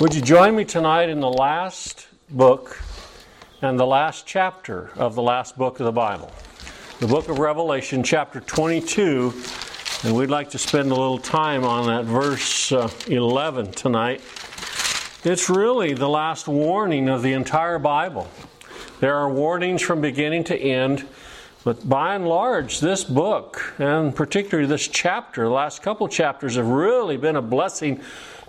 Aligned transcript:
Would 0.00 0.12
you 0.12 0.22
join 0.22 0.56
me 0.56 0.64
tonight 0.64 1.08
in 1.08 1.20
the 1.20 1.30
last 1.30 2.08
book 2.28 2.82
and 3.62 3.78
the 3.78 3.86
last 3.86 4.26
chapter 4.26 4.90
of 4.96 5.14
the 5.14 5.22
last 5.22 5.56
book 5.56 5.78
of 5.78 5.86
the 5.86 5.92
Bible? 5.92 6.32
The 6.98 7.06
book 7.06 7.28
of 7.28 7.38
Revelation, 7.38 8.02
chapter 8.02 8.40
22, 8.40 9.32
and 10.02 10.16
we'd 10.16 10.30
like 10.30 10.50
to 10.50 10.58
spend 10.58 10.90
a 10.90 10.96
little 10.96 11.18
time 11.18 11.62
on 11.62 11.86
that 11.86 12.06
verse 12.06 12.72
uh, 12.72 12.90
11 13.06 13.70
tonight. 13.70 14.20
It's 15.22 15.48
really 15.48 15.94
the 15.94 16.08
last 16.08 16.48
warning 16.48 17.08
of 17.08 17.22
the 17.22 17.32
entire 17.32 17.78
Bible. 17.78 18.28
There 18.98 19.14
are 19.14 19.30
warnings 19.30 19.80
from 19.80 20.00
beginning 20.00 20.42
to 20.44 20.58
end, 20.58 21.06
but 21.62 21.88
by 21.88 22.16
and 22.16 22.26
large, 22.26 22.80
this 22.80 23.04
book, 23.04 23.74
and 23.78 24.12
particularly 24.12 24.68
this 24.68 24.88
chapter, 24.88 25.44
the 25.44 25.50
last 25.50 25.82
couple 25.82 26.08
chapters, 26.08 26.56
have 26.56 26.66
really 26.66 27.16
been 27.16 27.36
a 27.36 27.42
blessing 27.42 28.00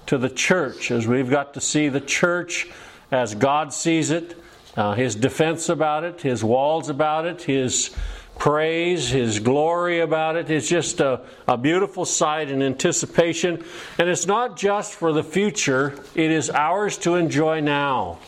to 0.07 0.17
the 0.17 0.29
church 0.29 0.91
as 0.91 1.07
we've 1.07 1.29
got 1.29 1.53
to 1.53 1.61
see 1.61 1.89
the 1.89 2.01
church 2.01 2.67
as 3.11 3.35
God 3.35 3.73
sees 3.73 4.11
it, 4.11 4.37
uh, 4.75 4.93
His 4.93 5.15
defense 5.15 5.69
about 5.69 6.03
it, 6.03 6.21
His 6.21 6.43
walls 6.43 6.89
about 6.89 7.25
it, 7.25 7.41
His 7.41 7.95
praise, 8.37 9.09
His 9.09 9.39
glory 9.39 9.99
about 9.99 10.35
it. 10.35 10.49
It's 10.49 10.67
just 10.67 10.99
a, 10.99 11.21
a 11.47 11.57
beautiful 11.57 12.05
sight 12.05 12.49
and 12.49 12.61
anticipation. 12.61 13.63
And 13.97 14.09
it's 14.09 14.25
not 14.25 14.57
just 14.57 14.93
for 14.93 15.13
the 15.13 15.23
future, 15.23 15.97
it 16.13 16.31
is 16.31 16.49
ours 16.49 16.97
to 16.99 17.15
enjoy 17.15 17.61
now. 17.61 18.19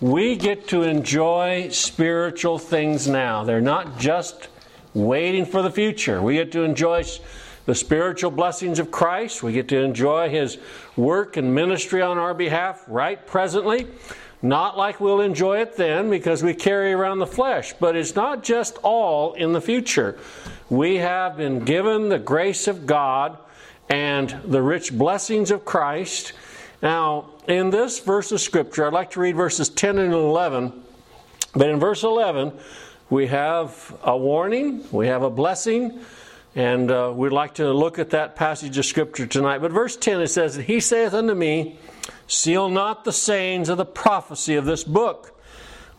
We 0.00 0.36
get 0.36 0.68
to 0.68 0.82
enjoy 0.82 1.70
spiritual 1.70 2.58
things 2.58 3.08
now. 3.08 3.44
They're 3.44 3.60
not 3.60 3.98
just 3.98 4.48
waiting 4.94 5.44
for 5.44 5.60
the 5.60 5.70
future. 5.70 6.22
We 6.22 6.34
get 6.34 6.52
to 6.52 6.62
enjoy 6.62 7.04
the 7.68 7.74
spiritual 7.74 8.30
blessings 8.30 8.78
of 8.78 8.90
Christ. 8.90 9.42
We 9.42 9.52
get 9.52 9.68
to 9.68 9.76
enjoy 9.76 10.30
His 10.30 10.56
work 10.96 11.36
and 11.36 11.54
ministry 11.54 12.00
on 12.00 12.16
our 12.16 12.32
behalf 12.32 12.82
right 12.88 13.26
presently. 13.26 13.86
Not 14.40 14.78
like 14.78 15.00
we'll 15.00 15.20
enjoy 15.20 15.60
it 15.60 15.76
then 15.76 16.08
because 16.08 16.42
we 16.42 16.54
carry 16.54 16.94
around 16.94 17.18
the 17.18 17.26
flesh, 17.26 17.74
but 17.78 17.94
it's 17.94 18.14
not 18.16 18.42
just 18.42 18.78
all 18.82 19.34
in 19.34 19.52
the 19.52 19.60
future. 19.60 20.18
We 20.70 20.96
have 20.96 21.36
been 21.36 21.58
given 21.58 22.08
the 22.08 22.18
grace 22.18 22.68
of 22.68 22.86
God 22.86 23.36
and 23.90 24.34
the 24.46 24.62
rich 24.62 24.96
blessings 24.96 25.50
of 25.50 25.66
Christ. 25.66 26.32
Now, 26.80 27.34
in 27.48 27.68
this 27.68 27.98
verse 27.98 28.32
of 28.32 28.40
Scripture, 28.40 28.86
I'd 28.86 28.94
like 28.94 29.10
to 29.10 29.20
read 29.20 29.36
verses 29.36 29.68
10 29.68 29.98
and 29.98 30.14
11. 30.14 30.72
But 31.52 31.68
in 31.68 31.78
verse 31.78 32.02
11, 32.02 32.50
we 33.10 33.26
have 33.26 33.94
a 34.02 34.16
warning, 34.16 34.86
we 34.90 35.08
have 35.08 35.22
a 35.22 35.28
blessing, 35.28 36.00
and 36.58 36.90
uh, 36.90 37.12
we'd 37.14 37.30
like 37.30 37.54
to 37.54 37.72
look 37.72 38.00
at 38.00 38.10
that 38.10 38.34
passage 38.34 38.76
of 38.78 38.84
Scripture 38.84 39.28
tonight. 39.28 39.58
But 39.58 39.70
verse 39.70 39.96
10, 39.96 40.22
it 40.22 40.26
says, 40.26 40.56
He 40.56 40.80
saith 40.80 41.14
unto 41.14 41.32
me, 41.32 41.78
Seal 42.26 42.68
not 42.68 43.04
the 43.04 43.12
sayings 43.12 43.68
of 43.68 43.78
the 43.78 43.84
prophecy 43.84 44.56
of 44.56 44.64
this 44.64 44.82
book, 44.82 45.40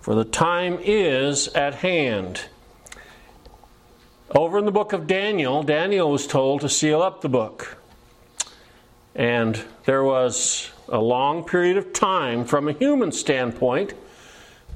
for 0.01 0.15
the 0.15 0.25
time 0.25 0.77
is 0.81 1.47
at 1.49 1.75
hand. 1.75 2.41
Over 4.31 4.59
in 4.59 4.65
the 4.65 4.71
book 4.73 4.91
of 4.91 5.07
Daniel, 5.07 5.63
Daniel 5.63 6.11
was 6.11 6.27
told 6.27 6.59
to 6.59 6.67
seal 6.67 7.01
up 7.01 7.21
the 7.21 7.29
book. 7.29 7.77
And 9.15 9.63
there 9.85 10.03
was 10.03 10.71
a 10.89 10.99
long 10.99 11.45
period 11.45 11.77
of 11.77 11.93
time 11.93 12.43
from 12.43 12.67
a 12.67 12.73
human 12.73 13.13
standpoint 13.13 13.93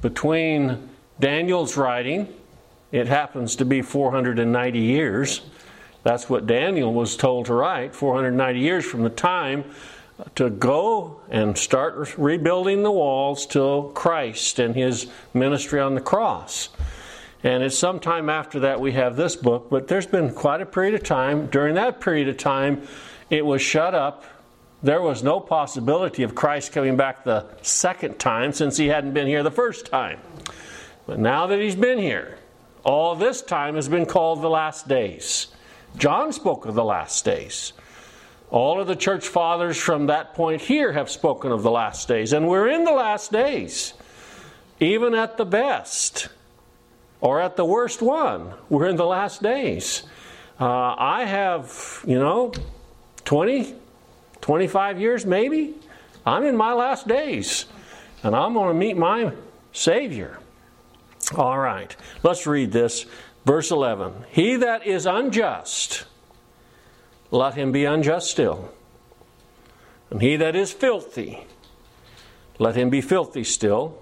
between 0.00 0.88
Daniel's 1.20 1.76
writing, 1.76 2.34
it 2.90 3.06
happens 3.06 3.56
to 3.56 3.66
be 3.66 3.82
490 3.82 4.78
years. 4.78 5.42
That's 6.04 6.30
what 6.30 6.46
Daniel 6.46 6.92
was 6.92 7.16
told 7.16 7.46
to 7.46 7.54
write 7.54 7.94
490 7.94 8.60
years 8.60 8.84
from 8.84 9.02
the 9.02 9.10
time 9.10 9.64
to 10.36 10.50
go 10.50 11.20
and 11.28 11.56
start 11.58 12.16
rebuilding 12.16 12.82
the 12.82 12.92
walls 12.92 13.46
till 13.46 13.84
Christ 13.90 14.58
and 14.58 14.76
his 14.76 15.08
ministry 15.32 15.80
on 15.80 15.94
the 15.94 16.00
cross. 16.00 16.68
And 17.42 17.62
it's 17.62 17.76
sometime 17.76 18.30
after 18.30 18.60
that 18.60 18.80
we 18.80 18.92
have 18.92 19.16
this 19.16 19.34
book, 19.34 19.68
but 19.70 19.88
there's 19.88 20.06
been 20.06 20.32
quite 20.32 20.60
a 20.60 20.66
period 20.66 20.94
of 20.94 21.02
time. 21.02 21.46
During 21.46 21.74
that 21.74 22.00
period 22.00 22.28
of 22.28 22.36
time, 22.36 22.86
it 23.28 23.44
was 23.44 23.60
shut 23.60 23.94
up. 23.94 24.24
There 24.82 25.00
was 25.00 25.22
no 25.22 25.40
possibility 25.40 26.22
of 26.22 26.34
Christ 26.34 26.72
coming 26.72 26.96
back 26.96 27.24
the 27.24 27.46
second 27.62 28.18
time 28.18 28.52
since 28.52 28.76
he 28.76 28.88
hadn't 28.88 29.14
been 29.14 29.26
here 29.26 29.42
the 29.42 29.50
first 29.50 29.86
time. 29.86 30.20
But 31.06 31.18
now 31.18 31.46
that 31.46 31.58
he's 31.58 31.74
been 31.76 31.98
here, 31.98 32.38
all 32.84 33.14
this 33.14 33.40
time 33.42 33.74
has 33.74 33.88
been 33.88 34.06
called 34.06 34.42
the 34.42 34.50
last 34.50 34.86
days. 34.86 35.48
John 35.96 36.32
spoke 36.32 36.66
of 36.66 36.74
the 36.74 36.84
last 36.84 37.24
days. 37.24 37.72
All 38.50 38.80
of 38.80 38.86
the 38.86 38.96
church 38.96 39.28
fathers 39.28 39.76
from 39.76 40.06
that 40.06 40.34
point 40.34 40.60
here 40.60 40.92
have 40.92 41.10
spoken 41.10 41.50
of 41.50 41.62
the 41.62 41.70
last 41.70 42.08
days, 42.08 42.32
and 42.32 42.48
we're 42.48 42.68
in 42.68 42.84
the 42.84 42.92
last 42.92 43.32
days. 43.32 43.94
Even 44.80 45.14
at 45.14 45.36
the 45.36 45.44
best, 45.44 46.28
or 47.20 47.40
at 47.40 47.56
the 47.56 47.64
worst 47.64 48.02
one, 48.02 48.54
we're 48.68 48.86
in 48.86 48.96
the 48.96 49.06
last 49.06 49.42
days. 49.42 50.02
Uh, 50.60 50.94
I 50.96 51.24
have, 51.24 52.04
you 52.06 52.18
know, 52.18 52.52
20, 53.24 53.74
25 54.40 55.00
years 55.00 55.24
maybe. 55.24 55.74
I'm 56.26 56.44
in 56.44 56.56
my 56.56 56.72
last 56.72 57.08
days, 57.08 57.66
and 58.22 58.36
I'm 58.36 58.54
going 58.54 58.68
to 58.68 58.74
meet 58.74 58.96
my 58.96 59.32
Savior. 59.72 60.38
All 61.36 61.58
right, 61.58 61.94
let's 62.22 62.46
read 62.46 62.70
this. 62.70 63.06
Verse 63.44 63.70
11 63.70 64.24
He 64.30 64.56
that 64.56 64.86
is 64.86 65.06
unjust, 65.06 66.04
let 67.30 67.54
him 67.54 67.72
be 67.72 67.84
unjust 67.84 68.30
still. 68.30 68.70
And 70.10 70.22
he 70.22 70.36
that 70.36 70.54
is 70.54 70.72
filthy, 70.72 71.46
let 72.58 72.76
him 72.76 72.90
be 72.90 73.00
filthy 73.00 73.44
still. 73.44 73.98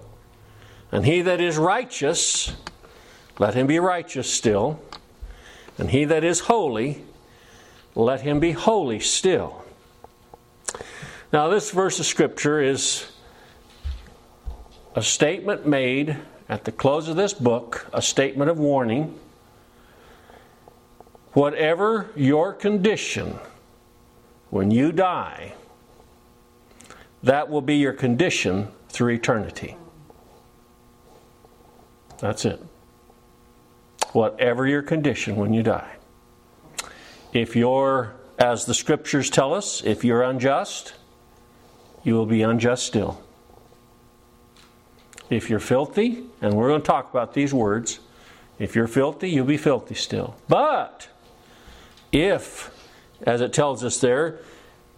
And 0.90 1.06
he 1.06 1.22
that 1.22 1.40
is 1.40 1.56
righteous, 1.56 2.52
let 3.38 3.54
him 3.54 3.66
be 3.66 3.78
righteous 3.78 4.30
still. 4.30 4.80
And 5.78 5.90
he 5.90 6.04
that 6.04 6.22
is 6.22 6.40
holy, 6.40 7.02
let 7.94 8.20
him 8.20 8.40
be 8.40 8.52
holy 8.52 9.00
still. 9.00 9.64
Now, 11.32 11.48
this 11.48 11.70
verse 11.70 11.98
of 11.98 12.04
Scripture 12.04 12.60
is 12.60 13.10
a 14.94 15.02
statement 15.02 15.66
made 15.66 16.18
at 16.46 16.64
the 16.64 16.72
close 16.72 17.08
of 17.08 17.16
this 17.16 17.32
book, 17.32 17.86
a 17.94 18.02
statement 18.02 18.50
of 18.50 18.58
warning 18.58 19.18
Whatever 21.32 22.10
your 22.14 22.52
condition 22.52 23.38
when 24.50 24.70
you 24.70 24.92
die, 24.92 25.54
that 27.22 27.48
will 27.48 27.62
be 27.62 27.76
your 27.76 27.92
condition 27.92 28.68
through 28.88 29.14
eternity. 29.14 29.76
That's 32.18 32.44
it. 32.44 32.60
Whatever 34.12 34.66
your 34.66 34.82
condition 34.82 35.36
when 35.36 35.54
you 35.54 35.62
die. 35.62 35.96
If 37.32 37.56
you're, 37.56 38.12
as 38.38 38.66
the 38.66 38.74
scriptures 38.74 39.30
tell 39.30 39.54
us, 39.54 39.82
if 39.84 40.04
you're 40.04 40.22
unjust, 40.22 40.92
you 42.04 42.14
will 42.14 42.26
be 42.26 42.42
unjust 42.42 42.84
still. 42.84 43.22
If 45.30 45.48
you're 45.48 45.60
filthy, 45.60 46.24
and 46.42 46.54
we're 46.54 46.68
going 46.68 46.82
to 46.82 46.86
talk 46.86 47.10
about 47.10 47.32
these 47.32 47.54
words, 47.54 48.00
if 48.58 48.76
you're 48.76 48.86
filthy, 48.86 49.30
you'll 49.30 49.46
be 49.46 49.56
filthy 49.56 49.94
still. 49.94 50.36
But 50.46 51.08
if, 52.12 52.70
as 53.22 53.40
it 53.40 53.52
tells 53.52 53.82
us 53.82 54.00
there, 54.00 54.38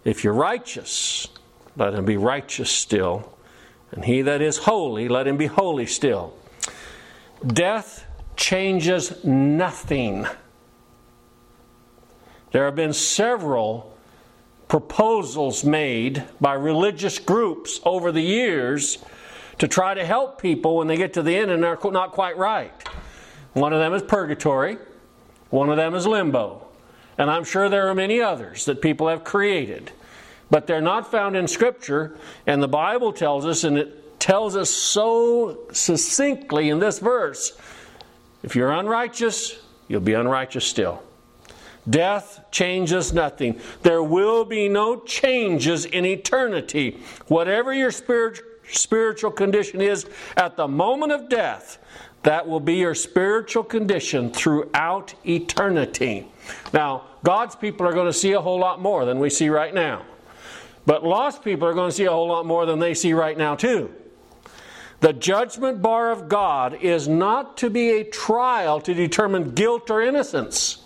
if 0.05 0.23
you're 0.23 0.35
righteous, 0.35 1.29
let 1.77 1.95
him 1.95 2.05
be 2.05 2.17
righteous 2.17 2.71
still. 2.71 3.33
And 3.93 4.05
he 4.05 4.23
that 4.23 4.43
is 4.43 4.59
holy, 4.59 5.09
let 5.09 5.27
him 5.27 5.37
be 5.37 5.47
holy 5.47 5.87
still. 5.87 6.37
Death 7.47 8.07
changes 8.37 9.25
nothing. 9.25 10.27
There 12.53 12.65
have 12.65 12.77
been 12.77 12.93
several 12.93 13.97
proposals 14.69 15.65
made 15.65 16.25
by 16.41 16.55
religious 16.55 17.19
groups 17.19 17.81
over 17.85 18.11
the 18.11 18.23
years 18.23 18.99
to 19.59 19.69
try 19.69 19.95
to 19.95 20.05
help 20.05 20.41
people 20.41 20.77
when 20.77 20.89
they 20.89 20.97
get 20.97 21.13
to 21.15 21.23
the 21.23 21.37
end 21.37 21.51
and 21.51 21.63
they're 21.63 21.79
not 21.85 22.13
quite 22.13 22.37
right. 22.37 22.73
One 23.53 23.73
of 23.73 23.79
them 23.79 23.95
is 23.95 24.03
purgatory, 24.03 24.79
one 25.51 25.71
of 25.71 25.77
them 25.77 25.95
is 25.95 26.07
limbo. 26.07 26.64
And 27.19 27.31
I'm 27.31 27.45
sure 27.45 27.69
there 27.69 27.89
are 27.89 27.95
many 27.95 28.21
others 28.21 28.65
that 28.65 28.83
people 28.83 29.09
have 29.09 29.25
created. 29.25 29.93
But 30.51 30.67
they're 30.67 30.81
not 30.81 31.11
found 31.11 31.37
in 31.37 31.49
Scripture, 31.49 32.17
and 32.47 32.63
the 32.63 32.69
Bible 32.69 33.13
tells 33.13 33.47
us, 33.47 33.65
and 33.65 33.79
it 33.79 34.21
tells 34.21 34.57
us 34.57 34.71
so 34.71 35.59
succinctly 35.73 36.71
in 36.71 36.79
this 36.79 36.99
verse 36.99 37.59
if 38.43 38.55
you're 38.55 38.73
unrighteous, 38.73 39.59
you'll 39.89 40.03
be 40.03 40.13
unrighteous 40.13 40.67
still. 40.67 41.03
Death 41.89 42.45
changes 42.51 43.13
nothing. 43.13 43.59
There 43.83 44.03
will 44.03 44.45
be 44.45 44.69
no 44.69 45.01
changes 45.01 45.87
in 45.87 46.05
eternity. 46.05 47.01
Whatever 47.29 47.73
your 47.73 47.91
spirit, 47.91 48.41
spiritual 48.71 49.31
condition 49.31 49.81
is 49.81 50.07
at 50.37 50.57
the 50.57 50.69
moment 50.69 51.13
of 51.13 51.31
death, 51.31 51.79
that 52.25 52.49
will 52.49 52.61
be 52.61 52.75
your 52.75 52.95
spiritual 52.95 53.63
condition 53.63 54.31
throughout 54.31 55.15
eternity. 55.27 56.27
Now, 56.73 57.05
God's 57.23 57.55
people 57.55 57.87
are 57.87 57.93
going 57.93 58.07
to 58.07 58.13
see 58.13 58.33
a 58.33 58.41
whole 58.41 58.59
lot 58.59 58.81
more 58.81 59.05
than 59.05 59.19
we 59.19 59.31
see 59.31 59.49
right 59.49 59.73
now. 59.73 60.05
But 60.87 61.05
lost 61.05 61.43
people 61.43 61.69
are 61.69 61.75
going 61.75 61.91
to 61.91 61.97
see 61.97 62.05
a 62.05 62.11
whole 62.11 62.29
lot 62.29 62.45
more 62.45 62.67
than 62.67 62.79
they 62.79 62.95
see 62.95 63.13
right 63.13 63.37
now, 63.37 63.55
too. 63.55 63.95
The 65.01 65.13
judgment 65.13 65.83
bar 65.83 66.11
of 66.11 66.29
God 66.29 66.75
is 66.83 67.09
not 67.09 67.59
to 67.59 67.71
be 67.71 67.91
a 67.91 68.05
trial 68.05 68.81
to 68.83 68.95
determine 68.95 69.51
guilt 69.51 69.91
or 69.91 70.01
innocence. 70.01 70.83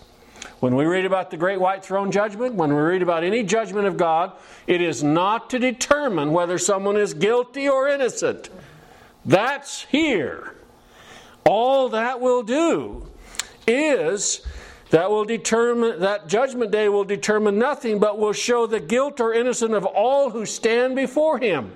When 0.59 0.75
we 0.75 0.87
read 0.87 1.05
about 1.05 1.31
the 1.31 1.37
great 1.37 1.61
white 1.61 1.85
throne 1.85 2.11
judgment, 2.11 2.55
when 2.55 2.71
we 2.75 2.81
read 2.81 3.03
about 3.03 3.23
any 3.23 3.45
judgment 3.45 3.87
of 3.87 3.97
God, 3.97 4.33
it 4.67 4.81
is 4.81 5.05
not 5.05 5.51
to 5.51 5.61
determine 5.61 6.33
whether 6.33 6.59
someone 6.59 6.97
is 6.97 7.15
guilty 7.15 7.69
or 7.69 7.89
innocent. 7.89 8.51
That's 9.25 9.83
here. 9.85 10.58
All 11.49 11.89
that 11.89 12.21
will 12.21 12.43
do 12.43 13.07
is 13.67 14.43
that 14.91 15.11
will 15.11 15.25
determine 15.25 16.01
that 16.01 16.29
judgment 16.29 16.71
day 16.71 16.91
will 16.91 17.05
determine 17.05 17.59
nothing 17.59 17.99
but 17.99 18.19
will 18.19 18.35
show 18.35 18.67
the 18.67 18.81
guilt 18.81 19.19
or 19.19 19.33
innocence 19.33 19.73
of 19.73 19.87
all 19.87 20.29
who 20.29 20.45
stand 20.45 20.95
before 20.95 21.39
him. 21.39 21.73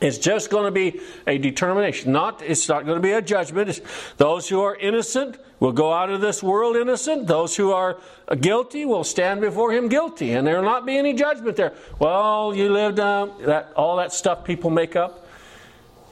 It's 0.00 0.16
just 0.16 0.48
going 0.48 0.64
to 0.64 0.70
be 0.70 0.98
a 1.26 1.36
determination. 1.36 2.12
Not, 2.12 2.40
it's 2.40 2.70
not 2.70 2.86
going 2.86 2.96
to 2.96 3.02
be 3.02 3.12
a 3.12 3.20
judgment. 3.20 3.68
It's 3.68 3.82
those 4.16 4.48
who 4.48 4.62
are 4.62 4.74
innocent 4.76 5.36
will 5.58 5.72
go 5.72 5.92
out 5.92 6.08
of 6.08 6.22
this 6.22 6.42
world 6.42 6.74
innocent. 6.74 7.26
Those 7.26 7.54
who 7.54 7.72
are 7.72 7.98
guilty 8.40 8.86
will 8.86 9.04
stand 9.04 9.42
before 9.42 9.72
Him 9.72 9.90
guilty, 9.90 10.32
and 10.32 10.46
there 10.46 10.56
will 10.56 10.64
not 10.64 10.86
be 10.86 10.96
any 10.96 11.12
judgment 11.12 11.56
there. 11.56 11.74
Well, 11.98 12.54
you 12.54 12.72
lived 12.72 12.98
um, 12.98 13.32
that 13.42 13.74
all 13.76 13.98
that 13.98 14.14
stuff 14.14 14.42
people 14.42 14.70
make 14.70 14.96
up. 14.96 15.26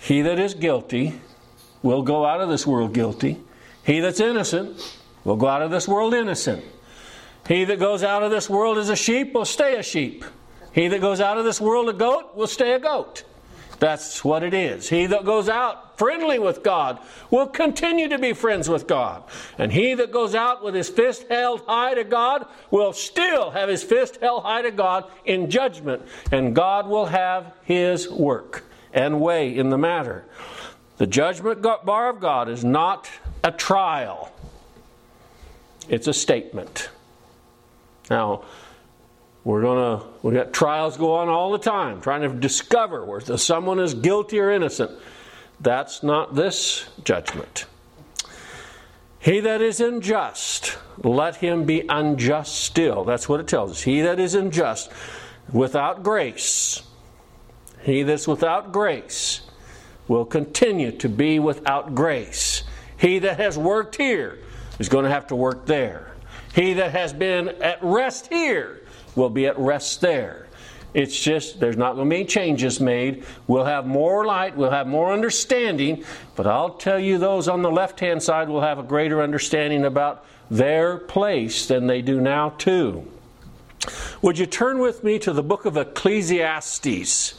He 0.00 0.20
that 0.20 0.38
is 0.38 0.52
guilty 0.52 1.18
will 1.82 2.02
go 2.02 2.24
out 2.24 2.40
of 2.40 2.48
this 2.48 2.66
world 2.66 2.92
guilty. 2.92 3.40
He 3.84 4.00
that's 4.00 4.20
innocent 4.20 4.98
will 5.24 5.36
go 5.36 5.46
out 5.46 5.62
of 5.62 5.70
this 5.70 5.88
world 5.88 6.14
innocent. 6.14 6.64
He 7.46 7.64
that 7.64 7.78
goes 7.78 8.02
out 8.02 8.22
of 8.22 8.30
this 8.30 8.50
world 8.50 8.78
as 8.78 8.90
a 8.90 8.96
sheep 8.96 9.32
will 9.32 9.44
stay 9.44 9.76
a 9.76 9.82
sheep. 9.82 10.24
He 10.72 10.88
that 10.88 11.00
goes 11.00 11.20
out 11.20 11.38
of 11.38 11.44
this 11.44 11.60
world 11.60 11.88
a 11.88 11.92
goat 11.92 12.36
will 12.36 12.46
stay 12.46 12.74
a 12.74 12.78
goat. 12.78 13.24
That's 13.78 14.24
what 14.24 14.42
it 14.42 14.54
is. 14.54 14.88
He 14.88 15.06
that 15.06 15.24
goes 15.24 15.48
out 15.48 15.98
friendly 15.98 16.38
with 16.38 16.62
God 16.62 16.98
will 17.30 17.46
continue 17.46 18.08
to 18.08 18.18
be 18.18 18.32
friends 18.32 18.68
with 18.68 18.86
God. 18.86 19.22
And 19.56 19.72
he 19.72 19.94
that 19.94 20.10
goes 20.10 20.34
out 20.34 20.64
with 20.64 20.74
his 20.74 20.88
fist 20.88 21.26
held 21.28 21.62
high 21.66 21.94
to 21.94 22.04
God 22.04 22.46
will 22.70 22.92
still 22.92 23.50
have 23.50 23.68
his 23.68 23.82
fist 23.82 24.18
held 24.20 24.42
high 24.42 24.62
to 24.62 24.70
God 24.70 25.10
in 25.24 25.48
judgment. 25.48 26.02
And 26.32 26.54
God 26.54 26.88
will 26.88 27.06
have 27.06 27.52
his 27.62 28.08
work 28.08 28.64
and 28.92 29.20
way 29.20 29.56
in 29.56 29.70
the 29.70 29.78
matter. 29.78 30.24
The 30.98 31.06
judgment 31.06 31.62
bar 31.62 32.10
of 32.10 32.20
God 32.20 32.48
is 32.48 32.64
not 32.64 33.08
a 33.42 33.52
trial, 33.52 34.32
it's 35.88 36.06
a 36.06 36.12
statement. 36.12 36.90
Now, 38.10 38.44
we're 39.44 39.62
to, 39.62 40.06
we 40.22 40.34
got 40.34 40.52
trials 40.52 40.96
go 40.96 41.14
on 41.14 41.28
all 41.28 41.52
the 41.52 41.58
time, 41.58 42.00
trying 42.00 42.22
to 42.22 42.28
discover 42.28 43.04
whether 43.04 43.38
someone 43.38 43.78
is 43.78 43.94
guilty 43.94 44.40
or 44.40 44.50
innocent. 44.50 44.90
That's 45.60 46.02
not 46.02 46.34
this 46.34 46.86
judgment. 47.04 47.66
He 49.20 49.40
that 49.40 49.60
is 49.60 49.80
unjust, 49.80 50.78
let 51.02 51.36
him 51.36 51.64
be 51.64 51.84
unjust 51.88 52.56
still. 52.56 53.04
That's 53.04 53.28
what 53.28 53.40
it 53.40 53.48
tells 53.48 53.70
us. 53.72 53.82
He 53.82 54.00
that 54.02 54.20
is 54.20 54.34
unjust, 54.34 54.90
without 55.52 56.02
grace, 56.02 56.82
he 57.82 58.02
that's 58.02 58.28
without 58.28 58.72
grace, 58.72 59.40
will 60.08 60.24
continue 60.24 60.90
to 60.92 61.08
be 61.08 61.38
without 61.38 61.94
grace. 61.94 62.64
He 62.98 63.20
that 63.20 63.38
has 63.38 63.56
worked 63.56 63.96
here 63.96 64.38
is 64.78 64.88
going 64.88 65.04
to 65.04 65.10
have 65.10 65.28
to 65.28 65.36
work 65.36 65.66
there. 65.66 66.12
He 66.54 66.72
that 66.74 66.90
has 66.92 67.12
been 67.12 67.48
at 67.62 67.78
rest 67.82 68.26
here 68.26 68.82
will 69.14 69.30
be 69.30 69.46
at 69.46 69.58
rest 69.58 70.00
there. 70.00 70.48
It's 70.94 71.18
just, 71.20 71.60
there's 71.60 71.76
not 71.76 71.94
going 71.94 72.08
to 72.08 72.16
be 72.16 72.24
changes 72.24 72.80
made. 72.80 73.24
We'll 73.46 73.66
have 73.66 73.86
more 73.86 74.24
light, 74.24 74.56
we'll 74.56 74.70
have 74.70 74.86
more 74.86 75.12
understanding, 75.12 76.04
but 76.34 76.46
I'll 76.46 76.74
tell 76.74 76.98
you, 76.98 77.18
those 77.18 77.46
on 77.46 77.60
the 77.62 77.70
left 77.70 78.00
hand 78.00 78.22
side 78.22 78.48
will 78.48 78.62
have 78.62 78.78
a 78.78 78.82
greater 78.82 79.22
understanding 79.22 79.84
about 79.84 80.24
their 80.50 80.96
place 80.96 81.66
than 81.66 81.86
they 81.86 82.00
do 82.00 82.20
now, 82.20 82.50
too. 82.50 83.06
Would 84.22 84.38
you 84.38 84.46
turn 84.46 84.78
with 84.78 85.04
me 85.04 85.18
to 85.20 85.32
the 85.32 85.42
book 85.42 85.66
of 85.66 85.76
Ecclesiastes? 85.76 87.37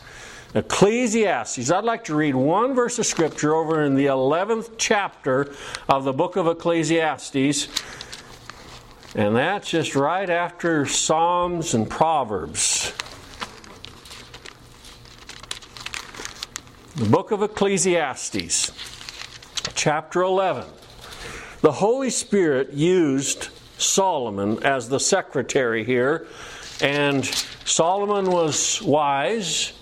Ecclesiastes. 0.56 1.70
I'd 1.70 1.84
like 1.84 2.06
to 2.06 2.16
read 2.16 2.34
one 2.34 2.74
verse 2.74 2.98
of 2.98 3.06
scripture 3.06 3.54
over 3.54 3.84
in 3.84 3.94
the 3.94 4.08
11th 4.08 4.72
chapter 4.78 5.54
of 5.88 6.04
the 6.06 6.14
book 6.14 6.38
of 6.38 6.48
Ecclesiastes. 6.48 7.68
And 9.16 9.36
that's 9.36 9.70
just 9.70 9.96
right 9.96 10.30
after 10.30 10.86
Psalms 10.88 11.74
and 11.76 11.88
Proverbs. 11.90 12.94
The 16.96 17.06
book 17.06 17.32
of 17.32 17.44
Ecclesiastes, 17.44 18.72
chapter 19.76 20.22
11. 20.22 20.66
The 21.62 21.72
Holy 21.74 22.10
Spirit 22.10 22.74
used 22.74 23.50
Solomon 23.78 24.64
as 24.64 24.90
the 24.90 25.00
secretary 25.00 25.84
here, 25.84 26.26
and 26.82 27.26
Solomon 27.66 28.32
was 28.32 28.82
wise, 28.82 29.74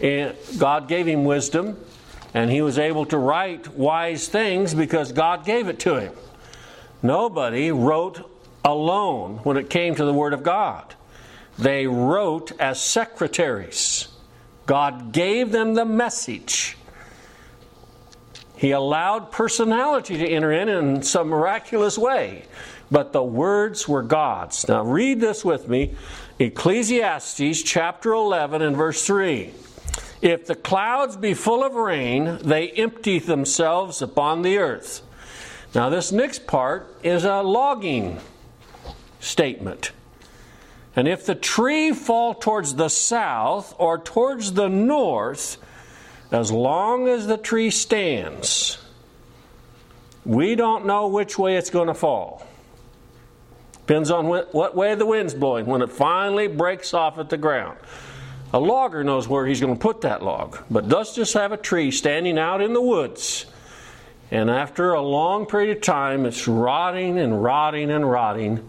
and 0.00 0.34
God 0.58 0.88
gave 0.88 1.06
him 1.06 1.24
wisdom, 1.24 1.76
and 2.32 2.50
he 2.50 2.62
was 2.62 2.78
able 2.78 3.06
to 3.06 3.18
write 3.18 3.68
wise 3.68 4.28
things 4.28 4.74
because 4.74 5.12
God 5.12 5.44
gave 5.44 5.68
it 5.68 5.78
to 5.80 6.00
him. 6.00 6.12
Nobody 7.02 7.70
wrote 7.70 8.30
alone 8.64 9.38
when 9.42 9.56
it 9.56 9.70
came 9.70 9.94
to 9.94 10.04
the 10.04 10.12
Word 10.12 10.32
of 10.32 10.42
God. 10.42 10.94
They 11.58 11.86
wrote 11.86 12.52
as 12.58 12.80
secretaries. 12.80 14.08
God 14.66 15.12
gave 15.12 15.50
them 15.50 15.74
the 15.74 15.84
message. 15.84 16.76
He 18.56 18.72
allowed 18.72 19.32
personality 19.32 20.18
to 20.18 20.28
enter 20.28 20.52
in 20.52 20.68
in 20.68 21.02
some 21.02 21.28
miraculous 21.28 21.96
way, 21.96 22.44
but 22.90 23.12
the 23.12 23.22
words 23.22 23.88
were 23.88 24.02
God's. 24.02 24.68
Now, 24.68 24.84
read 24.84 25.20
this 25.20 25.44
with 25.44 25.68
me 25.68 25.94
Ecclesiastes 26.38 27.62
chapter 27.62 28.12
11 28.12 28.62
and 28.62 28.76
verse 28.76 29.06
3. 29.06 29.52
If 30.22 30.46
the 30.46 30.54
clouds 30.54 31.16
be 31.16 31.34
full 31.34 31.64
of 31.64 31.74
rain, 31.74 32.38
they 32.42 32.70
empty 32.70 33.18
themselves 33.18 34.02
upon 34.02 34.42
the 34.42 34.58
earth. 34.58 35.02
Now, 35.74 35.88
this 35.88 36.12
next 36.12 36.46
part 36.46 36.94
is 37.02 37.24
a 37.24 37.42
logging 37.42 38.18
statement. 39.20 39.92
And 40.96 41.06
if 41.06 41.24
the 41.24 41.34
tree 41.34 41.92
fall 41.92 42.34
towards 42.34 42.74
the 42.74 42.88
south 42.88 43.74
or 43.78 43.98
towards 43.98 44.52
the 44.52 44.68
north, 44.68 45.56
as 46.32 46.50
long 46.50 47.08
as 47.08 47.26
the 47.26 47.36
tree 47.36 47.70
stands, 47.70 48.78
we 50.24 50.54
don't 50.54 50.84
know 50.84 51.06
which 51.06 51.38
way 51.38 51.56
it's 51.56 51.70
going 51.70 51.88
to 51.88 51.94
fall. 51.94 52.46
Depends 53.72 54.10
on 54.10 54.26
what 54.26 54.76
way 54.76 54.94
the 54.94 55.06
wind's 55.06 55.34
blowing 55.34 55.66
when 55.66 55.82
it 55.82 55.90
finally 55.90 56.46
breaks 56.46 56.92
off 56.92 57.18
at 57.18 57.28
the 57.28 57.36
ground. 57.36 57.78
A 58.52 58.58
logger 58.58 59.04
knows 59.04 59.28
where 59.28 59.46
he's 59.46 59.60
going 59.60 59.74
to 59.74 59.80
put 59.80 60.00
that 60.00 60.22
log, 60.22 60.58
but 60.70 60.88
let's 60.88 61.14
just 61.14 61.34
have 61.34 61.52
a 61.52 61.56
tree 61.56 61.90
standing 61.90 62.38
out 62.38 62.60
in 62.60 62.72
the 62.72 62.80
woods. 62.80 63.46
And 64.30 64.50
after 64.50 64.92
a 64.92 65.02
long 65.02 65.46
period 65.46 65.76
of 65.76 65.82
time, 65.82 66.26
it's 66.26 66.48
rotting 66.48 67.18
and 67.18 67.42
rotting 67.42 67.90
and 67.90 68.08
rotting 68.08 68.68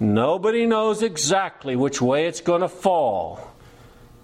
Nobody 0.00 0.64
knows 0.64 1.02
exactly 1.02 1.74
which 1.74 2.00
way 2.00 2.26
it's 2.26 2.40
going 2.40 2.60
to 2.60 2.68
fall 2.68 3.48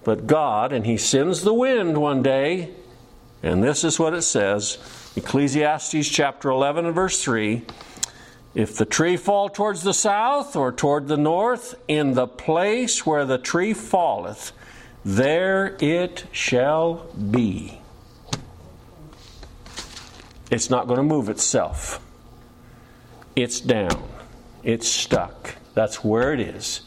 but 0.04 0.26
God, 0.26 0.72
and 0.72 0.86
He 0.86 0.98
sends 0.98 1.42
the 1.42 1.54
wind 1.54 1.98
one 1.98 2.22
day, 2.22 2.70
and 3.42 3.64
this 3.64 3.82
is 3.82 3.98
what 3.98 4.14
it 4.14 4.22
says 4.22 4.78
Ecclesiastes 5.16 6.08
chapter 6.08 6.50
11 6.50 6.86
and 6.86 6.94
verse 6.94 7.22
3 7.22 7.62
If 8.54 8.76
the 8.76 8.84
tree 8.84 9.16
fall 9.16 9.48
towards 9.48 9.82
the 9.82 9.94
south 9.94 10.54
or 10.54 10.70
toward 10.70 11.08
the 11.08 11.16
north, 11.16 11.74
in 11.88 12.12
the 12.12 12.26
place 12.26 13.04
where 13.06 13.24
the 13.24 13.38
tree 13.38 13.72
falleth, 13.72 14.52
there 15.04 15.76
it 15.80 16.24
shall 16.32 17.06
be. 17.30 17.80
It's 20.50 20.70
not 20.70 20.86
going 20.86 20.98
to 20.98 21.02
move 21.02 21.28
itself. 21.28 22.00
It's 23.36 23.60
down. 23.60 24.02
It's 24.62 24.88
stuck. 24.88 25.56
That's 25.74 26.04
where 26.04 26.32
it 26.32 26.40
is. 26.40 26.82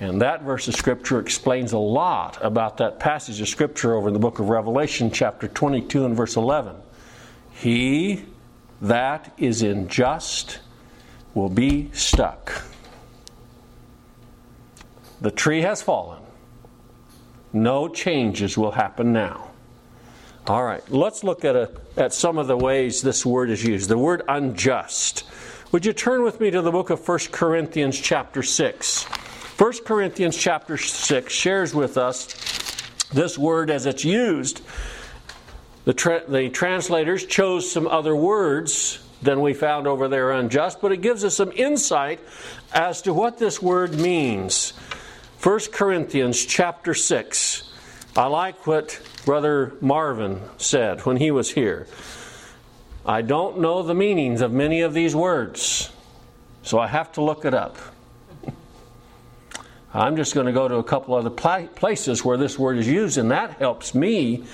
And 0.00 0.20
that 0.20 0.42
verse 0.42 0.68
of 0.68 0.74
Scripture 0.74 1.20
explains 1.20 1.72
a 1.72 1.78
lot 1.78 2.38
about 2.42 2.76
that 2.78 2.98
passage 2.98 3.40
of 3.40 3.48
Scripture 3.48 3.94
over 3.94 4.08
in 4.08 4.14
the 4.14 4.20
book 4.20 4.38
of 4.38 4.50
Revelation, 4.50 5.10
chapter 5.10 5.48
22 5.48 6.04
and 6.04 6.16
verse 6.16 6.36
11. 6.36 6.76
He 7.52 8.24
that 8.82 9.32
is 9.38 9.62
unjust 9.62 10.58
will 11.34 11.48
be 11.48 11.90
stuck. 11.92 12.62
The 15.20 15.30
tree 15.30 15.62
has 15.62 15.82
fallen. 15.82 16.22
No 17.56 17.88
changes 17.88 18.58
will 18.58 18.72
happen 18.72 19.12
now. 19.12 19.50
All 20.46 20.62
right, 20.62 20.82
let's 20.90 21.24
look 21.24 21.44
at, 21.44 21.56
a, 21.56 21.70
at 21.96 22.12
some 22.12 22.38
of 22.38 22.46
the 22.46 22.56
ways 22.56 23.02
this 23.02 23.24
word 23.24 23.50
is 23.50 23.64
used. 23.64 23.88
The 23.88 23.98
word 23.98 24.22
unjust. 24.28 25.24
Would 25.72 25.86
you 25.86 25.92
turn 25.92 26.22
with 26.22 26.38
me 26.38 26.50
to 26.50 26.60
the 26.60 26.70
book 26.70 26.90
of 26.90 27.06
1 27.06 27.18
Corinthians, 27.32 27.98
chapter 27.98 28.42
6? 28.42 29.04
1 29.04 29.72
Corinthians 29.84 30.36
chapter 30.36 30.76
6 30.76 31.32
shares 31.32 31.74
with 31.74 31.96
us 31.96 32.26
this 33.12 33.38
word 33.38 33.70
as 33.70 33.86
it's 33.86 34.04
used. 34.04 34.60
The, 35.86 35.94
tra- 35.94 36.28
the 36.28 36.50
translators 36.50 37.24
chose 37.24 37.70
some 37.70 37.86
other 37.86 38.14
words 38.14 39.00
than 39.22 39.40
we 39.40 39.54
found 39.54 39.86
over 39.86 40.08
there 40.08 40.32
unjust, 40.32 40.82
but 40.82 40.92
it 40.92 40.98
gives 40.98 41.24
us 41.24 41.34
some 41.34 41.52
insight 41.52 42.20
as 42.74 43.00
to 43.02 43.14
what 43.14 43.38
this 43.38 43.62
word 43.62 43.94
means. 43.98 44.74
1 45.46 45.60
Corinthians 45.70 46.44
chapter 46.44 46.92
6. 46.92 47.72
I 48.16 48.26
like 48.26 48.66
what 48.66 49.00
Brother 49.24 49.74
Marvin 49.80 50.40
said 50.56 51.06
when 51.06 51.18
he 51.18 51.30
was 51.30 51.52
here. 51.52 51.86
I 53.06 53.22
don't 53.22 53.60
know 53.60 53.84
the 53.84 53.94
meanings 53.94 54.40
of 54.40 54.50
many 54.50 54.80
of 54.80 54.92
these 54.92 55.14
words, 55.14 55.92
so 56.64 56.80
I 56.80 56.88
have 56.88 57.12
to 57.12 57.22
look 57.22 57.44
it 57.44 57.54
up. 57.54 57.78
I'm 59.94 60.16
just 60.16 60.34
going 60.34 60.46
to 60.46 60.52
go 60.52 60.66
to 60.66 60.78
a 60.78 60.82
couple 60.82 61.14
other 61.14 61.30
places 61.30 62.24
where 62.24 62.36
this 62.36 62.58
word 62.58 62.78
is 62.78 62.88
used, 62.88 63.16
and 63.16 63.30
that 63.30 63.52
helps 63.52 63.94
me 63.94 64.46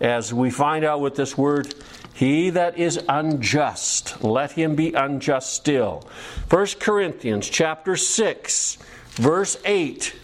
as 0.00 0.32
we 0.32 0.50
find 0.50 0.84
out 0.84 1.00
what 1.00 1.16
this 1.16 1.36
word 1.36 1.74
he 2.14 2.50
that 2.50 2.78
is 2.78 3.00
unjust 3.08 4.22
let 4.22 4.52
him 4.52 4.76
be 4.76 4.92
unjust 4.92 5.54
still 5.54 6.06
1 6.50 6.66
corinthians 6.78 7.48
chapter 7.48 7.96
6 7.96 8.76
verse 9.16 9.56
8 9.64 10.14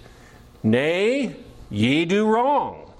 nay 0.62 1.36
ye 1.70 2.04
do 2.04 2.26
wrong 2.26 2.90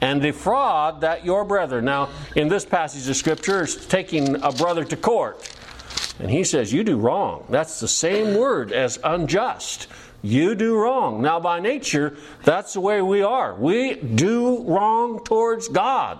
and 0.00 0.22
defraud 0.22 1.00
that 1.00 1.24
your 1.24 1.44
brother 1.44 1.82
now 1.82 2.08
in 2.36 2.48
this 2.48 2.64
passage 2.64 3.08
of 3.08 3.16
scripture 3.16 3.62
is 3.62 3.86
taking 3.86 4.40
a 4.42 4.52
brother 4.52 4.84
to 4.84 4.96
court 4.96 5.52
and 6.20 6.30
he 6.30 6.44
says 6.44 6.72
you 6.72 6.84
do 6.84 6.96
wrong 6.96 7.44
that's 7.48 7.80
the 7.80 7.88
same 7.88 8.36
word 8.36 8.72
as 8.72 8.98
unjust 9.02 9.88
you 10.22 10.54
do 10.54 10.76
wrong. 10.76 11.22
Now, 11.22 11.38
by 11.38 11.60
nature, 11.60 12.16
that's 12.44 12.72
the 12.72 12.80
way 12.80 13.00
we 13.00 13.22
are. 13.22 13.54
We 13.54 13.94
do 13.94 14.64
wrong 14.64 15.22
towards 15.24 15.68
God. 15.68 16.18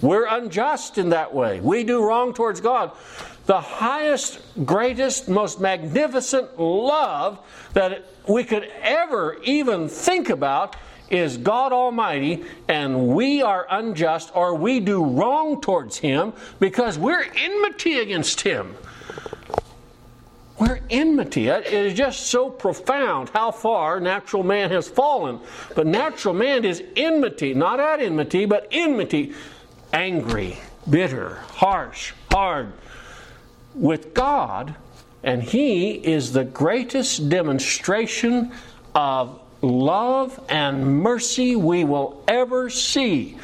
We're 0.00 0.26
unjust 0.26 0.98
in 0.98 1.10
that 1.10 1.34
way. 1.34 1.60
We 1.60 1.84
do 1.84 2.06
wrong 2.06 2.32
towards 2.32 2.60
God. 2.60 2.92
The 3.46 3.60
highest, 3.60 4.40
greatest, 4.64 5.28
most 5.28 5.60
magnificent 5.60 6.58
love 6.58 7.38
that 7.74 8.04
we 8.28 8.42
could 8.42 8.68
ever 8.82 9.38
even 9.44 9.88
think 9.88 10.30
about 10.30 10.74
is 11.10 11.36
God 11.36 11.72
Almighty, 11.72 12.44
and 12.66 13.06
we 13.08 13.42
are 13.42 13.64
unjust 13.70 14.32
or 14.34 14.56
we 14.56 14.80
do 14.80 15.04
wrong 15.04 15.60
towards 15.60 15.96
Him 15.96 16.32
because 16.58 16.98
we're 16.98 17.24
enmity 17.36 18.00
against 18.00 18.40
Him. 18.40 18.74
We're 20.58 20.80
enmity. 20.90 21.46
It 21.46 21.66
is 21.66 21.94
just 21.94 22.26
so 22.26 22.50
profound 22.50 23.28
how 23.28 23.52
far 23.52 24.00
natural 24.00 24.42
man 24.42 24.70
has 24.70 24.88
fallen. 24.88 25.38
But 25.76 25.86
natural 25.86 26.34
man 26.34 26.64
is 26.64 26.82
enmity, 26.96 27.54
not 27.54 27.78
at 27.78 28.00
enmity, 28.00 28.46
but 28.46 28.66
enmity. 28.72 29.34
Angry, 29.92 30.58
bitter, 30.88 31.36
harsh, 31.52 32.12
hard 32.32 32.72
with 33.76 34.14
God. 34.14 34.74
And 35.22 35.42
He 35.42 35.92
is 35.92 36.32
the 36.32 36.44
greatest 36.44 37.28
demonstration 37.28 38.52
of 38.94 39.40
love 39.62 40.40
and 40.48 41.02
mercy 41.02 41.56
we 41.56 41.84
will 41.84 42.22
ever 42.28 42.70
see. 42.70 43.36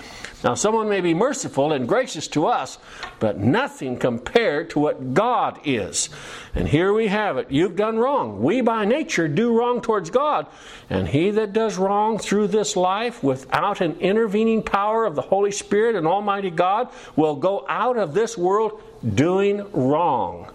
Now, 0.45 0.55
someone 0.55 0.89
may 0.89 1.01
be 1.01 1.15
merciful 1.15 1.73
and 1.73 1.87
gracious 1.87 2.27
to 2.29 2.47
us, 2.47 2.79
but 3.21 3.39
nothing 3.39 3.97
compared 3.97 4.71
to 4.71 4.81
what 4.81 5.15
God 5.15 5.61
is. 5.65 6.09
And 6.55 6.67
here 6.67 6.93
we 6.93 7.07
have 7.07 7.37
it. 7.37 7.51
You've 7.51 7.77
done 7.77 7.99
wrong. 7.99 8.43
We 8.43 8.61
by 8.61 8.85
nature 8.85 9.29
do 9.29 9.57
wrong 9.57 9.81
towards 9.81 10.11
God. 10.11 10.47
And 10.91 11.07
he 11.07 11.31
that 11.31 11.53
does 11.53 11.79
wrong 11.79 12.19
through 12.19 12.49
this 12.49 12.75
life 12.75 13.23
without 13.23 13.81
an 13.81 14.01
intervening 14.01 14.63
power 14.63 15.05
of 15.05 15.15
the 15.15 15.23
Holy 15.23 15.53
Spirit 15.53 15.95
and 15.95 16.07
Almighty 16.07 16.51
God 16.51 16.89
will 17.15 17.37
go 17.37 17.65
out 17.69 17.97
of 17.97 18.13
this 18.13 18.37
world 18.37 18.83
doing 19.15 19.65
wrong, 19.73 20.51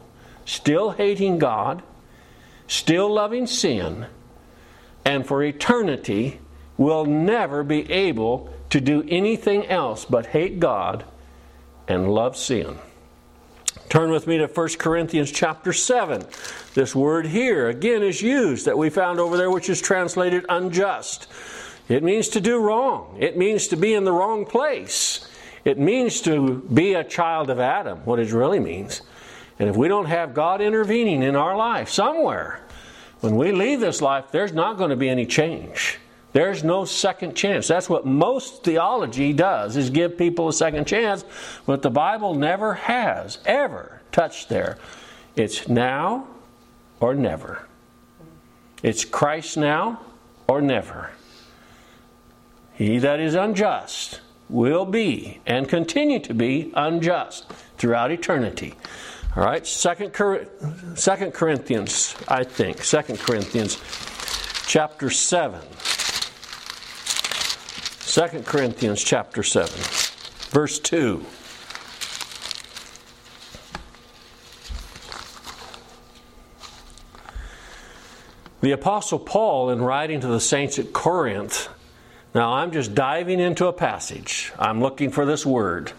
still 0.45 0.91
hating 0.91 1.39
God, 1.39 1.81
still 2.67 3.11
loving 3.13 3.47
sin, 3.47 4.07
and 5.05 5.25
for 5.25 5.41
eternity 5.41 6.39
will 6.77 7.05
never 7.05 7.63
be 7.63 7.89
able 7.91 8.53
to 8.69 8.81
do 8.81 9.03
anything 9.07 9.65
else 9.67 10.05
but 10.05 10.27
hate 10.27 10.59
God 10.59 11.05
and 11.87 12.11
love 12.13 12.35
sin. 12.35 12.77
Turn 13.89 14.11
with 14.11 14.27
me 14.27 14.37
to 14.37 14.47
1 14.47 14.67
Corinthians 14.77 15.31
chapter 15.31 15.71
7. 15.71 16.25
This 16.73 16.93
word 16.93 17.27
here 17.27 17.69
again 17.69 18.03
is 18.03 18.21
used 18.21 18.65
that 18.65 18.77
we 18.77 18.89
found 18.89 19.19
over 19.19 19.37
there, 19.37 19.49
which 19.49 19.69
is 19.69 19.81
translated 19.81 20.45
unjust. 20.49 21.27
It 21.87 22.03
means 22.03 22.27
to 22.29 22.41
do 22.41 22.59
wrong, 22.59 23.17
it 23.19 23.37
means 23.37 23.67
to 23.69 23.77
be 23.77 23.93
in 23.93 24.03
the 24.03 24.11
wrong 24.11 24.45
place. 24.45 25.27
It 25.63 25.77
means 25.77 26.21
to 26.21 26.61
be 26.73 26.93
a 26.93 27.03
child 27.03 27.49
of 27.49 27.59
Adam, 27.59 27.99
what 28.05 28.19
it 28.19 28.31
really 28.31 28.59
means. 28.59 29.01
And 29.59 29.67
if 29.67 29.75
we 29.75 29.89
don't 29.89 30.05
have 30.05 30.33
God 30.33 30.61
intervening 30.61 31.23
in 31.23 31.35
our 31.35 31.57
life 31.57 31.89
somewhere, 31.89 32.61
when 33.19 33.35
we 33.35 33.51
leave 33.51 33.81
this 33.81 34.01
life, 34.01 34.25
there's 34.31 34.53
not 34.53 34.77
going 34.77 34.91
to 34.91 34.95
be 34.95 35.09
any 35.09 35.25
change. 35.25 35.97
There's 36.37 36.63
no 36.63 36.85
second 36.85 37.33
chance. 37.33 37.67
That's 37.67 37.89
what 37.89 38.05
most 38.05 38.63
theology 38.63 39.33
does 39.33 39.75
is 39.75 39.89
give 39.89 40.19
people 40.19 40.49
a 40.49 40.53
second 40.53 40.85
chance, 40.85 41.25
but 41.65 41.81
the 41.81 41.89
Bible 41.89 42.35
never 42.35 42.75
has 42.75 43.39
ever 43.43 44.03
touched 44.11 44.47
there. 44.47 44.77
It's 45.35 45.67
now 45.67 46.27
or 46.99 47.15
never. 47.15 47.67
It's 48.83 49.03
Christ 49.03 49.57
now 49.57 49.99
or 50.47 50.61
never. 50.61 51.09
He 52.75 52.99
that 52.99 53.19
is 53.19 53.33
unjust 53.33 54.21
will 54.47 54.85
be 54.85 55.41
and 55.47 55.67
continue 55.67 56.19
to 56.19 56.35
be 56.35 56.71
unjust 56.75 57.49
throughout 57.79 58.11
eternity. 58.11 58.75
All 59.35 59.43
right, 59.43 59.65
Second, 59.65 60.13
Corinthians, 60.13 62.15
I 62.27 62.43
think, 62.43 62.83
Second 62.83 63.17
Corinthians 63.17 63.81
chapter 64.67 65.09
7. 65.09 65.61
2 68.17 68.41
Corinthians 68.47 69.03
chapter 69.03 69.43
7, 69.43 69.69
verse 70.49 70.79
2. 70.79 71.23
The 78.61 78.71
Apostle 78.71 79.19
Paul, 79.19 79.69
in 79.69 79.83
writing 79.83 80.19
to 80.21 80.27
the 80.27 80.39
saints 80.39 80.79
at 80.79 80.93
Corinth, 80.93 81.69
now 82.33 82.53
I'm 82.53 82.71
just 82.71 82.95
diving 82.95 83.39
into 83.39 83.67
a 83.67 83.73
passage. 83.73 84.51
I'm 84.57 84.81
looking 84.81 85.11
for 85.11 85.23
this 85.23 85.45
word. 85.45 85.91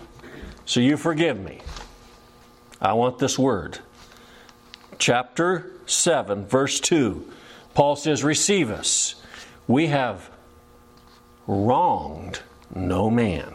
So 0.65 0.81
you 0.81 0.97
forgive 0.97 1.39
me. 1.39 1.61
I 2.81 2.95
want 2.95 3.21
this 3.21 3.39
word. 3.39 3.79
Chapter 4.99 5.71
7, 5.87 6.47
verse 6.47 6.81
2. 6.81 7.33
Paul 7.75 7.95
says, 7.95 8.25
Receive 8.25 8.73
us. 8.73 9.15
We 9.69 9.87
have 9.87 10.29
wronged 11.49 12.41
no 12.75 13.11
man. 13.11 13.55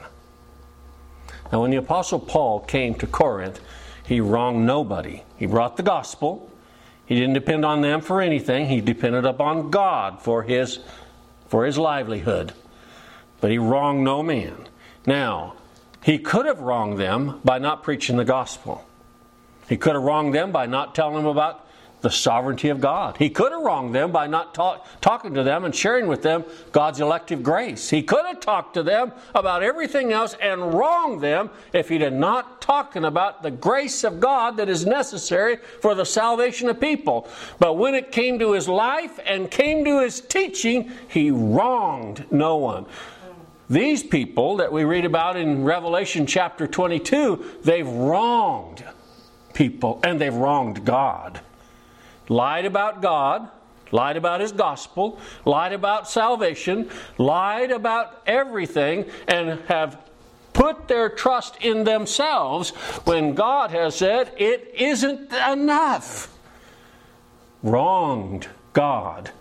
Now, 1.51 1.61
when 1.61 1.71
the 1.71 1.77
Apostle 1.77 2.19
Paul 2.19 2.59
came 2.61 2.95
to 2.95 3.07
Corinth, 3.07 3.61
he 4.05 4.19
wronged 4.19 4.65
nobody. 4.65 5.23
He 5.37 5.45
brought 5.45 5.77
the 5.77 5.83
gospel. 5.83 6.49
He 7.05 7.15
didn't 7.15 7.35
depend 7.35 7.63
on 7.63 7.81
them 7.81 8.01
for 8.01 8.19
anything. 8.19 8.67
He 8.67 8.81
depended 8.81 9.23
upon 9.23 9.69
God 9.69 10.21
for 10.21 10.43
his, 10.43 10.79
for 11.47 11.65
his 11.65 11.77
livelihood. 11.77 12.53
But 13.39 13.51
he 13.51 13.59
wronged 13.59 14.03
no 14.03 14.23
man. 14.23 14.67
Now, 15.05 15.53
he 16.03 16.17
could 16.17 16.47
have 16.47 16.59
wronged 16.59 16.97
them 16.97 17.39
by 17.45 17.59
not 17.59 17.83
preaching 17.83 18.17
the 18.17 18.25
gospel. 18.25 18.83
He 19.69 19.77
could 19.77 19.93
have 19.93 20.03
wronged 20.03 20.33
them 20.33 20.51
by 20.51 20.65
not 20.65 20.95
telling 20.95 21.15
them 21.15 21.25
about 21.25 21.62
the 22.03 22.11
sovereignty 22.11 22.67
of 22.67 22.81
God. 22.81 23.15
He 23.17 23.29
could 23.29 23.53
have 23.53 23.63
wronged 23.63 23.95
them 23.95 24.11
by 24.11 24.27
not 24.27 24.53
talk, 24.53 24.85
talking 24.99 25.33
to 25.35 25.41
them 25.41 25.63
and 25.63 25.73
sharing 25.73 26.05
with 26.07 26.21
them 26.21 26.43
God's 26.73 26.99
elective 26.99 27.41
grace. 27.41 27.89
He 27.89 28.03
could 28.03 28.25
have 28.25 28.41
talked 28.41 28.73
to 28.73 28.83
them 28.83 29.13
about 29.33 29.63
everything 29.63 30.11
else 30.11 30.35
and 30.41 30.73
wronged 30.73 31.21
them 31.21 31.49
if 31.71 31.87
he 31.87 31.97
did 31.97 32.11
not 32.11 32.61
talking 32.61 33.05
about 33.05 33.41
the 33.41 33.51
grace 33.51 34.03
of 34.03 34.19
God 34.19 34.57
that 34.57 34.67
is 34.67 34.85
necessary 34.85 35.57
for 35.81 35.95
the 35.95 36.05
salvation 36.05 36.69
of 36.69 36.79
people. 36.79 37.29
But 37.57 37.77
when 37.77 37.95
it 37.95 38.11
came 38.11 38.37
to 38.39 38.51
his 38.51 38.67
life 38.67 39.17
and 39.25 39.49
came 39.49 39.85
to 39.85 40.01
his 40.01 40.19
teaching, 40.19 40.91
he 41.07 41.31
wronged 41.31 42.25
no 42.29 42.57
one. 42.57 42.85
These 43.69 44.03
people 44.03 44.57
that 44.57 44.73
we 44.73 44.83
read 44.83 45.05
about 45.05 45.37
in 45.37 45.63
Revelation 45.63 46.27
chapter 46.27 46.67
22, 46.67 47.59
they've 47.63 47.87
wronged 47.87 48.83
people 49.53 50.01
and 50.03 50.19
they've 50.19 50.35
wronged 50.35 50.83
God 50.83 51.39
lied 52.29 52.65
about 52.65 53.01
God, 53.01 53.49
lied 53.91 54.17
about 54.17 54.41
His 54.41 54.51
gospel, 54.51 55.19
lied 55.45 55.73
about 55.73 56.09
salvation, 56.09 56.89
lied 57.17 57.71
about 57.71 58.21
everything, 58.25 59.05
and 59.27 59.59
have 59.61 59.97
put 60.53 60.87
their 60.87 61.09
trust 61.09 61.57
in 61.61 61.83
themselves 61.83 62.69
when 63.05 63.33
God 63.33 63.71
has 63.71 63.95
said 63.95 64.31
it 64.37 64.71
isn't 64.75 65.33
enough. 65.33 66.29
Wronged 67.61 68.47
God. 68.73 69.31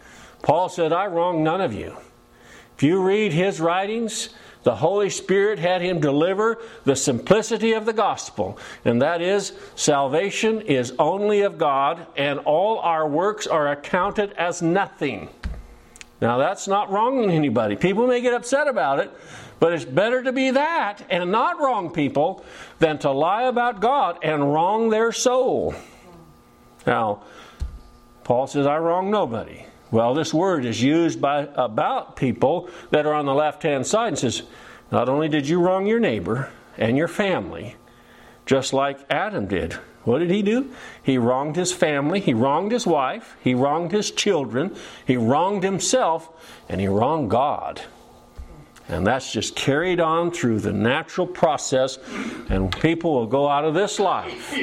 Paul 0.43 0.69
said, 0.69 0.93
I 0.93 1.07
wrong 1.07 1.45
none 1.45 1.61
of 1.61 1.73
you. 1.73 1.97
If 2.77 2.83
you 2.83 3.01
read 3.03 3.33
his 3.33 3.61
writings, 3.61 4.31
the 4.63 4.77
Holy 4.77 5.11
Spirit 5.11 5.59
had 5.59 5.83
him 5.83 6.01
deliver 6.01 6.59
the 6.85 6.97
simplicity 6.97 7.73
of 7.73 7.85
the 7.85 7.93
gospel, 7.93 8.59
and 8.85 9.03
that 9.03 9.21
is 9.21 9.53
salvation 9.75 10.61
is 10.61 10.93
only 10.99 11.43
of 11.43 11.59
God, 11.59 12.07
and 12.17 12.39
all 12.41 12.79
our 12.79 13.09
works 13.09 13.47
are 13.47 13.73
accounted 13.73 14.33
as 14.33 14.63
nothing. 14.63 15.29
Now, 16.21 16.39
that's 16.39 16.69
not 16.69 16.93
wronging 16.93 17.31
anybody. 17.31 17.75
People 17.75 18.07
may 18.07 18.21
get 18.21 18.33
upset 18.33 18.69
about 18.69 19.01
it, 19.01 19.11
but 19.59 19.73
it's 19.73 19.85
better 19.85 20.23
to 20.23 20.33
be 20.33 20.53
that 20.53 21.05
and 21.11 21.33
not 21.33 21.59
wrong 21.59 21.91
people 21.91 22.45
than 22.79 22.99
to 22.99 23.11
lie 23.11 23.45
about 23.45 23.81
God 23.81 24.19
and 24.23 24.53
wrong 24.53 24.91
their 24.91 25.11
soul. 25.11 25.75
Now, 26.87 27.25
Paul 28.23 28.47
says, 28.47 28.67
I 28.67 28.79
wrong 28.79 29.11
nobody. 29.11 29.65
Well, 29.93 30.15
this 30.15 30.33
word 30.33 30.65
is 30.65 30.83
used 30.83 31.21
by 31.21 31.49
about 31.55 32.17
people 32.17 32.71
that 32.91 33.05
are 33.05 33.13
on 33.13 33.27
the 33.27 33.35
left 33.35 33.63
hand 33.63 33.87
side 33.87 34.09
and 34.09 34.19
says, 34.19 34.43
not 34.91 35.11
only 35.11 35.29
did 35.29 35.47
you 35.47 35.61
wrong 35.61 35.87
your 35.87 36.01
neighbor 36.01 36.51
and 36.79 36.97
your 36.97 37.09
family, 37.09 37.77
just 38.47 38.73
like 38.73 38.99
Adam 39.11 39.47
did. 39.47 39.75
What 40.05 40.21
did 40.21 40.31
he 40.31 40.43
do? 40.43 40.73
He 41.03 41.19
wronged 41.19 41.57
his 41.57 41.73
family, 41.73 42.21
he 42.21 42.33
wronged 42.33 42.73
his 42.73 42.87
wife, 42.87 43.37
he 43.45 43.55
wronged 43.55 43.93
his 43.93 44.11
children, 44.11 44.75
he 45.07 45.19
wronged 45.19 45.63
himself, 45.63 46.31
and 46.71 46.81
he 46.81 46.89
wronged 46.89 47.31
God. 47.31 47.83
And 48.89 49.07
that's 49.07 49.31
just 49.31 49.55
carried 49.55 50.01
on 50.01 50.31
through 50.33 50.61
the 50.61 50.73
natural 50.73 51.27
process, 51.27 51.99
and 52.49 52.75
people 52.81 53.13
will 53.13 53.27
go 53.27 53.47
out 53.47 53.67
of 53.67 53.75
this 53.75 54.01
life. 54.01 54.55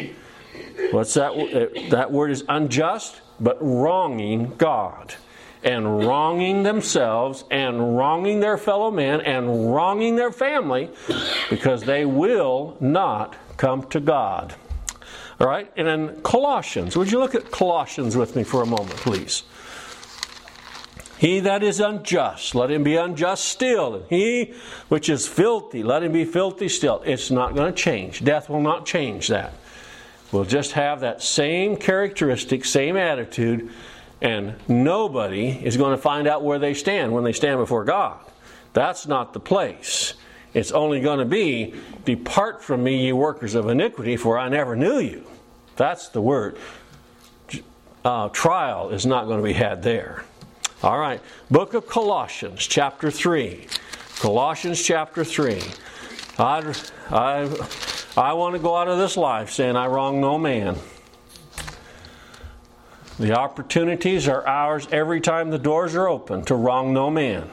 What's 0.91 1.13
that? 1.13 1.33
Eh, 1.33 1.89
that 1.89 2.12
word 2.12 2.31
is 2.31 2.43
unjust 2.50 3.21
but 3.39 3.58
wronging 3.62 4.55
God 4.58 5.15
and 5.63 6.05
wronging 6.05 6.63
themselves 6.63 7.43
and 7.51 7.98
wronging 7.98 8.39
their 8.39 8.58
fellow 8.58 8.91
men 8.91 9.22
and 9.22 9.74
wronging 9.74 10.15
their 10.15 10.31
family 10.31 10.89
because 11.50 11.84
they 11.84 12.05
will 12.05 12.77
not 12.79 13.36
come 13.58 13.84
to 13.89 14.00
God. 14.00 14.55
All 15.39 15.48
right, 15.48 15.72
and 15.77 15.88
then 15.88 16.22
Colossians. 16.22 16.98
Would 16.98 17.12
you 17.12 17.19
look 17.19 17.36
at 17.36 17.51
Colossians 17.51 18.15
with 18.15 18.36
me 18.36 18.43
for 18.43 18.62
a 18.62 18.65
moment, 18.65 18.96
please? 18.98 19.43
He 21.17 21.41
that 21.41 21.63
is 21.63 21.81
unjust, 21.81 22.55
let 22.55 22.72
him 22.72 22.84
be 22.84 22.96
unjust 22.96 23.43
still. 23.46 24.05
He 24.10 24.53
which 24.88 25.10
is 25.10 25.27
filthy, 25.27 25.84
let 25.84 26.03
him 26.03 26.13
be 26.13 26.24
filthy 26.24 26.69
still. 26.69 27.01
It's 27.05 27.29
not 27.29 27.55
going 27.55 27.74
to 27.74 27.77
change. 27.77 28.24
Death 28.24 28.50
will 28.50 28.62
not 28.62 28.86
change 28.86 29.27
that 29.27 29.53
will 30.31 30.45
just 30.45 30.74
have 30.74 31.01
that 31.01 31.21
same 31.21 31.75
characteristic, 31.75 32.65
same 32.65 32.95
attitude, 32.98 33.69
and 34.21 34.55
nobody 34.67 35.50
is 35.50 35.77
going 35.77 35.95
to 35.95 36.01
find 36.01 36.27
out 36.27 36.43
where 36.43 36.59
they 36.59 36.74
stand 36.74 37.13
when 37.13 37.24
they 37.24 37.33
stand 37.33 37.59
before 37.59 37.83
God. 37.83 38.19
That's 38.74 39.07
not 39.07 39.33
the 39.33 39.39
place. 39.39 40.13
It's 40.53 40.71
only 40.71 41.00
going 41.00 41.19
to 41.19 41.25
be, 41.25 41.74
Depart 42.05 42.63
from 42.63 42.83
me, 42.83 43.05
ye 43.05 43.13
workers 43.13 43.55
of 43.55 43.69
iniquity, 43.69 44.17
for 44.17 44.38
I 44.38 44.50
never 44.50 44.75
knew 44.75 45.00
you. 45.00 45.25
That's 45.75 46.09
the 46.09 46.21
word. 46.21 46.57
Uh, 48.03 48.29
trial 48.29 48.89
is 48.89 49.05
not 49.05 49.25
going 49.25 49.38
to 49.38 49.43
be 49.43 49.53
had 49.53 49.83
there. 49.83 50.24
All 50.81 50.98
right, 50.98 51.21
book 51.51 51.74
of 51.74 51.88
Colossians, 51.88 52.65
chapter 52.65 53.12
3. 53.12 53.67
Colossians, 54.19 54.81
chapter 54.81 55.24
3. 55.24 55.62
I, 56.38 56.74
I, 57.09 57.43
I 58.20 58.34
want 58.34 58.54
to 58.56 58.60
go 58.60 58.76
out 58.76 58.90
of 58.90 58.98
this 58.98 59.16
life 59.16 59.50
saying 59.50 59.78
I 59.78 59.88
wrong 59.88 60.20
no 60.20 60.38
man. 60.38 60.76
The 63.18 63.38
opportunities 63.38 64.28
are 64.28 64.46
ours 64.46 64.90
every 64.92 65.22
time 65.22 65.52
the 65.52 65.58
doors 65.58 65.96
are 65.96 66.10
open 66.10 66.44
to 66.46 66.56
wrong 66.56 66.94
no 66.94 67.10
man. 67.10 67.50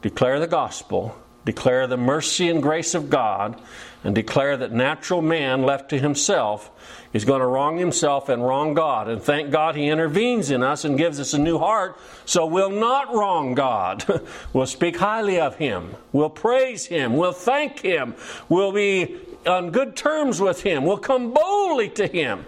Declare 0.00 0.40
the 0.40 0.46
gospel, 0.46 1.14
declare 1.44 1.86
the 1.86 1.98
mercy 1.98 2.48
and 2.48 2.62
grace 2.62 2.94
of 2.94 3.10
God, 3.10 3.60
and 4.02 4.14
declare 4.14 4.56
that 4.56 4.72
natural 4.72 5.20
man 5.20 5.62
left 5.62 5.90
to 5.90 5.98
himself 5.98 6.70
is 7.12 7.26
going 7.26 7.40
to 7.40 7.46
wrong 7.46 7.76
himself 7.76 8.30
and 8.30 8.42
wrong 8.42 8.72
God. 8.72 9.10
And 9.10 9.22
thank 9.22 9.50
God 9.50 9.76
he 9.76 9.88
intervenes 9.88 10.50
in 10.50 10.62
us 10.62 10.86
and 10.86 10.96
gives 10.96 11.20
us 11.20 11.34
a 11.34 11.38
new 11.38 11.58
heart 11.58 11.98
so 12.24 12.46
we'll 12.46 12.70
not 12.70 13.14
wrong 13.14 13.52
God. 13.54 14.04
we'll 14.54 14.64
speak 14.64 14.96
highly 14.96 15.38
of 15.38 15.56
him. 15.56 15.94
We'll 16.12 16.30
praise 16.30 16.86
him. 16.86 17.14
We'll 17.14 17.32
thank 17.32 17.80
him. 17.80 18.14
We'll 18.48 18.72
be 18.72 19.20
on 19.46 19.70
good 19.70 19.96
terms 19.96 20.40
with 20.40 20.62
Him. 20.62 20.84
We'll 20.84 20.98
come 20.98 21.32
boldly 21.32 21.88
to 21.90 22.06
Him. 22.06 22.44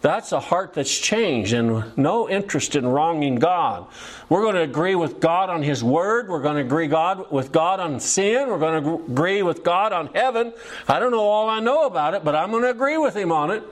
That's 0.00 0.32
a 0.32 0.40
heart 0.40 0.74
that's 0.74 0.98
changed 0.98 1.54
and 1.54 1.96
no 1.96 2.28
interest 2.28 2.76
in 2.76 2.86
wronging 2.86 3.36
God. 3.36 3.86
We're 4.28 4.42
going 4.42 4.56
to 4.56 4.60
agree 4.60 4.94
with 4.94 5.18
God 5.18 5.48
on 5.48 5.62
His 5.62 5.82
Word. 5.82 6.28
We're 6.28 6.42
going 6.42 6.56
to 6.56 6.60
agree 6.60 6.88
God 6.88 7.30
with 7.32 7.52
God 7.52 7.80
on 7.80 7.98
sin. 8.00 8.48
We're 8.48 8.58
going 8.58 8.84
to 8.84 8.94
agree 9.10 9.42
with 9.42 9.64
God 9.64 9.94
on 9.94 10.08
heaven. 10.08 10.52
I 10.88 10.98
don't 10.98 11.10
know 11.10 11.20
all 11.20 11.48
I 11.48 11.60
know 11.60 11.86
about 11.86 12.12
it, 12.12 12.22
but 12.22 12.34
I'm 12.34 12.50
going 12.50 12.64
to 12.64 12.70
agree 12.70 12.98
with 12.98 13.16
Him 13.16 13.32
on 13.32 13.50
it. 13.50 13.62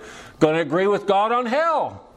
Going 0.41 0.55
to 0.55 0.63
agree 0.63 0.87
with 0.87 1.07
God 1.07 1.33
on 1.33 1.45
hell. 1.45 2.09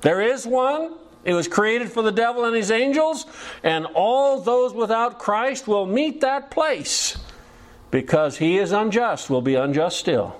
There 0.00 0.22
is 0.22 0.46
one. 0.46 0.94
It 1.22 1.34
was 1.34 1.46
created 1.46 1.92
for 1.92 2.02
the 2.02 2.12
devil 2.12 2.46
and 2.46 2.56
his 2.56 2.70
angels, 2.70 3.26
and 3.62 3.84
all 3.84 4.40
those 4.40 4.72
without 4.72 5.18
Christ 5.18 5.68
will 5.68 5.84
meet 5.84 6.22
that 6.22 6.50
place 6.50 7.18
because 7.90 8.38
he 8.38 8.58
is 8.58 8.72
unjust, 8.72 9.30
will 9.30 9.42
be 9.42 9.54
unjust 9.54 9.98
still. 9.98 10.36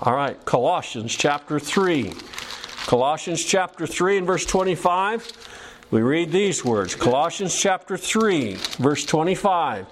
All 0.00 0.14
right, 0.14 0.42
Colossians 0.44 1.14
chapter 1.14 1.58
3. 1.58 2.12
Colossians 2.86 3.42
chapter 3.42 3.86
3 3.86 4.18
and 4.18 4.26
verse 4.26 4.44
25. 4.44 5.32
We 5.90 6.02
read 6.02 6.32
these 6.32 6.64
words 6.64 6.94
Colossians 6.94 7.56
chapter 7.56 7.96
3, 7.96 8.54
verse 8.78 9.04
25. 9.04 9.86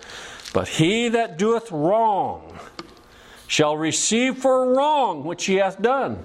But 0.52 0.68
he 0.68 1.08
that 1.08 1.38
doeth 1.38 1.70
wrong 1.70 2.58
shall 3.46 3.76
receive 3.76 4.38
for 4.38 4.74
wrong 4.74 5.24
which 5.24 5.46
he 5.46 5.56
hath 5.56 5.80
done. 5.80 6.24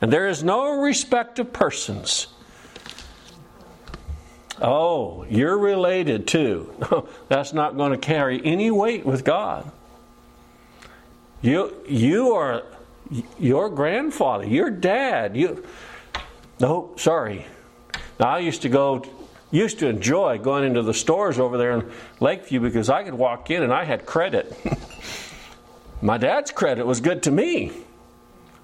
And 0.00 0.12
there 0.12 0.28
is 0.28 0.44
no 0.44 0.80
respect 0.80 1.38
of 1.38 1.52
persons. 1.52 2.26
Oh, 4.62 5.26
you're 5.28 5.58
related 5.58 6.28
too. 6.28 6.72
That's 7.28 7.52
not 7.52 7.76
going 7.76 7.90
to 7.90 7.98
carry 7.98 8.40
any 8.44 8.70
weight 8.70 9.04
with 9.04 9.24
God. 9.24 9.70
You, 11.42 11.74
you 11.88 12.32
are 12.34 12.62
your 13.40 13.68
grandfather, 13.68 14.46
your 14.46 14.70
dad. 14.70 15.36
You, 15.36 15.64
no, 16.60 16.92
sorry. 16.96 17.44
Now, 18.20 18.28
I 18.28 18.38
used 18.38 18.62
to 18.62 18.68
go, 18.68 19.04
used 19.50 19.80
to 19.80 19.88
enjoy 19.88 20.38
going 20.38 20.62
into 20.62 20.82
the 20.82 20.94
stores 20.94 21.40
over 21.40 21.58
there 21.58 21.72
in 21.72 21.90
Lakeview 22.20 22.60
because 22.60 22.88
I 22.88 23.02
could 23.02 23.14
walk 23.14 23.50
in 23.50 23.64
and 23.64 23.72
I 23.72 23.84
had 23.84 24.06
credit. 24.06 24.56
My 26.02 26.18
dad's 26.18 26.52
credit 26.52 26.86
was 26.86 27.00
good 27.00 27.24
to 27.24 27.32
me. 27.32 27.72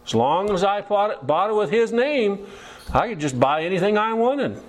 As 0.06 0.14
long 0.14 0.50
as 0.50 0.62
I 0.62 0.80
bought 0.80 1.10
it, 1.10 1.26
bought 1.26 1.50
it 1.50 1.54
with 1.54 1.70
his 1.70 1.92
name, 1.92 2.46
I 2.92 3.08
could 3.08 3.18
just 3.18 3.38
buy 3.38 3.64
anything 3.64 3.98
I 3.98 4.12
wanted. 4.14 4.62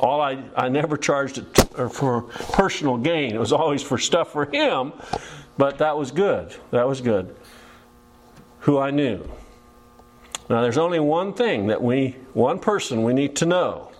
All 0.00 0.22
I, 0.22 0.42
I 0.56 0.70
never 0.70 0.96
charged 0.96 1.38
it 1.38 1.44
for 1.92 2.22
personal 2.22 2.96
gain. 2.96 3.34
It 3.34 3.38
was 3.38 3.52
always 3.52 3.82
for 3.82 3.98
stuff 3.98 4.32
for 4.32 4.46
him, 4.46 4.94
but 5.58 5.76
that 5.78 5.96
was 5.96 6.10
good. 6.10 6.54
That 6.70 6.88
was 6.88 7.02
good. 7.02 7.36
Who 8.60 8.78
I 8.78 8.90
knew. 8.90 9.30
Now, 10.48 10.62
there's 10.62 10.78
only 10.78 11.00
one 11.00 11.34
thing 11.34 11.66
that 11.66 11.82
we, 11.82 12.16
one 12.32 12.58
person 12.58 13.02
we 13.02 13.12
need 13.12 13.36
to 13.36 13.46
know. 13.46 13.92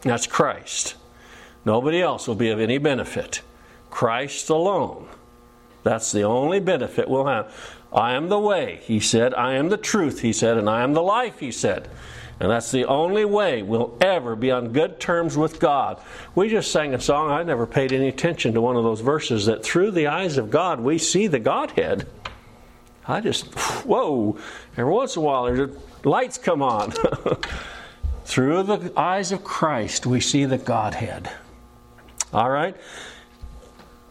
That's 0.00 0.26
Christ. 0.26 0.96
Nobody 1.66 2.00
else 2.00 2.26
will 2.26 2.34
be 2.34 2.48
of 2.48 2.58
any 2.58 2.78
benefit. 2.78 3.42
Christ 3.90 4.48
alone. 4.48 5.06
That's 5.82 6.12
the 6.12 6.22
only 6.22 6.60
benefit 6.60 7.08
we'll 7.08 7.26
have. 7.26 7.54
I 7.92 8.14
am 8.14 8.28
the 8.30 8.38
way, 8.38 8.80
he 8.82 9.00
said. 9.00 9.34
I 9.34 9.52
am 9.54 9.68
the 9.68 9.76
truth, 9.76 10.20
he 10.20 10.32
said. 10.32 10.56
And 10.56 10.68
I 10.68 10.82
am 10.82 10.94
the 10.94 11.02
life, 11.02 11.40
he 11.40 11.52
said. 11.52 11.90
And 12.40 12.50
that's 12.50 12.70
the 12.70 12.84
only 12.84 13.24
way 13.24 13.62
we'll 13.62 13.96
ever 14.00 14.36
be 14.36 14.50
on 14.50 14.72
good 14.72 15.00
terms 15.00 15.36
with 15.36 15.58
God. 15.58 16.00
We 16.34 16.48
just 16.48 16.70
sang 16.70 16.94
a 16.94 17.00
song, 17.00 17.30
I 17.30 17.42
never 17.42 17.66
paid 17.66 17.92
any 17.92 18.08
attention 18.08 18.54
to 18.54 18.60
one 18.60 18.76
of 18.76 18.84
those 18.84 19.00
verses 19.00 19.46
that 19.46 19.64
through 19.64 19.90
the 19.90 20.06
eyes 20.06 20.38
of 20.38 20.50
God 20.50 20.80
we 20.80 20.98
see 20.98 21.26
the 21.26 21.40
Godhead. 21.40 22.06
I 23.06 23.20
just, 23.20 23.46
whoa, 23.84 24.38
every 24.76 24.92
once 24.92 25.16
in 25.16 25.22
a 25.22 25.24
while 25.24 25.44
there's 25.46 25.76
lights 26.04 26.38
come 26.38 26.62
on. 26.62 26.92
through 28.24 28.62
the 28.62 28.92
eyes 28.96 29.32
of 29.32 29.42
Christ 29.42 30.06
we 30.06 30.20
see 30.20 30.44
the 30.44 30.58
Godhead. 30.58 31.30
All 32.32 32.50
right? 32.50 32.76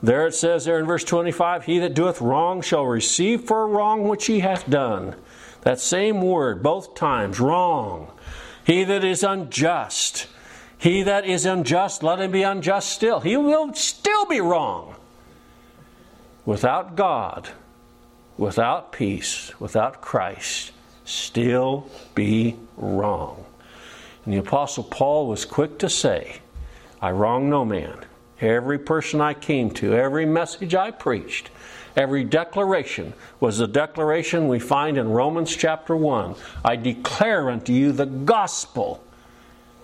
There 0.01 0.27
it 0.27 0.35
says 0.35 0.65
there 0.65 0.79
in 0.79 0.85
verse 0.85 1.03
25, 1.03 1.65
He 1.65 1.79
that 1.79 1.93
doeth 1.93 2.21
wrong 2.21 2.61
shall 2.61 2.85
receive 2.85 3.41
for 3.41 3.67
wrong 3.67 4.07
which 4.07 4.25
he 4.25 4.39
hath 4.39 4.69
done. 4.69 5.15
That 5.61 5.79
same 5.79 6.21
word, 6.21 6.61
both 6.61 6.95
times, 6.95 7.39
wrong. 7.39 8.11
He 8.67 8.83
that 8.83 9.05
is 9.05 9.23
unjust, 9.23 10.27
he 10.77 11.01
that 11.03 11.25
is 11.25 11.45
unjust, 11.45 12.03
let 12.03 12.19
him 12.19 12.31
be 12.31 12.43
unjust 12.43 12.89
still. 12.89 13.21
He 13.21 13.37
will 13.37 13.73
still 13.73 14.25
be 14.25 14.41
wrong. 14.41 14.95
Without 16.45 16.97
God, 16.97 17.47
without 18.37 18.91
peace, 18.91 19.57
without 19.57 20.01
Christ, 20.01 20.73
still 21.05 21.89
be 22.13 22.57
wrong. 22.75 23.45
And 24.25 24.33
the 24.33 24.39
Apostle 24.39 24.83
Paul 24.83 25.29
was 25.29 25.45
quick 25.45 25.79
to 25.79 25.89
say, 25.89 26.41
I 27.01 27.11
wrong 27.11 27.49
no 27.49 27.63
man. 27.63 27.97
Every 28.41 28.79
person 28.79 29.21
I 29.21 29.33
came 29.33 29.71
to, 29.75 29.93
every 29.93 30.25
message 30.25 30.75
I 30.75 30.91
preached, 30.91 31.51
every 31.97 32.23
declaration 32.23 33.13
was 33.39 33.57
the 33.57 33.67
declaration 33.67 34.47
we 34.47 34.59
find 34.59 34.97
in 34.97 35.09
Romans 35.09 35.53
chapter 35.53 35.95
1. 35.95 36.35
I 36.63 36.75
declare 36.75 37.49
unto 37.49 37.73
you 37.73 37.91
the 37.91 38.05
gospel 38.05 39.03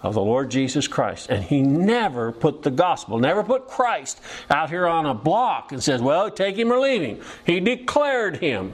of 0.03 0.13
the 0.13 0.21
Lord 0.21 0.51
Jesus 0.51 0.87
Christ. 0.87 1.29
And 1.29 1.43
he 1.43 1.61
never 1.61 2.31
put 2.31 2.61
the 2.61 2.71
gospel, 2.71 3.17
never 3.17 3.43
put 3.43 3.67
Christ 3.67 4.21
out 4.49 4.69
here 4.69 4.85
on 4.85 5.05
a 5.05 5.13
block 5.13 5.71
and 5.71 5.81
says, 5.81 6.01
well, 6.01 6.29
take 6.29 6.57
him 6.57 6.71
or 6.71 6.79
leave 6.79 7.01
him. 7.01 7.19
He 7.45 7.59
declared 7.59 8.37
him. 8.37 8.73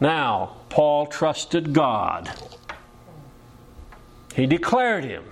Now, 0.00 0.56
Paul 0.68 1.06
trusted 1.06 1.72
God. 1.72 2.30
He 4.34 4.46
declared 4.46 5.04
him. 5.04 5.24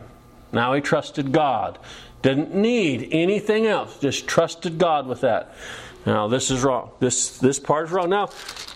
Now 0.51 0.75
he 0.75 0.81
trusted 0.81 1.33
God. 1.33 1.79
Didn't 2.23 2.55
need 2.55 3.09
anything 3.11 3.67
else, 3.67 3.99
just 3.99 4.29
trusted 4.29 4.79
God 4.79 5.07
with 5.07 5.23
that. 5.23 5.55
Now, 6.05 6.27
this 6.27 6.51
is 6.51 6.63
wrong. 6.63 6.91
This, 6.99 7.39
this 7.39 7.59
part 7.59 7.87
is 7.87 7.93
wrong. 7.93 8.11
Now, 8.11 8.31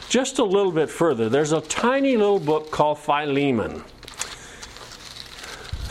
just 0.09 0.39
a 0.39 0.45
little 0.45 0.73
bit 0.73 0.89
further, 0.89 1.29
there's 1.29 1.53
a 1.53 1.61
tiny 1.61 2.17
little 2.17 2.39
book 2.39 2.71
called 2.71 2.99
Philemon. 2.99 3.83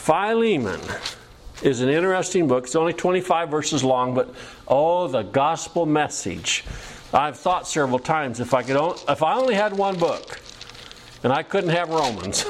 Philemon 0.06 0.80
is 1.62 1.82
an 1.82 1.90
interesting 1.90 2.48
book. 2.48 2.66
It's 2.66 2.76
only 2.76 2.94
25 2.94 3.50
verses 3.50 3.84
long, 3.84 4.14
but 4.14 4.34
oh, 4.68 5.08
the 5.08 5.24
gospel 5.24 5.86
message. 5.86 6.64
I've 7.14 7.38
thought 7.38 7.68
several 7.68 8.00
times 8.00 8.40
if 8.40 8.54
I 8.54 8.62
could 8.64 8.76
if 9.08 9.24
I 9.24 9.36
only 9.36 9.56
had 9.56 9.74
one 9.74 9.98
book 9.98 10.40
and 11.24 11.32
I 11.32 11.44
couldn't 11.44 11.70
have 11.72 11.90
Romans 11.90 12.46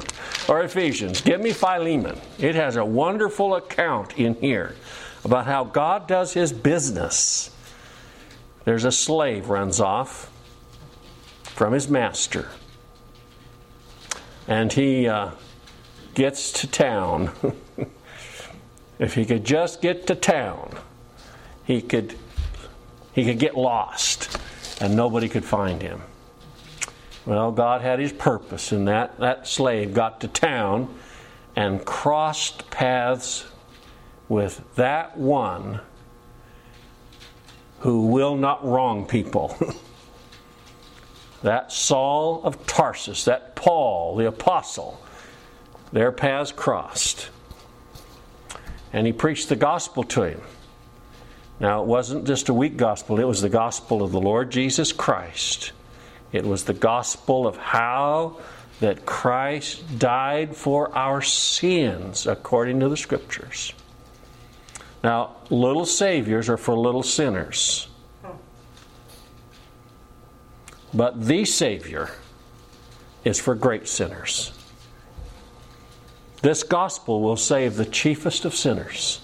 or 0.48 0.62
Ephesians, 0.62 1.20
give 1.20 1.40
me 1.40 1.52
Philemon. 1.52 2.20
It 2.38 2.54
has 2.54 2.76
a 2.76 2.84
wonderful 2.84 3.56
account 3.56 4.18
in 4.18 4.34
here 4.34 4.76
about 5.24 5.46
how 5.46 5.64
God 5.64 6.06
does 6.06 6.32
his 6.34 6.52
business. 6.52 7.50
There's 8.64 8.84
a 8.84 8.92
slave 8.92 9.48
runs 9.48 9.80
off 9.80 10.30
from 11.44 11.72
his 11.72 11.88
master. 11.88 12.48
And 14.46 14.72
he 14.72 15.08
uh, 15.08 15.30
gets 16.14 16.52
to 16.60 16.66
town, 16.66 17.30
if 18.98 19.14
he 19.14 19.24
could 19.24 19.44
just 19.44 19.80
get 19.80 20.06
to 20.08 20.14
town, 20.14 20.78
he 21.64 21.80
could 21.80 22.16
he 23.12 23.24
could 23.24 23.38
get 23.38 23.56
lost 23.56 24.38
and 24.80 24.96
nobody 24.96 25.28
could 25.28 25.44
find 25.44 25.82
him. 25.82 26.00
Well, 27.24 27.52
God 27.52 27.82
had 27.82 28.00
his 28.00 28.12
purpose, 28.12 28.72
and 28.72 28.88
that, 28.88 29.18
that 29.20 29.46
slave 29.46 29.94
got 29.94 30.20
to 30.22 30.28
town 30.28 30.92
and 31.54 31.84
crossed 31.84 32.68
paths 32.70 33.44
with 34.28 34.62
that 34.74 35.16
one 35.16 35.80
who 37.82 38.06
will 38.06 38.36
not 38.36 38.64
wrong 38.64 39.06
people. 39.06 39.56
that 41.42 41.72
Saul 41.72 42.40
of 42.44 42.64
Tarsus, 42.64 43.24
that 43.24 43.56
Paul, 43.56 44.14
the 44.14 44.28
apostle, 44.28 45.04
their 45.90 46.12
paths 46.12 46.52
crossed. 46.52 47.28
And 48.92 49.04
he 49.04 49.12
preached 49.12 49.48
the 49.48 49.56
gospel 49.56 50.04
to 50.04 50.22
him. 50.22 50.40
Now, 51.58 51.82
it 51.82 51.88
wasn't 51.88 52.24
just 52.24 52.48
a 52.48 52.54
weak 52.54 52.76
gospel, 52.76 53.18
it 53.18 53.24
was 53.24 53.42
the 53.42 53.48
gospel 53.48 54.02
of 54.02 54.12
the 54.12 54.20
Lord 54.20 54.52
Jesus 54.52 54.92
Christ. 54.92 55.72
It 56.30 56.44
was 56.44 56.64
the 56.64 56.74
gospel 56.74 57.48
of 57.48 57.56
how 57.56 58.38
that 58.78 59.04
Christ 59.04 59.98
died 59.98 60.54
for 60.56 60.96
our 60.96 61.20
sins 61.20 62.28
according 62.28 62.78
to 62.80 62.88
the 62.88 62.96
scriptures. 62.96 63.74
Now, 65.02 65.36
little 65.50 65.86
saviors 65.86 66.48
are 66.48 66.56
for 66.56 66.76
little 66.76 67.02
sinners. 67.02 67.88
But 70.94 71.26
the 71.26 71.44
Savior 71.44 72.10
is 73.24 73.40
for 73.40 73.54
great 73.54 73.88
sinners. 73.88 74.52
This 76.42 76.62
gospel 76.62 77.22
will 77.22 77.36
save 77.36 77.76
the 77.76 77.86
chiefest 77.86 78.44
of 78.44 78.54
sinners. 78.54 79.20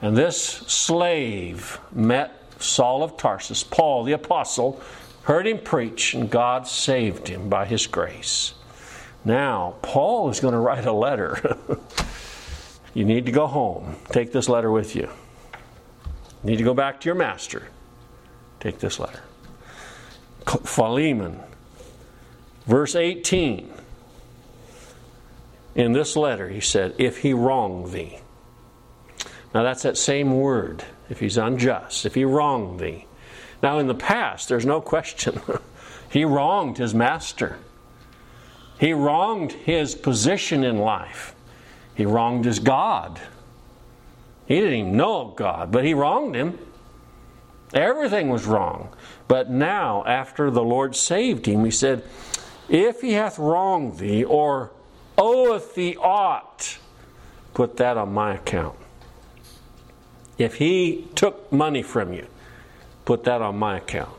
And 0.00 0.16
this 0.16 0.38
slave 0.38 1.78
met 1.92 2.36
Saul 2.62 3.02
of 3.02 3.16
Tarsus, 3.16 3.62
Paul 3.64 4.04
the 4.04 4.12
apostle, 4.12 4.80
heard 5.24 5.46
him 5.46 5.58
preach, 5.58 6.14
and 6.14 6.30
God 6.30 6.66
saved 6.66 7.28
him 7.28 7.48
by 7.48 7.66
his 7.66 7.86
grace. 7.86 8.54
Now, 9.24 9.74
Paul 9.82 10.30
is 10.30 10.40
going 10.40 10.54
to 10.54 10.60
write 10.60 10.86
a 10.86 10.92
letter. 10.92 11.58
you 12.94 13.04
need 13.04 13.26
to 13.26 13.32
go 13.32 13.46
home. 13.46 13.96
Take 14.10 14.32
this 14.32 14.48
letter 14.48 14.70
with 14.70 14.96
you. 14.96 15.08
You 16.42 16.50
need 16.50 16.58
to 16.58 16.64
go 16.64 16.74
back 16.74 17.00
to 17.00 17.06
your 17.06 17.14
master. 17.14 17.68
Take 18.58 18.78
this 18.78 18.98
letter. 18.98 19.22
Philemon, 20.64 21.40
verse 22.66 22.96
18 22.96 23.72
in 25.74 25.92
this 25.92 26.16
letter, 26.16 26.48
he 26.48 26.60
said, 26.60 26.94
if 26.98 27.18
he 27.18 27.32
wrong 27.32 27.90
thee. 27.92 28.18
Now 29.54 29.62
that's 29.62 29.82
that 29.82 29.96
same 29.96 30.38
word, 30.38 30.84
if 31.08 31.20
he's 31.20 31.36
unjust, 31.36 32.06
if 32.06 32.14
he 32.14 32.24
wrong 32.24 32.78
thee. 32.78 33.06
Now 33.62 33.78
in 33.78 33.86
the 33.86 33.94
past, 33.94 34.48
there's 34.48 34.66
no 34.66 34.80
question. 34.80 35.40
he 36.10 36.24
wronged 36.24 36.78
his 36.78 36.94
master. 36.94 37.58
He 38.78 38.92
wronged 38.92 39.52
his 39.52 39.94
position 39.94 40.64
in 40.64 40.78
life. 40.78 41.34
He 42.00 42.06
wronged 42.06 42.46
his 42.46 42.60
God. 42.60 43.20
He 44.46 44.54
didn't 44.54 44.72
even 44.72 44.96
know 44.96 45.34
God, 45.36 45.70
but 45.70 45.84
he 45.84 45.92
wronged 45.92 46.34
him. 46.34 46.58
Everything 47.74 48.30
was 48.30 48.46
wrong. 48.46 48.88
But 49.28 49.50
now, 49.50 50.02
after 50.06 50.50
the 50.50 50.62
Lord 50.62 50.96
saved 50.96 51.44
him, 51.44 51.62
he 51.62 51.70
said, 51.70 52.02
If 52.70 53.02
he 53.02 53.12
hath 53.12 53.38
wronged 53.38 53.98
thee, 53.98 54.24
or 54.24 54.70
oweth 55.18 55.74
thee 55.74 55.94
aught, 55.98 56.78
put 57.52 57.76
that 57.76 57.98
on 57.98 58.14
my 58.14 58.36
account. 58.36 58.78
If 60.38 60.54
he 60.54 61.06
took 61.14 61.52
money 61.52 61.82
from 61.82 62.14
you, 62.14 62.28
put 63.04 63.24
that 63.24 63.42
on 63.42 63.58
my 63.58 63.76
account. 63.76 64.16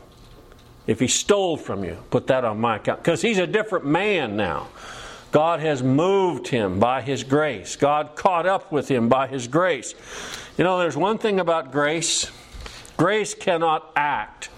If 0.86 1.00
he 1.00 1.08
stole 1.08 1.56
from 1.56 1.82
you, 1.82 1.96
put 2.10 2.28
that 2.28 2.44
on 2.44 2.60
my 2.60 2.76
account. 2.76 3.02
Because 3.02 3.22
he's 3.22 3.38
a 3.38 3.46
different 3.48 3.86
man 3.86 4.36
now. 4.36 4.68
God 5.32 5.60
has 5.60 5.82
moved 5.82 6.48
him 6.48 6.78
by 6.78 7.00
his 7.00 7.24
grace. 7.24 7.74
God 7.74 8.14
caught 8.14 8.46
up 8.46 8.70
with 8.70 8.88
him 8.88 9.08
by 9.08 9.26
his 9.26 9.48
grace. 9.48 9.94
You 10.56 10.64
know, 10.64 10.78
there's 10.78 10.96
one 10.96 11.18
thing 11.18 11.40
about 11.40 11.72
grace 11.72 12.30
grace 12.98 13.34
cannot 13.34 13.90
act 13.96 14.50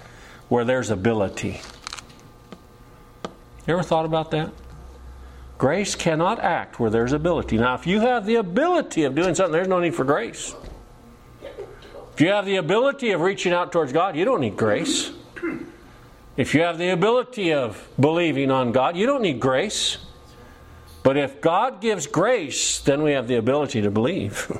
where 0.48 0.64
there's 0.64 0.90
ability. 0.90 1.60
You 3.66 3.74
ever 3.74 3.82
thought 3.82 4.04
about 4.04 4.30
that? 4.32 4.52
Grace 5.56 5.94
cannot 5.94 6.40
act 6.40 6.78
where 6.78 6.90
there's 6.90 7.12
ability. 7.12 7.56
Now, 7.56 7.74
if 7.74 7.86
you 7.86 8.00
have 8.00 8.26
the 8.26 8.34
ability 8.34 9.04
of 9.04 9.14
doing 9.14 9.34
something, 9.34 9.52
there's 9.52 9.68
no 9.68 9.80
need 9.80 9.94
for 9.94 10.04
grace. 10.04 10.54
If 12.12 12.20
you 12.20 12.28
have 12.28 12.44
the 12.44 12.56
ability 12.56 13.12
of 13.12 13.20
reaching 13.20 13.52
out 13.52 13.72
towards 13.72 13.92
God, 13.92 14.16
you 14.16 14.24
don't 14.24 14.40
need 14.40 14.56
grace. 14.56 15.12
If 16.36 16.54
you 16.54 16.62
have 16.62 16.78
the 16.78 16.90
ability 16.90 17.52
of 17.52 17.88
believing 17.98 18.50
on 18.50 18.72
God, 18.72 18.96
you 18.96 19.06
don't 19.06 19.22
need 19.22 19.40
grace. 19.40 19.98
But 21.04 21.18
if 21.18 21.40
God 21.40 21.80
gives 21.80 22.08
grace, 22.08 22.80
then 22.80 23.02
we 23.02 23.12
have 23.12 23.28
the 23.28 23.36
ability 23.36 23.82
to 23.82 23.90
believe. 23.90 24.50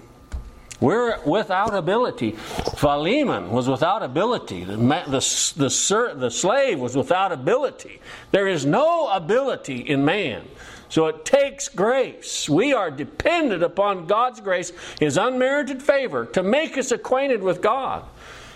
We're 0.79 1.19
without 1.25 1.75
ability. 1.75 2.33
Philemon 2.77 3.51
was 3.51 3.69
without 3.69 4.03
ability. 4.03 4.65
The, 4.65 4.77
the, 4.77 5.55
the, 5.57 6.15
the 6.17 6.31
slave 6.31 6.79
was 6.79 6.95
without 6.95 7.33
ability. 7.33 8.01
There 8.33 8.47
is 8.47 8.67
no 8.67 9.09
ability 9.09 9.79
in 9.79 10.05
man. 10.05 10.47
So 10.91 11.07
it 11.07 11.25
takes 11.25 11.69
grace. 11.69 12.49
We 12.49 12.75
are 12.75 12.91
dependent 12.91 13.63
upon 13.63 14.07
God's 14.07 14.41
grace, 14.41 14.73
His 15.01 15.17
unmerited 15.17 15.83
favor, 15.83 16.27
to 16.27 16.43
make 16.43 16.77
us 16.77 16.93
acquainted 16.93 17.43
with 17.43 17.63
God. 17.63 18.05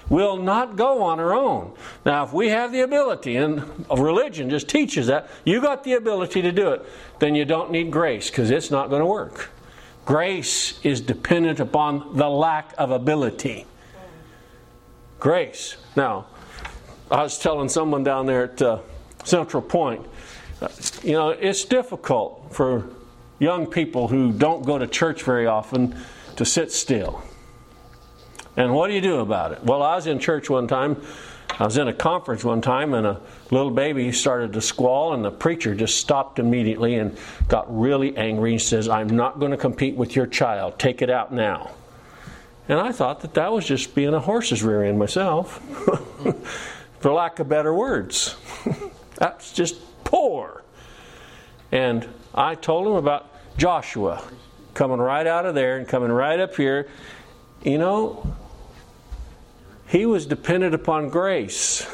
We'll 0.09 0.39
not 0.39 0.77
go 0.77 1.03
on 1.03 1.21
our 1.21 1.35
own. 1.35 1.73
Now, 2.07 2.25
if 2.25 2.33
we 2.33 2.49
have 2.49 2.73
the 2.73 2.81
ability, 2.81 3.37
and 3.37 3.63
religion 3.91 4.49
just 4.49 4.69
teaches 4.69 5.07
that, 5.09 5.29
you 5.45 5.61
got 5.61 5.85
the 5.85 5.95
ability 5.95 6.41
to 6.43 6.53
do 6.53 6.71
it, 6.71 6.87
then 7.19 7.35
you 7.35 7.45
don't 7.45 7.71
need 7.71 7.91
grace 7.91 8.31
because 8.31 8.51
it's 8.51 8.71
not 8.71 8.89
going 8.89 9.01
to 9.01 9.07
work. 9.07 9.51
Grace 10.07 10.81
is 10.83 11.03
dependent 11.03 11.61
upon 11.61 12.17
the 12.17 12.29
lack 12.29 12.73
of 12.79 12.91
ability. 12.91 13.67
Grace. 15.21 15.77
Now, 15.95 16.27
I 17.11 17.23
was 17.23 17.39
telling 17.39 17.69
someone 17.69 18.05
down 18.05 18.25
there 18.25 18.45
at 18.45 18.63
uh, 18.63 18.79
Central 19.25 19.63
Point, 19.63 20.07
you 21.03 21.13
know, 21.13 21.31
it's 21.31 21.65
difficult 21.65 22.49
for 22.51 22.89
young 23.39 23.67
people 23.67 24.09
who 24.09 24.33
don't 24.33 24.65
go 24.65 24.79
to 24.79 24.87
church 24.87 25.23
very 25.23 25.47
often 25.47 25.95
to 26.37 26.45
sit 26.45 26.73
still. 26.73 27.23
And 28.59 28.75
what 28.75 28.89
do 28.89 28.95
you 28.95 29.01
do 29.01 29.21
about 29.21 29.53
it? 29.53 29.65
Well, 29.65 29.83
I 29.83 29.95
was 29.95 30.07
in 30.07 30.19
church 30.19 30.51
one 30.51 30.69
time 30.69 31.01
I 31.59 31.65
was 31.65 31.77
in 31.77 31.89
a 31.89 31.93
conference 31.93 32.45
one 32.45 32.61
time 32.61 32.95
and 32.95 33.07
a 33.07 33.21
little 33.51 33.73
baby 33.73 34.13
started 34.13 34.53
to 34.53 34.61
squall, 34.61 35.15
and 35.15 35.25
the 35.25 35.31
preacher 35.31 35.75
just 35.75 35.97
stopped 35.97 36.39
immediately 36.39 36.95
and 36.95 37.17
got 37.49 37.67
really 37.77 38.17
angry. 38.17 38.53
He 38.53 38.59
says, 38.59 38.89
I'm 38.89 39.09
not 39.09 39.41
going 39.41 39.51
to 39.51 39.57
compete 39.57 39.97
with 39.97 40.15
your 40.15 40.27
child. 40.27 40.79
Take 40.79 41.03
it 41.03 41.11
out 41.11 41.33
now. 41.33 41.73
And 42.69 42.79
I 42.79 42.93
thought 42.93 43.21
that 43.23 43.35
that 43.35 43.51
was 43.51 43.65
just 43.65 43.95
being 43.95 44.15
a 44.15 44.21
horse's 44.21 44.63
rear 44.63 44.85
end 44.85 44.99
myself, 44.99 45.59
for 47.01 47.13
lack 47.13 47.41
of 47.41 47.49
better 47.49 47.75
words. 47.75 48.37
That's 49.17 49.53
just 49.53 49.81
poor. 50.05 50.63
And 51.73 52.07
I 52.35 52.55
told 52.55 52.87
him 52.87 52.93
about 52.93 53.35
Joshua 53.57 54.23
coming 54.75 54.99
right 54.99 55.27
out 55.27 55.45
of 55.45 55.57
there 55.57 55.79
and 55.79 55.89
coming 55.89 56.13
right 56.13 56.39
up 56.39 56.55
here. 56.55 56.89
You 57.65 57.79
know, 57.79 58.37
he 59.89 60.07
was 60.07 60.27
dependent 60.27 60.75
upon 60.75 61.09
grace. 61.09 61.87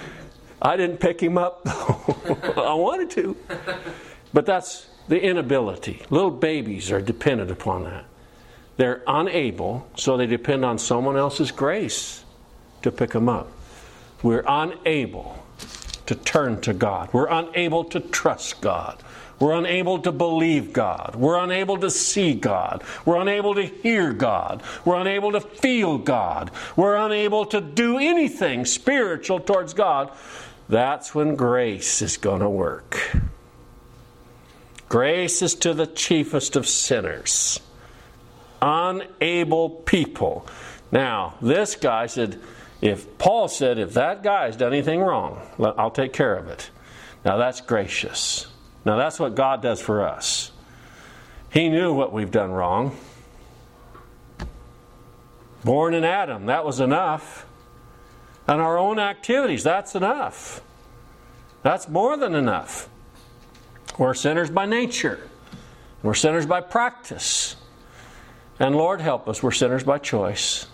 I 0.62 0.76
didn't 0.76 0.98
pick 0.98 1.20
him 1.20 1.38
up. 1.38 1.62
I 1.66 2.74
wanted 2.74 3.10
to. 3.10 3.36
But 4.32 4.46
that's 4.46 4.86
the 5.08 5.20
inability. 5.20 6.02
Little 6.10 6.30
babies 6.30 6.92
are 6.92 7.00
dependent 7.00 7.50
upon 7.50 7.84
that. 7.84 8.04
They're 8.76 9.02
unable, 9.06 9.86
so 9.96 10.16
they 10.16 10.26
depend 10.26 10.64
on 10.64 10.78
someone 10.78 11.16
else's 11.16 11.50
grace 11.50 12.24
to 12.82 12.92
pick 12.92 13.10
them 13.10 13.28
up. 13.28 13.50
We're 14.22 14.44
unable 14.46 15.41
to 16.06 16.14
turn 16.14 16.60
to 16.62 16.72
God. 16.72 17.08
We're 17.12 17.28
unable 17.28 17.84
to 17.84 18.00
trust 18.00 18.60
God. 18.60 19.02
We're 19.38 19.58
unable 19.58 19.98
to 20.02 20.12
believe 20.12 20.72
God. 20.72 21.16
We're 21.16 21.38
unable 21.38 21.78
to 21.78 21.90
see 21.90 22.32
God. 22.34 22.84
We're 23.04 23.20
unable 23.20 23.56
to 23.56 23.64
hear 23.64 24.12
God. 24.12 24.62
We're 24.84 25.00
unable 25.00 25.32
to 25.32 25.40
feel 25.40 25.98
God. 25.98 26.52
We're 26.76 26.94
unable 26.94 27.46
to 27.46 27.60
do 27.60 27.98
anything 27.98 28.64
spiritual 28.64 29.40
towards 29.40 29.74
God. 29.74 30.12
That's 30.68 31.12
when 31.12 31.34
grace 31.34 32.02
is 32.02 32.16
going 32.16 32.40
to 32.40 32.48
work. 32.48 33.16
Grace 34.88 35.42
is 35.42 35.54
to 35.56 35.74
the 35.74 35.86
chiefest 35.86 36.54
of 36.54 36.68
sinners. 36.68 37.58
Unable 38.60 39.70
people. 39.70 40.46
Now, 40.92 41.34
this 41.42 41.74
guy 41.74 42.06
said, 42.06 42.38
if 42.82 43.16
Paul 43.16 43.46
said, 43.46 43.78
if 43.78 43.94
that 43.94 44.24
guy's 44.24 44.56
done 44.56 44.72
anything 44.72 45.00
wrong, 45.00 45.40
I'll 45.58 45.92
take 45.92 46.12
care 46.12 46.34
of 46.36 46.48
it. 46.48 46.70
Now, 47.24 47.36
that's 47.36 47.60
gracious. 47.60 48.48
Now, 48.84 48.96
that's 48.96 49.20
what 49.20 49.36
God 49.36 49.62
does 49.62 49.80
for 49.80 50.04
us. 50.04 50.50
He 51.50 51.68
knew 51.68 51.94
what 51.94 52.12
we've 52.12 52.32
done 52.32 52.50
wrong. 52.50 52.96
Born 55.64 55.94
in 55.94 56.02
Adam, 56.02 56.46
that 56.46 56.64
was 56.64 56.80
enough. 56.80 57.46
And 58.48 58.60
our 58.60 58.76
own 58.76 58.98
activities, 58.98 59.62
that's 59.62 59.94
enough. 59.94 60.60
That's 61.62 61.88
more 61.88 62.16
than 62.16 62.34
enough. 62.34 62.88
We're 63.96 64.14
sinners 64.14 64.50
by 64.50 64.66
nature, 64.66 65.20
we're 66.02 66.14
sinners 66.14 66.46
by 66.46 66.62
practice. 66.62 67.54
And 68.58 68.74
Lord 68.74 69.00
help 69.00 69.28
us, 69.28 69.40
we're 69.40 69.52
sinners 69.52 69.84
by 69.84 69.98
choice. 69.98 70.66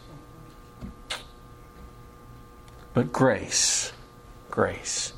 But 2.99 3.13
grace, 3.13 3.93
grace, 4.51 5.13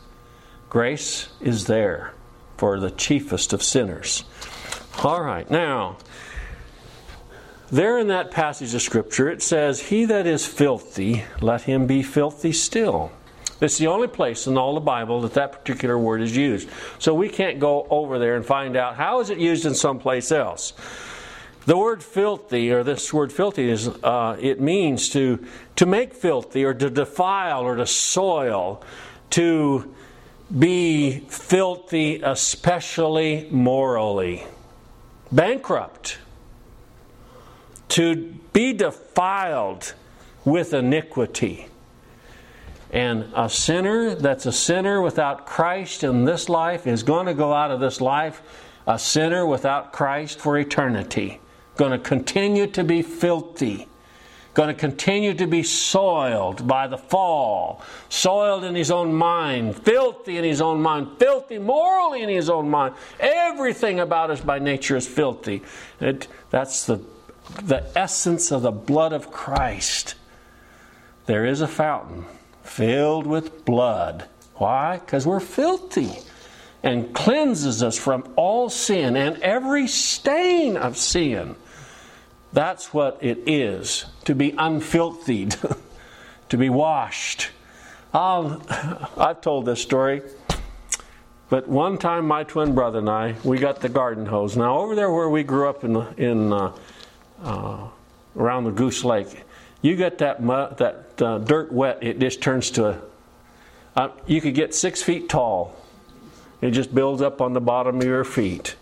grace 0.69 1.31
is 1.41 1.65
there 1.65 2.13
for 2.59 2.79
the 2.79 2.91
chiefest 2.91 3.55
of 3.55 3.63
sinners. 3.63 4.25
All 5.03 5.23
right, 5.23 5.51
now, 5.51 5.97
there 7.71 7.99
in 7.99 8.09
that 8.09 8.33
passage 8.33 8.75
of 8.75 8.83
Scripture, 8.83 9.31
it 9.31 9.41
says, 9.41 9.81
He 9.81 10.05
that 10.05 10.27
is 10.27 10.45
filthy, 10.45 11.25
let 11.41 11.63
him 11.63 11.87
be 11.87 12.03
filthy 12.03 12.53
still. 12.53 13.13
It's 13.63 13.79
the 13.79 13.87
only 13.87 14.09
place 14.09 14.47
in 14.47 14.59
all 14.59 14.75
the 14.75 14.81
Bible 14.81 15.23
that 15.23 15.33
that 15.33 15.53
particular 15.53 15.97
word 15.99 16.21
is 16.21 16.37
used. 16.37 16.69
So 16.99 17.15
we 17.15 17.31
can't 17.31 17.59
go 17.59 17.87
over 17.89 18.19
there 18.19 18.37
and 18.37 18.45
find 18.45 18.77
out 18.77 18.97
how 18.97 19.21
is 19.21 19.31
it 19.31 19.39
used 19.39 19.65
in 19.65 19.75
someplace 19.75 20.31
else. 20.31 20.75
The 21.71 21.79
word 21.79 22.03
filthy, 22.03 22.73
or 22.73 22.83
this 22.83 23.13
word 23.13 23.33
filthy, 23.33 23.71
is 23.71 23.87
uh, 23.87 24.37
it 24.41 24.61
means 24.61 25.09
to 25.11 25.47
to 25.77 25.87
make 25.87 26.15
filthy, 26.15 26.65
or 26.65 26.75
to 26.75 26.91
defile, 26.91 27.63
or 27.63 27.77
to 27.77 27.87
soil, 27.87 28.83
to 29.39 29.95
be 30.59 31.21
filthy, 31.29 32.23
especially 32.25 33.47
morally. 33.53 34.43
Bankrupt. 35.31 36.19
To 37.91 38.35
be 38.53 38.73
defiled 38.73 39.95
with 40.45 40.75
iniquity. 40.75 41.69
And 42.91 43.31
a 43.33 43.49
sinner 43.49 44.17
that's 44.17 44.45
a 44.45 44.53
sinner 44.53 45.01
without 45.01 45.47
Christ 45.47 46.03
in 46.03 46.25
this 46.25 46.49
life 46.49 46.89
is 46.89 47.05
going 47.05 47.27
to 47.27 47.35
go 47.35 47.53
out 47.53 47.71
of 47.71 47.79
this 47.79 48.01
life 48.01 48.43
a 48.89 48.99
sinner 48.99 49.47
without 49.47 49.93
Christ 49.93 50.41
for 50.41 50.59
eternity. 50.59 51.39
Going 51.81 51.93
to 51.93 51.99
continue 51.99 52.67
to 52.67 52.85
be 52.85 53.01
filthy 53.01 53.89
going 54.53 54.69
to 54.69 54.75
continue 54.75 55.33
to 55.33 55.47
be 55.47 55.63
soiled 55.63 56.67
by 56.67 56.87
the 56.87 56.99
fall, 56.99 57.81
soiled 58.09 58.65
in 58.65 58.75
his 58.75 58.91
own 58.91 59.15
mind, 59.15 59.77
filthy 59.85 60.37
in 60.37 60.45
his 60.45 60.61
own 60.61 60.83
mind, 60.83 61.09
filthy 61.19 61.59
morally 61.59 62.23
in 62.23 62.29
his 62.29 62.51
own 62.51 62.69
mind. 62.69 62.95
Everything 63.21 64.01
about 64.01 64.31
us 64.31 64.41
by 64.41 64.59
nature 64.59 64.97
is 64.97 65.07
filthy. 65.07 65.63
It, 66.01 66.27
that's 66.51 66.85
the, 66.85 67.01
the 67.63 67.87
essence 67.97 68.51
of 68.51 68.63
the 68.63 68.73
blood 68.73 69.13
of 69.13 69.31
Christ. 69.31 70.17
There 71.27 71.47
is 71.47 71.61
a 71.61 71.69
fountain 71.69 72.25
filled 72.63 73.27
with 73.27 73.65
blood. 73.65 74.27
Why? 74.57 74.99
Because 74.99 75.27
we're 75.27 75.41
filthy 75.41 76.11
and 76.83 77.15
cleanses 77.15 77.83
us 77.83 77.97
from 77.97 78.33
all 78.37 78.69
sin 78.69 79.17
and 79.17 79.41
every 79.43 79.87
stain 79.87 80.77
of 80.77 80.97
sin. 80.97 81.55
That's 82.53 82.93
what 82.93 83.19
it 83.21 83.39
is 83.47 84.07
to 84.25 84.35
be 84.35 84.53
unfilthied, 84.53 85.79
to 86.49 86.57
be 86.57 86.69
washed. 86.69 87.51
I'll, 88.13 88.63
I've 89.17 89.41
told 89.41 89.67
this 89.67 89.81
story, 89.81 90.23
but 91.49 91.69
one 91.69 91.99
time 91.99 92.27
my 92.27 92.45
twin 92.45 92.75
brother 92.75 92.99
and 92.99 93.09
I, 93.09 93.37
we 93.45 93.59
got 93.59 93.81
the 93.81 93.89
garden 93.89 94.27
hose. 94.27 94.57
Now, 94.57 94.79
over 94.79 94.95
there 94.95 95.13
where 95.13 95.29
we 95.29 95.43
grew 95.43 95.69
up 95.69 95.85
in, 95.85 95.97
in 96.17 96.53
uh, 96.53 96.73
uh, 97.43 97.89
around 98.37 98.65
the 98.65 98.73
Goose 98.73 99.05
Lake, 99.05 99.45
you 99.83 99.97
get 99.97 100.19
that 100.19 100.43
mud, 100.43 100.79
that 100.79 101.23
uh, 101.23 101.39
dirt 101.39 101.73
wet, 101.73 101.99
it 102.03 102.19
just 102.19 102.43
turns 102.43 102.71
to 102.73 102.89
a. 102.89 103.01
Uh, 103.97 104.09
you 104.27 104.41
could 104.41 104.55
get 104.55 104.75
six 104.75 105.03
feet 105.03 105.29
tall. 105.29 105.77
It 106.61 106.71
just 106.73 106.95
builds 106.95 107.23
up 107.23 107.41
on 107.41 107.53
the 107.53 107.61
bottom 107.61 107.99
of 108.01 108.05
your 108.05 108.25
feet. 108.25 108.77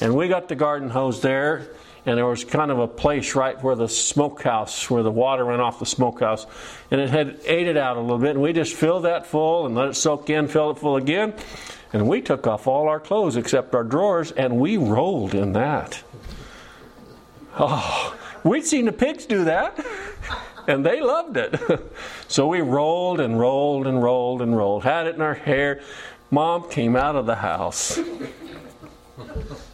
And 0.00 0.14
we 0.14 0.28
got 0.28 0.48
the 0.48 0.54
garden 0.54 0.90
hose 0.90 1.20
there, 1.20 1.68
and 2.06 2.16
there 2.16 2.26
was 2.26 2.44
kind 2.44 2.70
of 2.70 2.78
a 2.78 2.88
place 2.88 3.34
right 3.34 3.62
where 3.62 3.76
the 3.76 3.88
smokehouse, 3.88 4.88
where 4.88 5.02
the 5.02 5.10
water 5.10 5.44
ran 5.44 5.60
off 5.60 5.78
the 5.78 5.86
smokehouse, 5.86 6.46
and 6.90 7.00
it 7.00 7.10
had 7.10 7.38
ate 7.44 7.66
it 7.66 7.76
out 7.76 7.96
a 7.96 8.00
little 8.00 8.18
bit. 8.18 8.30
And 8.30 8.42
we 8.42 8.52
just 8.52 8.74
filled 8.74 9.04
that 9.04 9.26
full 9.26 9.66
and 9.66 9.74
let 9.74 9.88
it 9.88 9.94
soak 9.94 10.30
in, 10.30 10.48
fill 10.48 10.70
it 10.70 10.78
full 10.78 10.96
again, 10.96 11.34
and 11.92 12.08
we 12.08 12.22
took 12.22 12.46
off 12.46 12.66
all 12.66 12.88
our 12.88 13.00
clothes 13.00 13.36
except 13.36 13.74
our 13.74 13.84
drawers, 13.84 14.32
and 14.32 14.58
we 14.58 14.76
rolled 14.76 15.34
in 15.34 15.52
that. 15.52 16.02
Oh, 17.58 18.16
we'd 18.44 18.64
seen 18.64 18.86
the 18.86 18.92
pigs 18.92 19.26
do 19.26 19.44
that, 19.44 19.84
and 20.68 20.86
they 20.86 21.00
loved 21.00 21.36
it. 21.36 21.58
so 22.28 22.46
we 22.46 22.60
rolled 22.60 23.20
and 23.20 23.38
rolled 23.38 23.86
and 23.86 24.02
rolled 24.02 24.40
and 24.40 24.56
rolled, 24.56 24.84
had 24.84 25.06
it 25.06 25.16
in 25.16 25.20
our 25.20 25.34
hair. 25.34 25.82
Mom 26.30 26.70
came 26.70 26.94
out 26.94 27.16
of 27.16 27.26
the 27.26 27.34
house. 27.34 27.98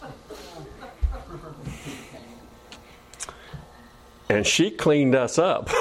and 4.28 4.46
she 4.46 4.70
cleaned 4.70 5.14
us 5.14 5.38
up. 5.38 5.68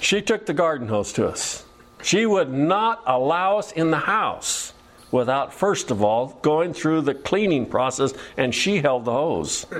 she 0.00 0.20
took 0.20 0.46
the 0.46 0.54
garden 0.54 0.88
hose 0.88 1.12
to 1.14 1.26
us. 1.26 1.64
She 2.02 2.26
would 2.26 2.52
not 2.52 3.02
allow 3.06 3.58
us 3.58 3.72
in 3.72 3.90
the 3.90 3.98
house 3.98 4.74
without, 5.10 5.54
first 5.54 5.90
of 5.90 6.02
all, 6.02 6.38
going 6.42 6.74
through 6.74 7.02
the 7.02 7.14
cleaning 7.14 7.64
process, 7.64 8.12
and 8.36 8.54
she 8.54 8.78
held 8.78 9.06
the 9.06 9.12
hose. 9.12 9.64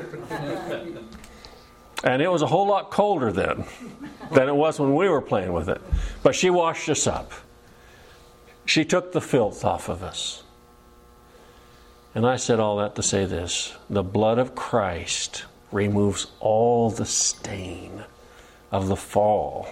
and 2.05 2.23
it 2.23 2.31
was 2.31 2.41
a 2.41 2.47
whole 2.47 2.67
lot 2.67 2.91
colder 2.91 3.31
then 3.31 3.65
than 4.33 4.49
it 4.49 4.55
was 4.55 4.81
when 4.81 4.95
we 4.95 5.09
were 5.09 5.21
playing 5.21 5.53
with 5.53 5.69
it. 5.69 5.83
But 6.23 6.35
she 6.35 6.51
washed 6.51 6.89
us 6.89 7.07
up. 7.07 7.33
She 8.65 8.85
took 8.85 9.13
the 9.13 9.21
filth 9.21 9.65
off 9.65 9.91
of 9.91 10.03
us. 10.03 10.43
And 12.15 12.27
I 12.27 12.37
said 12.37 12.61
all 12.61 12.79
that 12.79 12.95
to 12.95 13.03
say 13.03 13.27
this 13.27 13.75
the 13.91 14.03
blood 14.03 14.39
of 14.39 14.55
Christ 14.55 15.45
removes 15.75 16.29
all 16.41 16.89
the 16.89 17.05
stain 17.05 18.05
of 18.71 18.89
the 18.89 18.97
fall. 18.97 19.69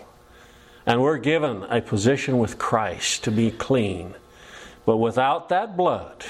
And 0.84 1.00
we're 1.00 1.18
given 1.18 1.62
a 1.64 1.80
position 1.80 2.38
with 2.38 2.58
Christ 2.58 3.24
to 3.24 3.30
be 3.30 3.52
clean. 3.52 4.14
But 4.84 4.96
without 4.96 5.48
that 5.50 5.76
blood, 5.76 6.24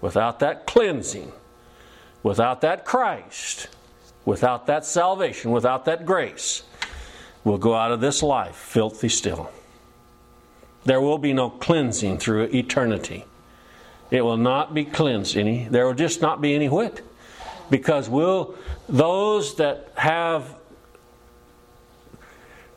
without 0.00 0.38
that 0.38 0.66
cleansing, 0.66 1.32
without 2.22 2.60
that 2.60 2.84
Christ, 2.84 3.68
without 4.24 4.66
that 4.66 4.84
salvation, 4.84 5.50
without 5.50 5.84
that 5.86 6.06
grace, 6.06 6.62
we'll 7.42 7.58
go 7.58 7.74
out 7.74 7.90
of 7.90 8.00
this 8.00 8.22
life 8.22 8.54
filthy 8.54 9.08
still. 9.08 9.50
There 10.84 11.00
will 11.00 11.18
be 11.18 11.32
no 11.32 11.50
cleansing 11.50 12.18
through 12.18 12.44
eternity. 12.44 13.24
It 14.10 14.22
will 14.22 14.36
not 14.36 14.72
be 14.72 14.84
cleansed 14.84 15.36
any. 15.36 15.66
There 15.68 15.84
will 15.84 15.94
just 15.94 16.22
not 16.22 16.40
be 16.40 16.54
any 16.54 16.68
whit. 16.68 17.02
Because 17.70 18.08
will 18.08 18.54
those 18.88 19.56
that 19.56 19.92
have 19.96 20.54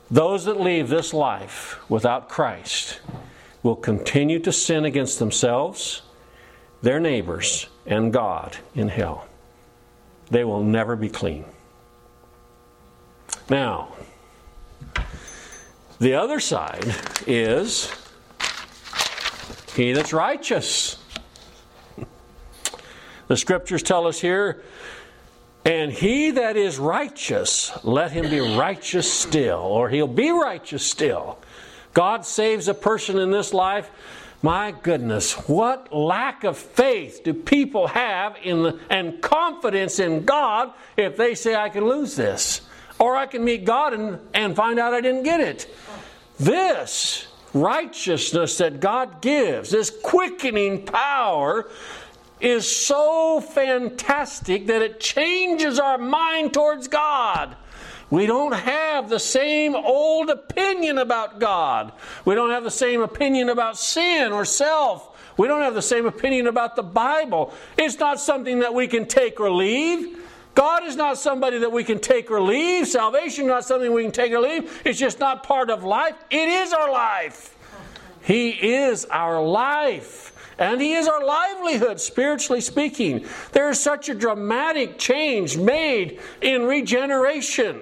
those 0.09 0.43
that 0.43 0.59
leave 0.59 0.89
this 0.89 1.13
life 1.13 1.79
without 1.89 2.27
Christ 2.27 2.99
will 3.63 3.77
continue 3.77 4.39
to 4.39 4.51
sin 4.51 4.83
against 4.83 5.19
themselves, 5.19 6.01
their 6.81 6.99
neighbors, 6.99 7.67
and 7.85 8.11
God 8.11 8.57
in 8.75 8.89
hell. 8.89 9.27
They 10.29 10.43
will 10.43 10.63
never 10.63 10.97
be 10.97 11.07
clean. 11.07 11.45
Now, 13.49 13.93
the 15.99 16.15
other 16.15 16.39
side 16.39 16.93
is 17.25 17.91
he 19.75 19.93
that's 19.93 20.13
righteous. 20.13 20.97
The 23.31 23.37
scriptures 23.37 23.81
tell 23.81 24.07
us 24.07 24.19
here, 24.19 24.61
and 25.63 25.89
he 25.89 26.31
that 26.31 26.57
is 26.57 26.77
righteous, 26.77 27.71
let 27.81 28.11
him 28.11 28.29
be 28.29 28.41
righteous 28.41 29.09
still, 29.09 29.59
or 29.59 29.87
he'll 29.87 30.05
be 30.05 30.31
righteous 30.31 30.85
still. 30.85 31.39
God 31.93 32.25
saves 32.25 32.67
a 32.67 32.73
person 32.73 33.17
in 33.17 33.31
this 33.31 33.53
life. 33.53 33.89
My 34.41 34.71
goodness, 34.71 35.31
what 35.47 35.93
lack 35.95 36.43
of 36.43 36.57
faith 36.57 37.21
do 37.23 37.33
people 37.33 37.87
have 37.87 38.35
in 38.43 38.63
the, 38.63 38.79
and 38.89 39.21
confidence 39.21 39.99
in 39.99 40.25
God 40.25 40.73
if 40.97 41.15
they 41.15 41.33
say, 41.33 41.55
I 41.55 41.69
can 41.69 41.85
lose 41.85 42.17
this? 42.17 42.59
Or 42.99 43.15
I 43.15 43.27
can 43.27 43.45
meet 43.45 43.63
God 43.63 43.93
and, 43.93 44.19
and 44.33 44.57
find 44.57 44.77
out 44.77 44.93
I 44.93 44.99
didn't 44.99 45.23
get 45.23 45.39
it. 45.39 45.73
This 46.37 47.27
righteousness 47.53 48.57
that 48.57 48.81
God 48.81 49.21
gives, 49.21 49.71
this 49.71 49.89
quickening 49.89 50.85
power, 50.85 51.69
is 52.41 52.69
so 52.69 53.39
fantastic 53.39 54.67
that 54.67 54.81
it 54.81 54.99
changes 54.99 55.79
our 55.79 55.97
mind 55.97 56.53
towards 56.53 56.87
God. 56.87 57.55
We 58.09 58.25
don't 58.25 58.53
have 58.53 59.09
the 59.09 59.19
same 59.19 59.73
old 59.73 60.29
opinion 60.29 60.97
about 60.97 61.39
God. 61.39 61.93
We 62.25 62.35
don't 62.35 62.49
have 62.49 62.65
the 62.65 62.71
same 62.71 63.01
opinion 63.01 63.49
about 63.49 63.77
sin 63.77 64.33
or 64.33 64.43
self. 64.43 65.07
We 65.37 65.47
don't 65.47 65.61
have 65.61 65.75
the 65.75 65.81
same 65.81 66.05
opinion 66.05 66.47
about 66.47 66.75
the 66.75 66.83
Bible. 66.83 67.53
It's 67.77 67.97
not 67.97 68.19
something 68.19 68.59
that 68.59 68.73
we 68.73 68.87
can 68.87 69.07
take 69.07 69.39
or 69.39 69.49
leave. 69.49 70.17
God 70.55 70.83
is 70.83 70.97
not 70.97 71.17
somebody 71.17 71.59
that 71.59 71.71
we 71.71 71.85
can 71.85 71.99
take 71.99 72.29
or 72.29 72.41
leave. 72.41 72.87
Salvation 72.87 73.45
is 73.45 73.49
not 73.49 73.63
something 73.63 73.93
we 73.93 74.03
can 74.03 74.11
take 74.11 74.33
or 74.33 74.41
leave. 74.41 74.81
It's 74.83 74.99
just 74.99 75.19
not 75.19 75.43
part 75.43 75.69
of 75.69 75.85
life. 75.85 76.15
It 76.29 76.49
is 76.49 76.73
our 76.73 76.91
life. 76.91 77.55
He 78.23 78.49
is 78.49 79.05
our 79.05 79.41
life 79.41 80.30
and 80.57 80.81
He 80.81 80.93
is 80.93 81.07
our 81.07 81.23
livelihood, 81.23 81.99
spiritually 81.99 82.61
speaking. 82.61 83.25
There 83.51 83.69
is 83.69 83.79
such 83.79 84.09
a 84.09 84.15
dramatic 84.15 84.97
change 84.97 85.57
made 85.57 86.19
in 86.41 86.63
regeneration 86.63 87.81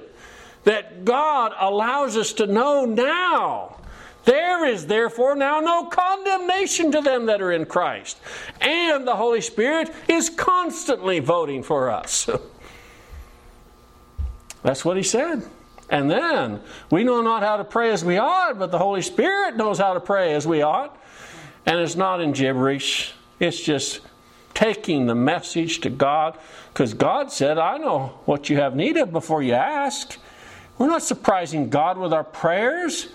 that 0.63 1.05
God 1.05 1.53
allows 1.57 2.17
us 2.17 2.33
to 2.33 2.47
know 2.47 2.85
now. 2.85 3.77
There 4.25 4.65
is 4.65 4.85
therefore 4.85 5.35
now 5.35 5.59
no 5.59 5.85
condemnation 5.85 6.91
to 6.91 7.01
them 7.01 7.25
that 7.27 7.41
are 7.41 7.51
in 7.51 7.65
Christ. 7.65 8.19
And 8.61 9.07
the 9.07 9.15
Holy 9.15 9.41
Spirit 9.41 9.91
is 10.07 10.29
constantly 10.29 11.19
voting 11.19 11.63
for 11.63 11.89
us. 11.89 12.29
That's 14.63 14.83
what 14.83 14.97
he 14.97 15.03
said. 15.03 15.43
And 15.89 16.11
then 16.11 16.61
we 16.91 17.03
know 17.03 17.21
not 17.21 17.41
how 17.41 17.57
to 17.57 17.63
pray 17.63 17.91
as 17.91 18.05
we 18.05 18.17
ought, 18.17 18.59
but 18.59 18.71
the 18.71 18.77
Holy 18.77 19.01
Spirit 19.01 19.57
knows 19.57 19.79
how 19.79 19.93
to 19.93 19.99
pray 19.99 20.35
as 20.35 20.45
we 20.45 20.61
ought. 20.61 20.95
And 21.69 21.79
it's 21.79 21.95
not 21.95 22.19
in 22.19 22.31
gibberish, 22.31 23.13
it's 23.39 23.61
just 23.61 23.99
taking 24.55 25.05
the 25.05 25.13
message 25.13 25.81
to 25.81 25.91
God 25.91 26.35
because 26.73 26.95
God 26.95 27.31
said, 27.31 27.59
I 27.59 27.77
know 27.77 28.19
what 28.25 28.49
you 28.49 28.57
have 28.57 28.75
need 28.75 28.97
of 28.97 29.11
before 29.11 29.43
you 29.43 29.53
ask. 29.53 30.17
We're 30.79 30.87
not 30.87 31.03
surprising 31.03 31.69
God 31.69 31.99
with 31.99 32.11
our 32.11 32.23
prayers. 32.23 33.09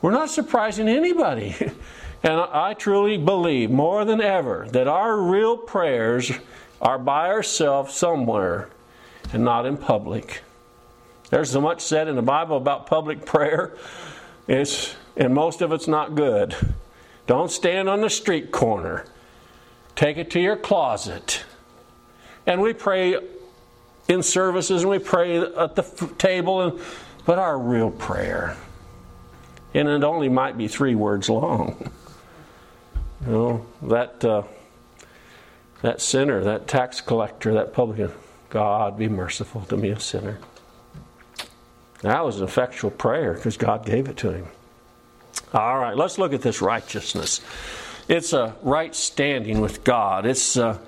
We're 0.00 0.12
not 0.12 0.30
surprising 0.30 0.88
anybody. 0.88 1.54
and 2.22 2.40
I 2.40 2.72
truly 2.72 3.18
believe 3.18 3.70
more 3.70 4.06
than 4.06 4.22
ever 4.22 4.66
that 4.70 4.88
our 4.88 5.20
real 5.20 5.58
prayers 5.58 6.32
are 6.80 6.98
by 6.98 7.28
ourselves 7.28 7.92
somewhere 7.92 8.70
and 9.30 9.44
not 9.44 9.66
in 9.66 9.76
public. 9.76 10.40
There's 11.28 11.50
so 11.50 11.60
much 11.60 11.82
said 11.82 12.08
in 12.08 12.16
the 12.16 12.22
Bible 12.22 12.56
about 12.56 12.86
public 12.86 13.26
prayer. 13.26 13.76
It's, 14.48 14.96
and 15.18 15.34
most 15.34 15.60
of 15.60 15.70
it's 15.70 15.86
not 15.86 16.14
good. 16.14 16.56
Don't 17.26 17.50
stand 17.50 17.88
on 17.88 18.00
the 18.00 18.10
street 18.10 18.50
corner. 18.50 19.06
Take 19.96 20.16
it 20.16 20.30
to 20.32 20.40
your 20.40 20.56
closet. 20.56 21.44
And 22.46 22.60
we 22.60 22.72
pray 22.72 23.16
in 24.08 24.22
services 24.22 24.82
and 24.82 24.90
we 24.90 24.98
pray 24.98 25.38
at 25.38 25.76
the 25.76 25.82
table, 26.18 26.60
and, 26.60 26.80
but 27.24 27.38
our 27.38 27.58
real 27.58 27.90
prayer, 27.90 28.56
and 29.72 29.88
it 29.88 30.04
only 30.04 30.28
might 30.28 30.58
be 30.58 30.68
three 30.68 30.94
words 30.94 31.30
long. 31.30 31.90
You 33.24 33.32
know, 33.32 33.66
that, 33.82 34.22
uh, 34.22 34.42
that 35.80 36.02
sinner, 36.02 36.44
that 36.44 36.68
tax 36.68 37.00
collector, 37.00 37.54
that 37.54 37.72
publican, 37.72 38.12
God 38.50 38.98
be 38.98 39.08
merciful 39.08 39.62
to 39.62 39.76
me, 39.76 39.88
a 39.90 39.98
sinner. 39.98 40.38
That 42.02 42.22
was 42.22 42.38
an 42.38 42.44
effectual 42.44 42.90
prayer 42.90 43.32
because 43.32 43.56
God 43.56 43.86
gave 43.86 44.08
it 44.08 44.18
to 44.18 44.30
him. 44.30 44.48
All 45.54 45.78
right, 45.78 45.96
let's 45.96 46.18
look 46.18 46.32
at 46.32 46.42
this 46.42 46.60
righteousness. 46.60 47.40
It's 48.08 48.32
a 48.32 48.56
right 48.62 48.92
standing 48.92 49.60
with 49.60 49.84
God. 49.84 50.26
It's 50.26 50.56
uh, 50.56 50.78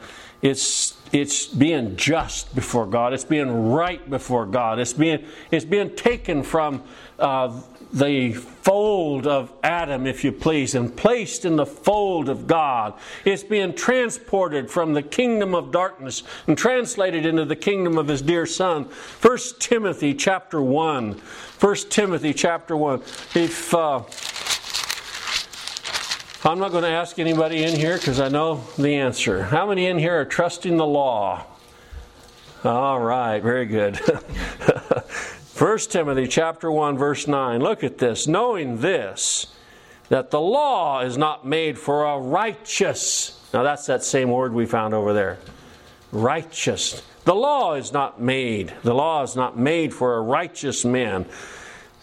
it's 0.43 0.97
it's 1.13 1.47
being 1.47 1.97
just 1.97 2.53
before 2.53 2.85
God. 2.85 3.13
It's 3.13 3.25
being 3.25 3.71
right 3.71 4.11
before 4.11 4.45
God. 4.45 4.81
It's 4.81 4.93
being 4.93 5.25
it's 5.53 5.65
being 5.65 5.95
taken 5.95 6.43
from 6.43 6.83
uh, 7.17 7.61
the 7.93 8.33
fold 8.33 9.29
of 9.29 9.53
Adam, 9.63 10.05
if 10.05 10.25
you 10.25 10.33
please, 10.33 10.75
and 10.75 10.95
placed 10.97 11.45
in 11.45 11.55
the 11.55 11.65
fold 11.65 12.29
of 12.29 12.49
God. 12.49 12.95
It's 13.25 13.45
being 13.45 13.73
transported 13.73 14.69
from 14.69 14.95
the 14.95 15.03
kingdom 15.03 15.55
of 15.55 15.71
darkness 15.71 16.25
and 16.49 16.59
translated 16.59 17.25
into 17.25 17.45
the 17.45 17.55
kingdom 17.55 17.99
of 17.99 18.09
His 18.09 18.21
dear 18.21 18.47
Son. 18.47 18.87
First 18.87 19.61
Timothy 19.61 20.13
chapter 20.13 20.61
one. 20.61 21.15
First 21.15 21.93
Timothy 21.93 22.35
chapter 22.35 22.77
one. 22.77 23.03
If 23.35 23.73
uh, 23.73 24.03
I'm 26.47 26.61
not 26.61 26.71
going 26.71 26.85
to 26.85 26.91
ask 26.91 27.19
anybody 27.19 27.65
in 27.65 27.75
here 27.75 27.99
because 27.99 28.21
I 28.21 28.29
know 28.29 28.63
the 28.79 28.95
answer. 28.95 29.43
How 29.43 29.67
many 29.67 29.87
in 29.87 29.99
here 29.99 30.21
are 30.21 30.25
trusting 30.25 30.77
the 30.77 30.87
law? 30.87 31.45
All 32.63 33.01
right, 33.01 33.43
very 33.43 33.67
good. 33.67 33.97
1 35.59 35.79
Timothy 35.91 36.29
chapter 36.29 36.71
1 36.71 36.97
verse 36.97 37.27
9. 37.27 37.61
Look 37.61 37.83
at 37.83 37.99
this. 37.99 38.29
Knowing 38.29 38.81
this 38.81 39.49
that 40.09 40.31
the 40.31 40.41
law 40.41 41.01
is 41.01 41.19
not 41.19 41.45
made 41.45 41.81
for 41.81 42.05
a 42.05 42.17
righteous. 42.17 43.45
Now 43.53 43.65
that's 43.65 43.87
that 43.87 44.05
same 44.05 44.31
word 44.31 44.53
we 44.53 44.67
found 44.67 44.95
over 44.95 45.13
there. 45.13 45.39
Righteous. 46.13 47.03
The 47.25 47.35
law 47.35 47.75
is 47.75 47.93
not 47.93 48.21
made. 48.21 48.73
The 48.85 48.95
law 48.95 49.25
is 49.25 49.35
not 49.35 49.59
made 49.59 49.93
for 49.93 50.17
a 50.17 50.21
righteous 50.21 50.85
man 50.85 51.27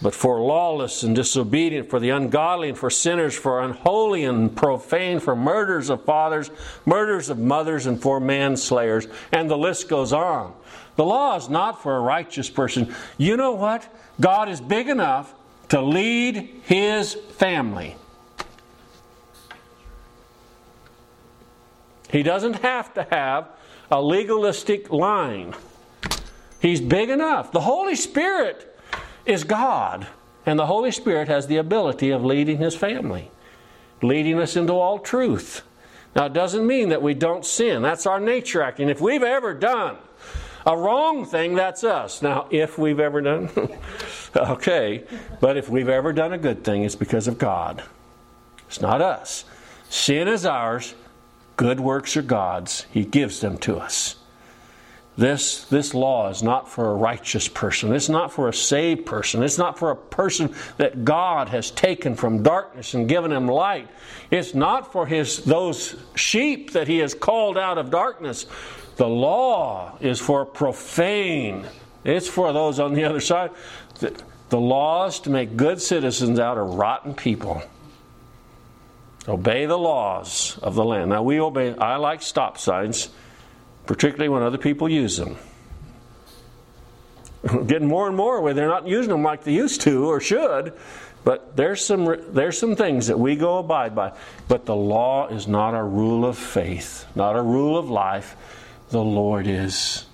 but 0.03 0.13
for 0.13 0.41
lawless 0.41 1.01
and 1.03 1.15
disobedient, 1.15 1.89
for 1.89 1.97
the 1.97 2.09
ungodly 2.09 2.67
and 2.67 2.77
for 2.77 2.89
sinners, 2.89 3.33
for 3.33 3.61
unholy 3.61 4.25
and 4.25 4.53
profane, 4.53 5.21
for 5.21 5.33
murders 5.33 5.89
of 5.89 6.03
fathers, 6.03 6.51
murders 6.85 7.29
of 7.29 7.39
mothers, 7.39 7.85
and 7.85 8.01
for 8.01 8.19
manslayers. 8.19 9.07
And 9.31 9.49
the 9.49 9.57
list 9.57 9.87
goes 9.87 10.11
on. 10.11 10.53
The 10.97 11.05
law 11.05 11.37
is 11.37 11.47
not 11.47 11.81
for 11.81 11.95
a 11.95 12.01
righteous 12.01 12.49
person. 12.49 12.93
You 13.17 13.37
know 13.37 13.53
what? 13.53 13.87
God 14.19 14.49
is 14.49 14.59
big 14.59 14.89
enough 14.89 15.33
to 15.69 15.81
lead 15.81 16.49
his 16.65 17.13
family. 17.13 17.95
He 22.11 22.23
doesn't 22.23 22.55
have 22.55 22.93
to 22.95 23.07
have 23.09 23.47
a 23.89 24.01
legalistic 24.01 24.91
line. 24.91 25.55
He's 26.59 26.82
big 26.82 27.09
enough. 27.09 27.53
The 27.53 27.61
Holy 27.61 27.95
Spirit 27.95 28.72
is 29.26 29.43
God. 29.43 30.07
And 30.45 30.59
the 30.59 30.65
Holy 30.65 30.91
Spirit 30.91 31.28
has 31.28 31.47
the 31.47 31.57
ability 31.57 32.09
of 32.09 32.26
leading 32.26 32.57
His 32.57 32.76
family, 32.76 33.32
leading 34.01 34.39
us 34.39 34.55
into 34.55 34.74
all 34.74 34.99
truth. 34.99 35.61
Now, 36.15 36.26
it 36.26 36.34
doesn't 36.34 36.65
mean 36.67 36.89
that 36.89 37.01
we 37.01 37.13
don't 37.13 37.45
sin. 37.45 37.82
That's 37.82 38.05
our 38.05 38.19
nature 38.19 38.61
acting. 38.61 38.89
If 38.89 39.01
we've 39.01 39.24
ever 39.24 39.53
done 39.53 39.97
a 40.65 40.78
wrong 40.78 41.26
thing, 41.26 41.55
that's 41.55 41.84
us. 41.84 42.21
Now, 42.21 42.47
if 42.51 42.78
we've 42.78 42.99
ever 42.99 43.21
done, 43.21 43.49
okay, 44.36 45.03
but 45.39 45.57
if 45.57 45.69
we've 45.69 45.89
ever 45.89 46.13
done 46.13 46.34
a 46.34 46.38
good 46.38 46.63
thing, 46.63 46.84
it's 46.84 46.95
because 46.95 47.28
of 47.28 47.38
God. 47.38 47.84
It's 48.67 48.82
not 48.82 49.01
us. 49.01 49.45
Sin 49.89 50.28
is 50.28 50.45
ours, 50.45 50.95
good 51.57 51.80
works 51.80 52.15
are 52.17 52.21
God's. 52.21 52.86
He 52.91 53.05
gives 53.05 53.39
them 53.39 53.57
to 53.59 53.78
us. 53.78 54.15
This, 55.16 55.66
this 55.66 55.93
law 55.93 56.30
is 56.30 56.41
not 56.41 56.68
for 56.68 56.89
a 56.89 56.95
righteous 56.95 57.47
person. 57.47 57.93
It's 57.93 58.09
not 58.09 58.32
for 58.32 58.49
a 58.49 58.53
saved 58.53 59.05
person. 59.05 59.43
It's 59.43 59.59
not 59.59 59.78
for 59.78 59.91
a 59.91 59.95
person 59.95 60.55
that 60.78 61.05
God 61.05 61.49
has 61.49 61.70
taken 61.70 62.16
from 62.16 62.41
darkness 62.41 62.95
and 62.95 63.07
given 63.07 63.32
him 63.32 63.47
light. 63.47 63.88
It's 64.32 64.55
not 64.55 64.91
for 64.91 65.05
his, 65.05 65.43
those 65.43 65.95
sheep 66.16 66.72
that 66.72 66.88
he 66.88 66.97
has 66.99 67.14
called 67.14 67.59
out 67.59 67.78
of 67.78 67.91
darkness. 67.91 68.47
The 68.95 69.07
law 69.07 69.97
is 70.01 70.20
for 70.20 70.45
profane. 70.45 71.68
It's 72.03 72.28
for 72.28 72.51
those 72.51 72.80
on 72.80 72.93
the 72.93 73.03
other 73.03 73.22
side. 73.22 73.51
The, 73.99 74.20
the 74.49 74.59
law 74.59 75.05
is 75.05 75.20
to 75.22 75.30
make 75.30 75.55
good 75.55 75.80
citizens 75.80 76.39
out 76.39 76.57
of 76.57 76.74
rotten 76.74 77.14
people. 77.14 77.61
Obey 79.28 79.68
the 79.68 79.78
laws 79.78 80.57
of 80.64 80.74
the 80.74 80.84
land. 80.84 81.11
Now, 81.11 81.22
we 81.22 81.39
obey, 81.39 81.76
I 81.76 81.97
like 81.97 82.24
stop 82.24 82.57
signs 82.57 83.09
particularly 83.86 84.29
when 84.29 84.43
other 84.43 84.57
people 84.57 84.89
use 84.89 85.17
them. 85.17 85.38
Getting 87.67 87.88
more 87.88 88.07
and 88.07 88.15
more 88.15 88.41
where 88.41 88.53
they're 88.53 88.67
not 88.67 88.88
using 88.88 89.11
them 89.11 89.23
like 89.23 89.43
they 89.43 89.53
used 89.53 89.81
to 89.81 90.05
or 90.05 90.19
should, 90.19 90.73
but 91.23 91.55
there's 91.55 91.84
some 91.84 92.34
there's 92.34 92.57
some 92.57 92.75
things 92.75 93.07
that 93.07 93.19
we 93.19 93.36
go 93.36 93.59
abide 93.59 93.95
by. 93.95 94.13
But 94.47 94.65
the 94.65 94.75
law 94.75 95.27
is 95.27 95.47
not 95.47 95.73
a 95.73 95.84
rule 95.84 96.25
of 96.25 96.38
faith, 96.38 97.05
not 97.15 97.36
a 97.36 97.41
rule 97.41 97.77
of 97.77 97.89
life. 97.89 98.36
The 98.89 99.03
Lord 99.03 99.47
is. 99.47 100.05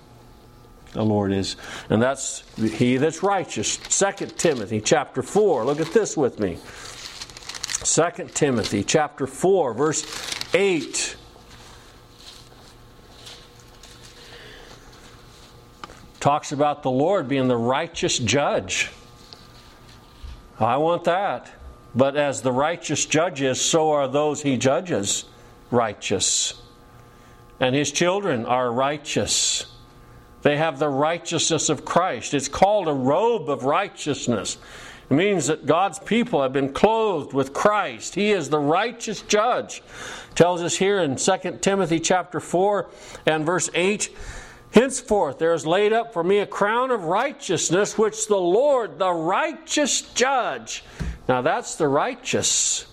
The 0.92 1.04
Lord 1.04 1.32
is. 1.32 1.56
And 1.88 2.00
that's 2.00 2.42
he 2.56 2.96
that's 2.96 3.22
righteous. 3.22 3.76
2 3.76 4.26
Timothy 4.36 4.80
chapter 4.80 5.22
4. 5.22 5.64
Look 5.64 5.80
at 5.80 5.92
this 5.92 6.16
with 6.16 6.38
me. 6.40 6.58
2 7.82 8.28
Timothy 8.34 8.84
chapter 8.84 9.26
4 9.26 9.72
verse 9.74 10.04
8 10.52 11.16
talks 16.20 16.52
about 16.52 16.82
the 16.82 16.90
Lord 16.90 17.28
being 17.28 17.48
the 17.48 17.56
righteous 17.56 18.18
judge. 18.18 18.90
I 20.58 20.76
want 20.76 21.04
that. 21.04 21.50
But 21.94 22.16
as 22.16 22.42
the 22.42 22.52
righteous 22.52 23.04
judge 23.06 23.42
is, 23.42 23.60
so 23.60 23.90
are 23.92 24.06
those 24.06 24.42
he 24.42 24.56
judges 24.56 25.24
righteous. 25.70 26.60
And 27.58 27.74
his 27.74 27.90
children 27.90 28.46
are 28.46 28.70
righteous. 28.70 29.66
They 30.42 30.56
have 30.56 30.78
the 30.78 30.88
righteousness 30.88 31.68
of 31.68 31.84
Christ. 31.84 32.32
It's 32.32 32.48
called 32.48 32.88
a 32.88 32.92
robe 32.92 33.50
of 33.50 33.64
righteousness. 33.64 34.58
It 35.10 35.14
means 35.14 35.48
that 35.48 35.66
God's 35.66 35.98
people 35.98 36.42
have 36.42 36.52
been 36.52 36.72
clothed 36.72 37.32
with 37.32 37.52
Christ. 37.52 38.14
He 38.14 38.30
is 38.30 38.48
the 38.48 38.60
righteous 38.60 39.22
judge. 39.22 39.82
It 40.30 40.36
tells 40.36 40.62
us 40.62 40.76
here 40.76 41.00
in 41.00 41.16
2 41.16 41.58
Timothy 41.60 41.98
chapter 41.98 42.38
4 42.40 42.88
and 43.26 43.44
verse 43.44 43.68
8 43.74 44.08
Henceforth 44.72 45.38
there 45.38 45.52
is 45.52 45.66
laid 45.66 45.92
up 45.92 46.12
for 46.12 46.22
me 46.22 46.38
a 46.38 46.46
crown 46.46 46.90
of 46.90 47.04
righteousness, 47.04 47.98
which 47.98 48.26
the 48.28 48.36
Lord, 48.36 48.98
the 48.98 49.12
righteous 49.12 50.00
judge, 50.00 50.84
now 51.28 51.42
that's 51.42 51.74
the 51.74 51.88
righteous 51.88 52.86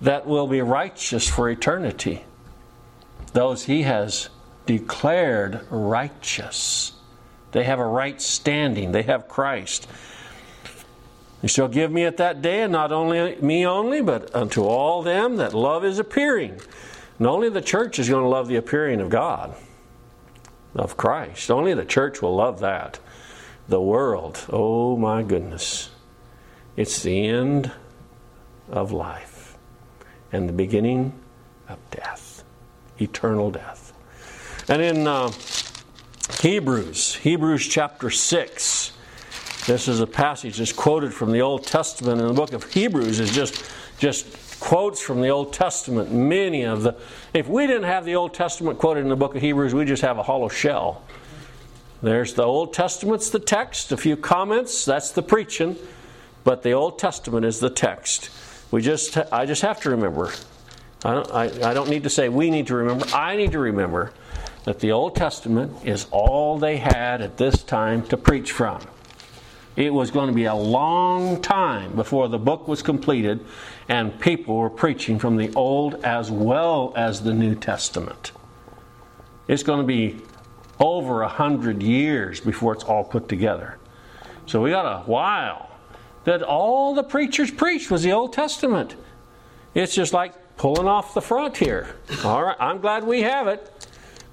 that 0.00 0.26
will 0.26 0.46
be 0.46 0.60
righteous 0.60 1.28
for 1.28 1.48
eternity. 1.48 2.24
Those 3.32 3.64
he 3.64 3.82
has 3.82 4.28
declared 4.66 5.60
righteous. 5.70 6.92
They 7.52 7.64
have 7.64 7.78
a 7.78 7.86
right 7.86 8.20
standing, 8.20 8.92
they 8.92 9.02
have 9.02 9.28
Christ. 9.28 9.86
He 11.40 11.48
shall 11.48 11.68
give 11.68 11.90
me 11.90 12.04
at 12.04 12.18
that 12.18 12.40
day, 12.40 12.62
and 12.62 12.72
not 12.72 12.92
only 12.92 13.36
me 13.36 13.66
only, 13.66 14.00
but 14.00 14.34
unto 14.34 14.62
all 14.62 15.02
them 15.02 15.36
that 15.36 15.54
love 15.54 15.84
is 15.84 15.98
appearing. 15.98 16.60
And 17.22 17.28
only 17.28 17.50
the 17.50 17.62
church 17.62 18.00
is 18.00 18.08
going 18.08 18.24
to 18.24 18.28
love 18.28 18.48
the 18.48 18.56
appearing 18.56 19.00
of 19.00 19.08
God, 19.08 19.54
of 20.74 20.96
Christ. 20.96 21.52
Only 21.52 21.72
the 21.72 21.84
church 21.84 22.20
will 22.20 22.34
love 22.34 22.58
that. 22.58 22.98
The 23.68 23.80
world, 23.80 24.44
oh 24.48 24.96
my 24.96 25.22
goodness, 25.22 25.90
it's 26.76 27.00
the 27.04 27.28
end 27.28 27.70
of 28.68 28.90
life 28.90 29.56
and 30.32 30.48
the 30.48 30.52
beginning 30.52 31.12
of 31.68 31.78
death, 31.92 32.42
eternal 33.00 33.52
death. 33.52 33.92
And 34.68 34.82
in 34.82 35.06
uh, 35.06 35.30
Hebrews, 36.40 37.14
Hebrews 37.14 37.68
chapter 37.68 38.10
6, 38.10 38.92
this 39.68 39.86
is 39.86 40.00
a 40.00 40.08
passage 40.08 40.56
that's 40.56 40.72
quoted 40.72 41.14
from 41.14 41.30
the 41.30 41.42
Old 41.42 41.68
Testament 41.68 42.20
in 42.20 42.26
the 42.26 42.34
book 42.34 42.52
of 42.52 42.64
Hebrews, 42.72 43.20
is 43.20 43.32
just, 43.32 43.64
just 43.98 44.26
quotes 44.62 45.00
from 45.00 45.20
the 45.20 45.28
Old 45.28 45.52
Testament. 45.52 46.12
Many 46.12 46.62
of 46.62 46.84
the, 46.84 46.94
if 47.34 47.48
we 47.48 47.66
didn't 47.66 47.82
have 47.82 48.04
the 48.04 48.14
Old 48.14 48.32
Testament 48.32 48.78
quoted 48.78 49.00
in 49.00 49.08
the 49.08 49.16
book 49.16 49.34
of 49.34 49.42
Hebrews, 49.42 49.74
we 49.74 49.84
just 49.84 50.02
have 50.02 50.18
a 50.18 50.22
hollow 50.22 50.48
shell. 50.48 51.02
There's 52.00 52.34
the 52.34 52.44
Old 52.44 52.72
Testament's 52.72 53.28
the 53.30 53.40
text, 53.40 53.90
a 53.90 53.96
few 53.96 54.16
comments, 54.16 54.84
that's 54.84 55.10
the 55.10 55.22
preaching, 55.22 55.76
but 56.44 56.62
the 56.62 56.70
Old 56.74 57.00
Testament 57.00 57.44
is 57.44 57.58
the 57.58 57.70
text. 57.70 58.30
We 58.70 58.82
just, 58.82 59.18
I 59.32 59.46
just 59.46 59.62
have 59.62 59.80
to 59.80 59.90
remember. 59.90 60.30
I 61.04 61.14
don't, 61.14 61.30
I, 61.32 61.70
I 61.70 61.74
don't 61.74 61.90
need 61.90 62.04
to 62.04 62.10
say 62.10 62.28
we 62.28 62.48
need 62.48 62.68
to 62.68 62.76
remember. 62.76 63.04
I 63.12 63.34
need 63.34 63.50
to 63.52 63.58
remember 63.58 64.12
that 64.62 64.78
the 64.78 64.92
Old 64.92 65.16
Testament 65.16 65.76
is 65.84 66.06
all 66.12 66.56
they 66.56 66.76
had 66.76 67.20
at 67.20 67.36
this 67.36 67.64
time 67.64 68.06
to 68.06 68.16
preach 68.16 68.52
from. 68.52 68.80
It 69.76 69.92
was 69.92 70.10
going 70.10 70.28
to 70.28 70.34
be 70.34 70.44
a 70.44 70.54
long 70.54 71.40
time 71.40 71.96
before 71.96 72.28
the 72.28 72.38
book 72.38 72.68
was 72.68 72.82
completed 72.82 73.44
and 73.88 74.18
people 74.20 74.56
were 74.56 74.70
preaching 74.70 75.18
from 75.18 75.36
the 75.36 75.52
Old 75.54 75.94
as 76.04 76.30
well 76.30 76.92
as 76.94 77.22
the 77.22 77.32
New 77.32 77.54
Testament. 77.54 78.32
It's 79.48 79.62
going 79.62 79.80
to 79.80 79.86
be 79.86 80.18
over 80.78 81.22
a 81.22 81.28
hundred 81.28 81.82
years 81.82 82.40
before 82.40 82.74
it's 82.74 82.84
all 82.84 83.04
put 83.04 83.28
together. 83.28 83.78
So 84.46 84.60
we 84.60 84.70
got 84.70 84.84
a 84.84 85.04
while 85.04 85.70
that 86.24 86.42
all 86.42 86.94
the 86.94 87.02
preachers 87.02 87.50
preached 87.50 87.90
was 87.90 88.02
the 88.02 88.12
Old 88.12 88.32
Testament. 88.32 88.94
It's 89.74 89.94
just 89.94 90.12
like 90.12 90.56
pulling 90.56 90.86
off 90.86 91.14
the 91.14 91.22
front 91.22 91.56
here. 91.56 91.96
All 92.24 92.44
right, 92.44 92.56
I'm 92.60 92.80
glad 92.80 93.04
we 93.04 93.22
have 93.22 93.48
it. 93.48 93.70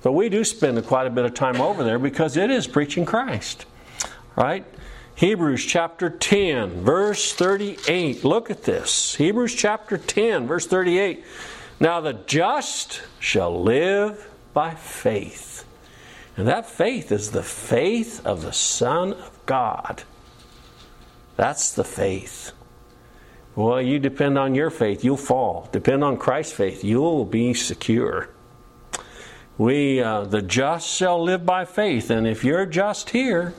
But 0.01 0.13
we 0.13 0.29
do 0.29 0.43
spend 0.43 0.83
quite 0.85 1.07
a 1.07 1.09
bit 1.09 1.25
of 1.25 1.33
time 1.33 1.59
over 1.59 1.83
there 1.83 1.99
because 1.99 2.37
it 2.37 2.49
is 2.49 2.67
preaching 2.67 3.05
Christ. 3.05 3.65
Right? 4.35 4.65
Hebrews 5.19 5.65
chapter 5.65 6.09
10, 6.09 6.85
verse 6.85 7.33
38. 7.33 8.23
Look 8.23 8.49
at 8.49 8.63
this. 8.63 9.15
Hebrews 9.15 9.53
chapter 9.53 9.97
10, 9.97 10.47
verse 10.47 10.65
38. 10.65 11.25
Now 11.77 11.99
the 11.99 12.13
just 12.13 13.01
shall 13.19 13.61
live 13.61 14.29
by 14.53 14.75
faith. 14.75 15.65
And 16.37 16.47
that 16.47 16.69
faith 16.69 17.11
is 17.11 17.31
the 17.31 17.43
faith 17.43 18.25
of 18.25 18.43
the 18.43 18.53
Son 18.53 19.11
of 19.11 19.37
God. 19.45 20.03
That's 21.35 21.73
the 21.73 21.83
faith. 21.83 22.53
Well, 23.57 23.81
you 23.81 23.99
depend 23.99 24.37
on 24.37 24.55
your 24.55 24.69
faith, 24.69 25.03
you'll 25.03 25.17
fall. 25.17 25.67
Depend 25.73 26.01
on 26.01 26.15
Christ's 26.15 26.53
faith, 26.53 26.81
you'll 26.81 27.25
be 27.25 27.53
secure. 27.53 28.29
We, 29.57 30.01
uh, 30.01 30.21
the 30.21 30.41
just 30.41 30.87
shall 30.87 31.21
live 31.21 31.45
by 31.45 31.65
faith. 31.65 32.09
And 32.09 32.25
if 32.25 32.45
you're 32.45 32.65
just 32.65 33.09
here, 33.09 33.53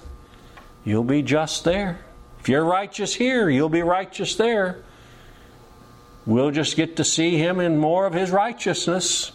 you'll 0.85 1.05
be 1.05 1.22
just 1.22 1.64
there. 1.64 2.01
If 2.41 2.49
you're 2.49 2.64
righteous 2.64 3.14
here, 3.14 3.51
you'll 3.51 3.68
be 3.68 3.83
righteous 3.83 4.35
there. 4.35 4.83
We'll 6.26 6.51
just 6.51 6.76
get 6.76 6.97
to 6.97 7.05
see 7.05 7.37
Him 7.37 7.61
in 7.61 7.78
more 7.78 8.07
of 8.07 8.14
His 8.14 8.31
righteousness. 8.31 9.33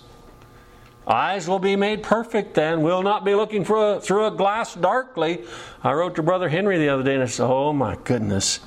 Eyes 1.08 1.48
will 1.48 1.60
be 1.60 1.76
made 1.76 2.02
perfect 2.02 2.56
then. 2.56 2.82
We'll 2.82 3.04
not 3.04 3.24
be 3.24 3.36
looking 3.36 3.62
a, 3.62 4.02
through 4.02 4.26
a 4.26 4.32
glass 4.32 4.74
darkly. 4.74 5.44
I 5.84 5.94
wrote 5.94 6.16
to 6.16 6.24
Brother 6.24 6.50
Henry 6.50 6.80
the 6.80 6.90
other 6.90 7.04
day 7.04 7.14
and 7.14 7.24
I 7.24 7.28
said, 7.28 7.46
Oh 7.46 7.74
my 7.74 7.96
goodness. 8.04 8.60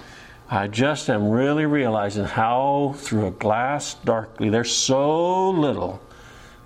I 0.51 0.67
just 0.67 1.11
am 1.11 1.29
really 1.29 1.67
realizing 1.67 2.25
how 2.25 2.95
through 2.97 3.27
a 3.27 3.33
glass 3.33 3.95
darkly, 3.95 4.49
there's 4.49 4.75
so 4.75 5.51
little 5.51 6.01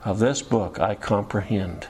of 0.04 0.18
this 0.18 0.40
book 0.40 0.78
I 0.78 0.94
comprehend. 0.94 1.88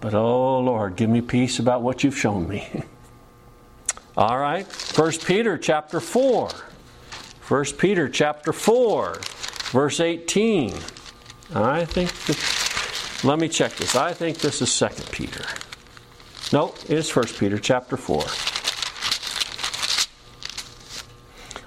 But 0.00 0.14
oh 0.14 0.60
Lord, 0.60 0.96
give 0.96 1.10
me 1.10 1.20
peace 1.20 1.58
about 1.58 1.82
what 1.82 2.04
you've 2.04 2.16
shown 2.16 2.48
me. 2.48 2.84
All 4.16 4.38
right, 4.38 4.66
1 4.96 5.12
Peter 5.26 5.58
chapter 5.58 6.00
4. 6.00 6.48
1 7.48 7.64
Peter 7.78 8.08
chapter 8.08 8.52
4, 8.52 9.18
verse 9.70 10.00
18. 10.00 10.74
I 11.54 11.84
think, 11.84 12.10
let 13.24 13.38
me 13.38 13.48
check 13.48 13.76
this. 13.76 13.94
I 13.94 14.12
think 14.12 14.38
this 14.38 14.62
is 14.62 14.76
2 14.78 14.88
Peter. 15.12 15.44
No, 16.52 16.74
it's 16.88 17.14
1 17.14 17.26
Peter 17.38 17.58
chapter 17.58 17.96
4. 17.96 18.24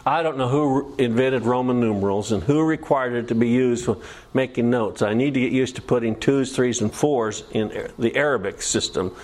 I 0.09 0.23
don't 0.23 0.37
know 0.39 0.47
who 0.47 0.95
invented 0.97 1.43
Roman 1.43 1.79
numerals 1.79 2.31
and 2.31 2.41
who 2.41 2.63
required 2.63 3.13
it 3.13 3.27
to 3.27 3.35
be 3.35 3.49
used 3.49 3.85
for 3.85 3.97
making 4.33 4.71
notes. 4.71 5.03
I 5.03 5.13
need 5.13 5.35
to 5.35 5.39
get 5.39 5.51
used 5.51 5.75
to 5.75 5.83
putting 5.83 6.15
twos, 6.15 6.55
threes, 6.55 6.81
and 6.81 6.91
fours 6.91 7.43
in 7.51 7.91
the 7.99 8.15
Arabic 8.15 8.63
system 8.63 9.15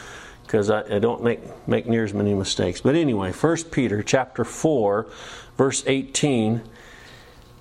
because 0.44 0.70
I, 0.70 0.98
I, 0.98 1.00
don't 1.00 1.24
make, 1.24 1.40
make 1.68 1.88
near 1.88 2.04
as 2.04 2.14
many 2.14 2.36
mistakes. 2.36 2.82
But 2.82 2.94
anyway, 2.94 3.32
1 3.32 3.64
Peter 3.72 4.04
chapter 4.04 4.44
4, 4.44 5.08
verse 5.58 5.84
18. 5.88 6.62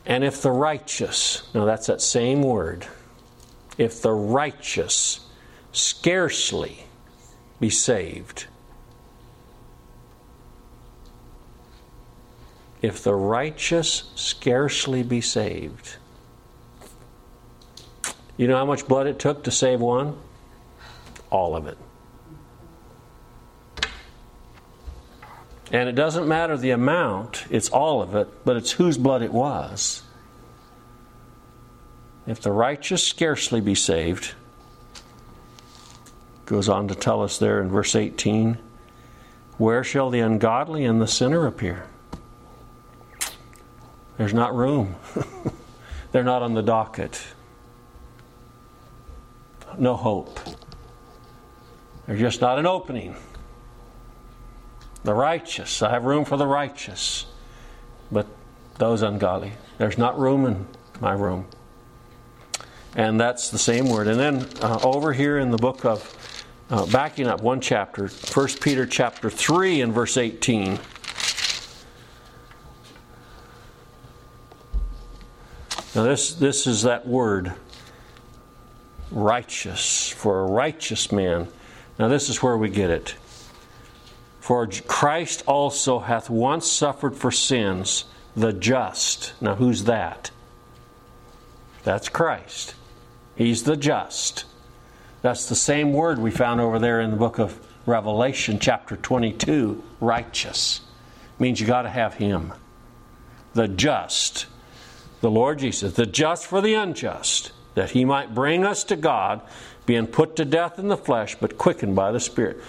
And 0.05 0.23
if 0.23 0.43
the 0.43 0.51
righteous, 0.51 1.49
now 1.55 1.65
that's 1.65 1.87
that 1.87 2.03
same 2.03 2.43
word, 2.43 2.87
if 3.79 4.03
the 4.03 4.13
righteous 4.13 5.21
scarcely 5.73 6.85
be 7.59 7.71
saved. 7.71 8.49
If 12.85 13.03
the 13.03 13.15
righteous 13.15 14.13
scarcely 14.15 15.03
be 15.03 15.23
saved. 15.23 15.97
You 18.37 18.47
know 18.47 18.59
how 18.59 18.67
much 18.67 18.87
blood 18.87 19.07
it 19.07 19.19
took 19.19 19.45
to 19.45 19.51
save 19.51 19.81
one? 19.81 20.19
All 21.31 21.57
of 21.57 21.67
it. 21.67 21.79
And 25.73 25.89
it 25.89 25.95
doesn't 25.95 26.29
matter 26.29 26.59
the 26.59 26.73
amount, 26.73 27.47
it's 27.49 27.71
all 27.71 28.03
of 28.03 28.15
it, 28.15 28.45
but 28.45 28.59
it's 28.59 28.73
whose 28.73 28.99
blood 28.99 29.23
it 29.23 29.33
was. 29.33 30.03
If 32.27 32.43
the 32.43 32.53
righteous 32.53 33.03
scarcely 33.03 33.63
be 33.63 33.75
saved, 33.75 34.35
goes 36.45 36.69
on 36.69 36.89
to 36.89 36.95
tell 36.95 37.23
us 37.23 37.39
there 37.39 37.63
in 37.63 37.71
verse 37.71 37.97
18, 37.97 38.59
where 39.57 39.83
shall 39.83 40.11
the 40.11 40.21
ungodly 40.21 40.85
and 40.85 41.01
the 41.01 41.09
sinner 41.09 41.47
appear? 41.47 41.87
There's 44.17 44.35
not 44.35 44.55
room. 44.55 44.95
They're 46.13 46.25
not 46.25 46.43
on 46.43 46.55
the 46.55 46.63
docket. 46.63 47.21
No 49.79 49.97
hope. 49.97 50.39
There's 52.07 52.21
just 52.21 52.41
not 52.41 52.59
an 52.59 52.67
opening. 52.67 53.17
The 55.03 55.15
righteous, 55.15 55.83
I 55.83 55.91
have 55.91 56.05
room 56.05 56.25
for 56.25 56.37
the 56.37 56.47
righteous. 56.47 57.27
But 58.13 58.27
those 58.79 59.03
ungodly, 59.03 59.53
there's 59.79 59.99
not 59.99 60.19
room 60.19 60.47
in 60.47 60.67
my 61.01 61.13
room. 61.13 61.47
And 62.97 63.21
that's 63.21 63.51
the 63.51 63.59
same 63.59 63.89
word. 63.89 64.07
And 64.07 64.21
then 64.21 64.49
uh, 64.63 64.79
over 64.85 65.13
here 65.13 65.39
in 65.39 65.51
the 65.51 65.59
book 65.59 65.85
of, 65.85 66.45
uh, 66.71 66.87
backing 66.87 67.27
up 67.27 67.43
one 67.43 67.61
chapter, 67.61 68.09
1 68.09 68.49
Peter 68.61 68.87
chapter 68.87 69.29
3 69.29 69.81
and 69.81 69.93
verse 69.93 70.17
18. 70.17 70.79
Now, 75.95 76.03
this, 76.03 76.35
this 76.35 76.67
is 76.67 76.83
that 76.83 77.07
word, 77.07 77.53
righteous, 79.13 80.09
for 80.09 80.41
a 80.41 80.47
righteous 80.47 81.13
man. 81.13 81.47
Now, 81.99 82.09
this 82.09 82.29
is 82.29 82.43
where 82.43 82.59
we 82.59 82.69
get 82.69 82.91
it. 82.91 83.15
For 84.41 84.67
Christ 84.67 85.45
also 85.47 86.01
hath 86.01 86.29
once 86.29 86.71
suffered 86.71 87.17
for 87.17 87.31
sins, 87.31 88.07
the 88.37 88.53
just. 88.53 89.35
Now, 89.41 89.55
who's 89.55 89.85
that? 89.85 90.33
That's 91.85 92.09
Christ. 92.09 92.75
He's 93.37 93.63
the 93.63 93.77
just. 93.77 94.47
That's 95.23 95.49
the 95.49 95.55
same 95.55 95.93
word 95.93 96.19
we 96.19 96.31
found 96.31 96.61
over 96.61 96.79
there 96.81 97.01
in 97.01 97.13
the 97.13 97.17
book 97.17 97.39
of 97.39 97.59
Revelation, 97.87 98.59
chapter 98.59 98.97
22 98.97 99.83
righteous. 100.01 100.81
Means 101.39 101.61
you 101.61 101.67
got 101.67 101.83
to 101.83 101.89
have 101.89 102.15
Him. 102.15 102.53
The 103.53 103.69
just. 103.69 104.47
The 105.25 105.31
Lord 105.31 105.61
Jesus, 105.61 105.95
the 105.95 106.05
just 106.05 106.47
for 106.47 106.61
the 106.61 106.75
unjust, 106.75 107.51
that 107.77 107.93
He 107.93 108.05
might 108.05 108.35
bring 108.35 108.63
us 108.63 108.85
to 108.85 108.95
God, 108.95 109.41
being 109.87 110.07
put 110.07 110.37
to 110.37 110.45
death 110.45 110.79
in 110.79 110.89
the 110.89 110.99
flesh, 110.99 111.35
but 111.37 111.57
quickened 111.57 111.97
by 111.97 112.13
the 112.13 112.21
Spirit 112.21 112.61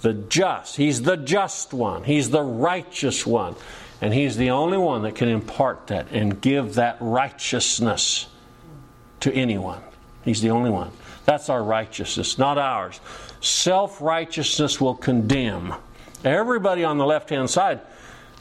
the 0.00 0.14
just. 0.14 0.76
He's 0.76 1.02
the 1.02 1.16
just 1.16 1.72
one. 1.74 2.04
He's 2.04 2.30
the 2.30 2.40
righteous 2.40 3.26
one. 3.26 3.56
And 4.00 4.14
He's 4.14 4.36
the 4.36 4.50
only 4.50 4.78
one 4.78 5.02
that 5.02 5.16
can 5.16 5.28
impart 5.28 5.88
that 5.88 6.12
and 6.12 6.40
give 6.40 6.74
that 6.74 6.98
righteousness 7.00 8.28
to 9.18 9.34
anyone. 9.34 9.80
He's 10.24 10.40
the 10.40 10.50
only 10.50 10.70
one. 10.70 10.92
That's 11.24 11.48
our 11.48 11.64
righteousness, 11.64 12.38
not 12.38 12.58
ours. 12.58 13.00
Self 13.40 14.00
righteousness 14.00 14.80
will 14.80 14.94
condemn. 14.94 15.74
Everybody 16.24 16.84
on 16.84 16.96
the 16.96 17.06
left 17.06 17.30
hand 17.30 17.50
side, 17.50 17.80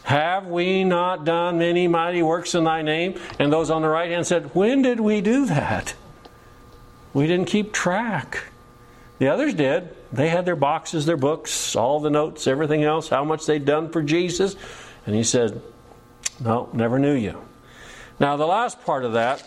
have 0.04 0.48
we 0.48 0.84
not 0.84 1.24
done 1.24 1.60
many 1.60 1.88
mighty 1.88 2.22
works 2.22 2.56
in 2.56 2.66
thy 2.66 2.82
name? 2.82 3.20
And 3.40 3.52
those 3.52 3.70
on 3.70 3.82
the 3.82 3.88
right 3.88 4.12
hand 4.12 4.28
said, 4.28 4.54
When 4.54 4.82
did 4.82 5.00
we 5.00 5.22
do 5.22 5.46
that? 5.46 5.96
We 7.14 7.28
didn't 7.28 7.46
keep 7.46 7.72
track. 7.72 8.44
The 9.20 9.30
others 9.30 9.54
did. 9.54 9.96
They 10.12 10.30
had 10.30 10.46
their 10.46 10.56
boxes, 10.56 11.06
their 11.06 11.18
books, 11.18 11.76
all 11.76 12.00
the 12.00 12.10
notes, 12.10 12.48
everything 12.48 12.84
else, 12.84 13.08
how 13.08 13.24
much 13.24 13.46
they'd 13.46 13.66
done 13.66 13.90
for 13.90 14.02
Jesus. 14.02 14.56
And 15.06 15.16
he 15.16 15.24
said, 15.24 15.62
No, 16.40 16.70
never 16.74 17.00
knew 17.00 17.14
you. 17.14 17.42
Now, 18.20 18.36
the 18.36 18.46
last 18.46 18.84
part 18.84 19.06
of 19.06 19.14
that, 19.14 19.42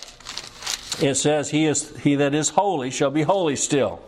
it 1.00 1.16
says, 1.16 1.50
He, 1.50 1.66
is, 1.66 1.96
he 1.98 2.14
that 2.14 2.34
is 2.34 2.50
holy 2.50 2.90
shall 2.90 3.11
be 3.11 3.22
holy 3.22 3.57
still. 3.57 4.00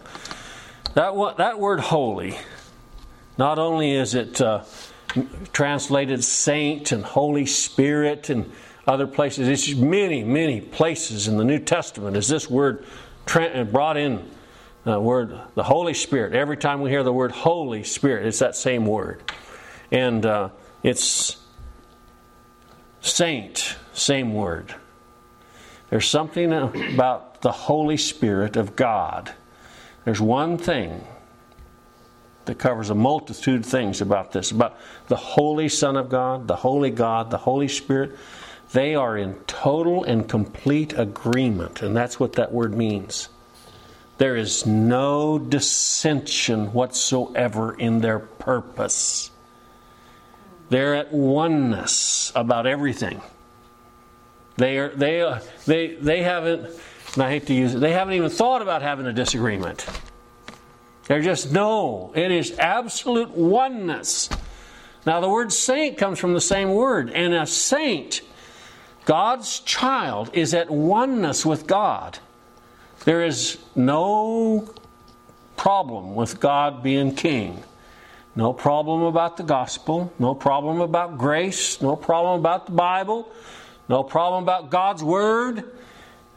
That, 0.95 1.37
that 1.37 1.59
word 1.61 1.81
holy, 1.81 2.39
not 3.37 3.59
only 3.59 3.93
is 3.93 4.15
it 4.15 4.41
uh, 4.41 4.65
translated 5.53 6.23
saint 6.23 6.93
and 6.93 7.05
Holy 7.05 7.47
Spirit 7.47 8.31
and 8.31 8.51
other 8.87 9.07
places, 9.07 9.49
it's 9.49 9.75
many, 9.79 10.25
many 10.25 10.61
places 10.61 11.29
in 11.29 11.37
the 11.37 11.45
New 11.45 11.59
Testament 11.59 12.17
is 12.17 12.29
this 12.29 12.49
word 12.49 12.85
brought 13.27 13.97
in 13.97 14.25
uh, 14.87 14.99
word, 14.99 15.39
the 15.55 15.63
Holy 15.63 15.95
Spirit. 15.95 16.35
Every 16.35 16.57
time 16.57 16.81
we 16.81 16.91
hear 16.91 17.03
the 17.03 17.13
word 17.13 17.33
Holy 17.33 17.85
Spirit, 17.85 18.27
it's 18.27 18.39
that 18.39 18.57
same 18.57 18.87
word. 18.87 19.23
And 19.91 20.25
uh, 20.25 20.51
it's 20.83 21.37
saint, 23.01 23.77
same 23.93 24.33
word. 24.33 24.75
There's 25.91 26.09
something 26.09 26.53
about 26.53 27.43
the 27.43 27.53
Holy 27.53 27.97
Spirit 27.97 28.57
of 28.57 28.77
God. 28.77 29.33
There's 30.05 30.21
one 30.21 30.59
thing 30.59 31.07
that 32.49 32.59
covers 32.59 32.91
a 32.91 32.95
multitude 32.95 33.61
of 33.61 33.67
things 33.67 34.01
about 34.01 34.33
this 34.33 34.51
about 34.51 34.79
the 35.07 35.17
Holy 35.17 35.69
Son 35.69 35.97
of 35.97 36.09
God, 36.09 36.49
the 36.49 36.57
Holy 36.57 36.91
God, 36.91 37.31
the 37.31 37.39
Holy 37.39 37.69
Spirit. 37.69 38.17
They 38.73 38.95
are 38.95 39.17
in 39.17 39.35
total 39.47 40.05
and 40.05 40.29
complete 40.29 40.93
agreement, 40.99 41.81
and 41.81 41.97
that's 41.97 42.21
what 42.21 42.35
that 42.35 42.53
word 42.53 42.75
means. 42.75 43.29
There 44.19 44.37
is 44.37 44.67
no 44.67 45.39
dissension 45.39 46.73
whatsoever 46.73 47.73
in 47.73 48.01
their 48.01 48.19
purpose. 48.19 49.31
They're 50.71 50.97
at 50.97 51.13
oneness 51.13 52.33
about 52.35 52.67
everything. 52.67 53.23
They 54.57 54.79
are 54.79 54.89
they 54.89 55.21
are, 55.21 55.41
they 55.67 55.95
they 55.95 56.23
haven't 56.23 56.69
and 57.15 57.23
I 57.23 57.31
hate 57.31 57.47
to 57.47 57.55
use 57.55 57.75
it, 57.75 57.81
they 57.81 57.93
haven't 57.93 58.15
even 58.15 58.31
thought 58.31 58.61
about 58.63 58.83
having 58.83 59.07
a 59.07 59.13
disagreement. 59.13 59.87
They're 61.09 61.23
just 61.23 61.51
no, 61.51 62.13
it 62.15 62.31
is 62.31 62.57
absolute 62.59 63.31
oneness. 63.31 64.29
Now 65.07 65.21
the 65.21 65.29
word 65.29 65.53
saint 65.53 65.97
comes 65.97 66.19
from 66.19 66.35
the 66.35 66.41
same 66.41 66.75
word, 66.75 67.11
and 67.11 67.33
a 67.33 67.47
saint, 67.47 68.21
God's 69.07 69.61
child, 69.61 70.31
is 70.35 70.53
at 70.53 70.71
oneness 70.71 71.47
with 71.47 71.67
God. 71.67 72.19
There 73.05 73.25
is 73.25 73.57
no 73.75 74.69
problem 75.57 76.15
with 76.15 76.41
God 76.41 76.83
being 76.83 77.15
king. 77.15 77.63
No 78.37 78.53
problem 78.53 79.03
about 79.03 79.39
the 79.39 79.43
gospel. 79.43 80.13
No 80.19 80.35
problem 80.35 80.81
about 80.83 81.17
grace. 81.17 81.81
No 81.81 81.97
problem 81.97 82.39
about 82.39 82.67
the 82.67 82.73
Bible. 82.73 83.33
No 83.89 84.03
problem 84.03 84.45
about 84.45 84.71
God's 84.71 85.03
word. 85.03 85.65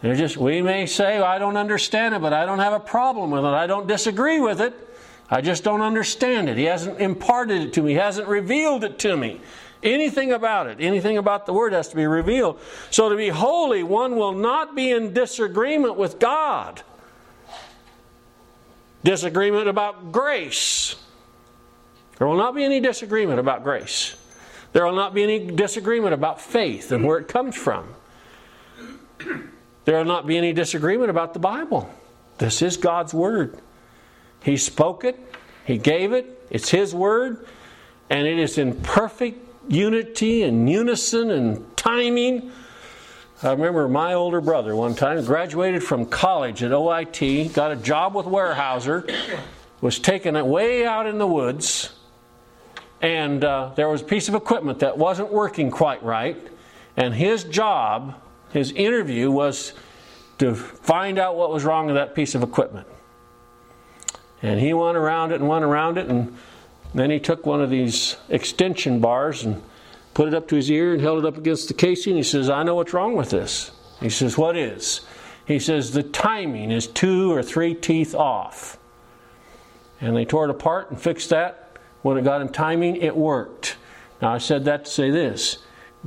They're 0.02 0.16
just, 0.16 0.36
we 0.36 0.62
may 0.62 0.88
say, 0.88 1.20
I 1.20 1.38
don't 1.38 1.58
understand 1.58 2.16
it, 2.16 2.22
but 2.22 2.34
I 2.34 2.46
don't 2.46 2.60
have 2.60 2.74
a 2.74 2.80
problem 2.80 3.32
with 3.32 3.46
it. 3.46 3.48
I 3.48 3.68
don't 3.68 3.88
disagree 3.88 4.40
with 4.40 4.60
it. 4.60 4.74
I 5.30 5.42
just 5.42 5.64
don't 5.64 5.82
understand 5.82 6.50
it. 6.50 6.58
He 6.58 6.66
hasn't 6.66 7.00
imparted 7.00 7.62
it 7.62 7.74
to 7.74 7.84
me, 7.84 7.92
He 7.92 7.98
hasn't 7.98 8.28
revealed 8.28 8.84
it 8.84 9.00
to 9.00 9.16
me. 9.16 9.40
Anything 9.84 10.32
about 10.32 10.68
it, 10.68 10.78
anything 10.80 11.18
about 11.18 11.48
the 11.48 11.54
Word 11.54 11.74
has 11.74 11.88
to 11.90 11.96
be 11.96 12.06
revealed. 12.06 12.60
So 12.92 13.10
to 13.10 13.16
be 13.16 13.30
holy, 13.30 13.82
one 13.82 14.16
will 14.16 14.34
not 14.34 14.76
be 14.76 14.92
in 14.92 15.14
disagreement 15.14 15.96
with 15.96 16.20
God. 16.20 16.84
Disagreement 19.04 19.68
about 19.68 20.12
grace. 20.12 20.96
There 22.18 22.28
will 22.28 22.38
not 22.38 22.54
be 22.54 22.64
any 22.64 22.80
disagreement 22.80 23.40
about 23.40 23.64
grace. 23.64 24.16
There 24.74 24.86
will 24.86 24.96
not 24.96 25.16
be 25.16 25.24
any 25.24 25.40
disagreement 25.48 26.14
about 26.14 26.40
faith 26.40 26.92
and 26.92 27.04
where 27.04 27.18
it 27.18 27.28
comes 27.28 27.56
from. 27.56 27.96
There 29.86 29.98
will 29.98 30.06
not 30.06 30.28
be 30.28 30.38
any 30.38 30.54
disagreement 30.54 31.10
about 31.10 31.34
the 31.34 31.40
Bible. 31.40 31.90
This 32.38 32.62
is 32.62 32.78
God's 32.78 33.14
Word. 33.14 33.58
He 34.44 34.58
spoke 34.58 35.04
it, 35.04 35.20
He 35.66 35.78
gave 35.78 36.12
it, 36.14 36.46
it's 36.50 36.70
His 36.70 36.94
Word, 36.94 37.46
and 38.10 38.28
it 38.28 38.40
is 38.40 38.58
in 38.58 38.76
perfect 38.82 39.48
unity 39.68 40.44
and 40.44 40.70
unison 40.70 41.32
and 41.32 41.78
timing. 41.78 42.52
I 43.44 43.52
remember 43.52 43.88
my 43.88 44.14
older 44.14 44.42
brother 44.42 44.76
one 44.76 44.94
time 44.94 45.24
graduated 45.26 45.84
from 45.84 46.06
college 46.06 46.62
at 46.62 46.72
OIT, 46.72 47.54
got 47.54 47.72
a 47.72 47.76
job 47.76 48.14
with 48.14 48.28
Weyerhaeuser, 48.28 49.12
was 49.82 49.98
taken 49.98 50.36
way 50.48 50.86
out 50.86 51.08
in 51.08 51.18
the 51.18 51.26
woods, 51.26 51.92
and 53.02 53.44
uh, 53.44 53.72
there 53.76 53.90
was 53.90 54.02
a 54.02 54.06
piece 54.06 54.30
of 54.30 54.36
equipment 54.36 54.80
that 54.80 54.98
wasn't 54.98 55.32
working 55.32 55.72
quite 55.72 56.04
right. 56.04 56.38
And 56.96 57.16
his 57.16 57.44
job, 57.44 58.16
his 58.54 58.72
interview, 58.72 59.32
was 59.32 59.74
to 60.40 60.56
find 60.56 61.20
out 61.20 61.36
what 61.36 61.52
was 61.52 61.64
wrong 61.64 61.86
with 61.86 61.96
that 61.96 62.16
piece 62.16 62.36
of 62.36 62.44
equipment. 62.44 62.88
And 64.42 64.60
he 64.60 64.74
went 64.74 64.98
around 64.98 65.32
it 65.32 65.36
and 65.36 65.48
went 65.48 65.64
around 65.64 65.98
it, 65.98 66.08
and 66.08 66.36
then 66.94 67.12
he 67.12 67.20
took 67.20 67.46
one 67.46 67.62
of 67.62 67.70
these 67.70 68.18
extension 68.30 69.00
bars 69.00 69.44
and 69.44 69.62
put 70.14 70.28
it 70.28 70.34
up 70.34 70.48
to 70.50 70.56
his 70.56 70.70
ear 70.70 70.94
and 70.94 71.02
held 71.02 71.24
it 71.24 71.28
up 71.28 71.38
against 71.38 71.68
the 71.68 71.74
casing. 71.74 72.16
He 72.16 72.24
says, 72.24 72.50
I 72.50 72.64
know 72.64 72.76
what's 72.76 72.94
wrong 72.94 73.16
with 73.16 73.30
this. 73.30 73.72
He 74.00 74.10
says, 74.10 74.38
What 74.38 74.58
is? 74.58 75.02
He 75.46 75.60
says, 75.60 75.92
The 75.92 76.04
timing 76.04 76.72
is 76.72 76.88
two 76.88 77.32
or 77.32 77.44
three 77.44 77.74
teeth 77.74 78.16
off. 78.16 78.78
And 80.00 80.16
they 80.16 80.26
tore 80.26 80.46
it 80.46 80.52
apart 80.52 80.90
and 80.90 81.00
fixed 81.00 81.30
that. 81.30 81.78
When 82.02 82.18
it 82.18 82.24
got 82.24 82.42
in 82.42 82.50
timing, 82.50 82.96
it 82.96 83.16
worked. 83.16 83.78
Now, 84.22 84.34
I 84.34 84.40
said 84.40 84.66
that 84.66 84.86
to 84.86 84.92
say 84.92 85.12
this 85.12 85.60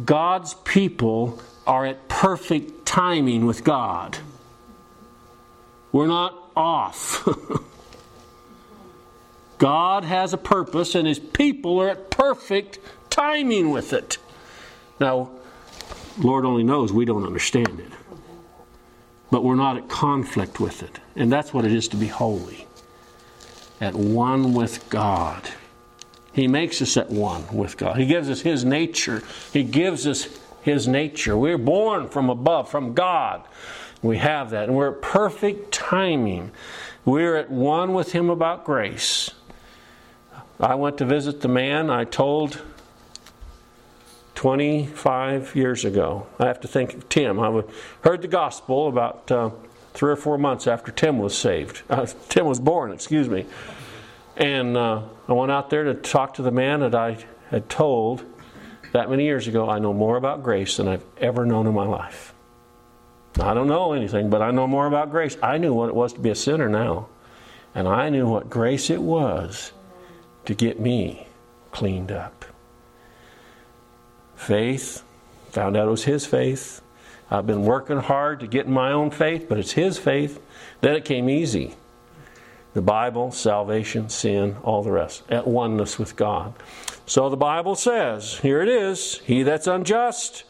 God's 0.04 0.54
people 0.64 1.40
are 1.66 1.86
at 1.86 2.08
perfect 2.08 2.86
timing 2.86 3.46
with 3.46 3.64
God. 3.64 4.18
We're 5.92 6.06
not 6.06 6.34
off. 6.56 7.26
God 9.58 10.04
has 10.04 10.32
a 10.32 10.38
purpose, 10.38 10.94
and 10.94 11.06
His 11.06 11.18
people 11.18 11.80
are 11.80 11.88
at 11.88 12.10
perfect 12.10 12.78
timing 13.10 13.70
with 13.70 13.92
it. 13.92 14.18
Now, 15.00 15.30
Lord 16.18 16.44
only 16.44 16.64
knows 16.64 16.92
we 16.92 17.04
don't 17.04 17.24
understand 17.24 17.80
it. 17.80 17.92
But 19.30 19.42
we're 19.42 19.56
not 19.56 19.76
at 19.76 19.88
conflict 19.88 20.60
with 20.60 20.82
it. 20.82 21.00
And 21.16 21.32
that's 21.32 21.52
what 21.52 21.64
it 21.64 21.72
is 21.72 21.88
to 21.88 21.96
be 21.96 22.06
holy. 22.06 22.66
At 23.80 23.94
one 23.94 24.54
with 24.54 24.88
God. 24.90 25.48
He 26.32 26.48
makes 26.48 26.82
us 26.82 26.96
at 26.96 27.10
one 27.10 27.44
with 27.52 27.76
God. 27.76 27.96
He 27.96 28.06
gives 28.06 28.28
us 28.28 28.40
His 28.40 28.64
nature. 28.64 29.22
He 29.52 29.62
gives 29.62 30.06
us 30.06 30.28
His 30.64 30.88
nature. 30.88 31.36
We're 31.36 31.58
born 31.58 32.08
from 32.08 32.30
above, 32.30 32.70
from 32.70 32.94
God. 32.94 33.44
We 34.00 34.16
have 34.16 34.50
that. 34.50 34.64
And 34.64 34.74
we're 34.74 34.92
at 34.92 35.02
perfect 35.02 35.72
timing. 35.72 36.52
We're 37.04 37.36
at 37.36 37.50
one 37.50 37.92
with 37.92 38.12
Him 38.12 38.30
about 38.30 38.64
grace. 38.64 39.30
I 40.58 40.74
went 40.74 40.96
to 40.98 41.04
visit 41.04 41.42
the 41.42 41.48
man 41.48 41.90
I 41.90 42.04
told 42.04 42.62
25 44.36 45.54
years 45.54 45.84
ago. 45.84 46.26
I 46.38 46.46
have 46.46 46.60
to 46.60 46.68
think 46.68 46.94
of 46.94 47.10
Tim. 47.10 47.38
I 47.38 47.62
heard 48.00 48.22
the 48.22 48.28
gospel 48.28 48.88
about 48.88 49.30
uh, 49.30 49.50
three 49.92 50.12
or 50.12 50.16
four 50.16 50.38
months 50.38 50.66
after 50.66 50.90
Tim 50.90 51.18
was 51.18 51.36
saved. 51.36 51.82
Uh, 51.90 52.06
Tim 52.30 52.46
was 52.46 52.58
born, 52.58 52.90
excuse 52.90 53.28
me. 53.28 53.44
And 54.36 54.78
uh, 54.78 55.02
I 55.28 55.32
went 55.34 55.52
out 55.52 55.68
there 55.68 55.84
to 55.84 55.94
talk 55.94 56.34
to 56.34 56.42
the 56.42 56.50
man 56.50 56.80
that 56.80 56.94
I 56.94 57.18
had 57.50 57.68
told 57.68 58.24
that 58.94 59.10
many 59.10 59.24
years 59.24 59.48
ago 59.48 59.68
I 59.68 59.80
know 59.80 59.92
more 59.92 60.16
about 60.16 60.44
grace 60.44 60.76
than 60.76 60.86
I've 60.86 61.04
ever 61.18 61.44
known 61.44 61.66
in 61.66 61.74
my 61.74 61.84
life. 61.84 62.32
I 63.40 63.52
don't 63.52 63.66
know 63.66 63.92
anything, 63.92 64.30
but 64.30 64.40
I 64.40 64.52
know 64.52 64.68
more 64.68 64.86
about 64.86 65.10
grace. 65.10 65.36
I 65.42 65.58
knew 65.58 65.74
what 65.74 65.88
it 65.88 65.96
was 65.96 66.12
to 66.12 66.20
be 66.20 66.30
a 66.30 66.36
sinner 66.36 66.68
now. 66.68 67.08
And 67.74 67.88
I 67.88 68.08
knew 68.08 68.28
what 68.28 68.48
grace 68.48 68.90
it 68.90 69.02
was 69.02 69.72
to 70.44 70.54
get 70.54 70.78
me 70.78 71.26
cleaned 71.72 72.12
up. 72.12 72.44
Faith, 74.36 75.02
found 75.50 75.76
out 75.76 75.88
it 75.88 75.90
was 75.90 76.04
his 76.04 76.24
faith. 76.24 76.80
I've 77.32 77.48
been 77.48 77.64
working 77.64 77.98
hard 77.98 78.38
to 78.40 78.46
get 78.46 78.66
in 78.66 78.72
my 78.72 78.92
own 78.92 79.10
faith, 79.10 79.46
but 79.48 79.58
it's 79.58 79.72
his 79.72 79.98
faith. 79.98 80.40
Then 80.82 80.94
it 80.94 81.04
came 81.04 81.28
easy. 81.28 81.74
The 82.74 82.82
Bible, 82.82 83.30
salvation, 83.30 84.08
sin, 84.08 84.56
all 84.62 84.82
the 84.82 84.90
rest, 84.90 85.22
at 85.30 85.46
oneness 85.46 85.98
with 85.98 86.16
God. 86.16 86.54
So 87.06 87.28
the 87.28 87.36
Bible 87.36 87.76
says, 87.76 88.38
here 88.38 88.60
it 88.60 88.68
is, 88.68 89.18
he 89.24 89.42
that's 89.42 89.66
unjust, 89.66 90.44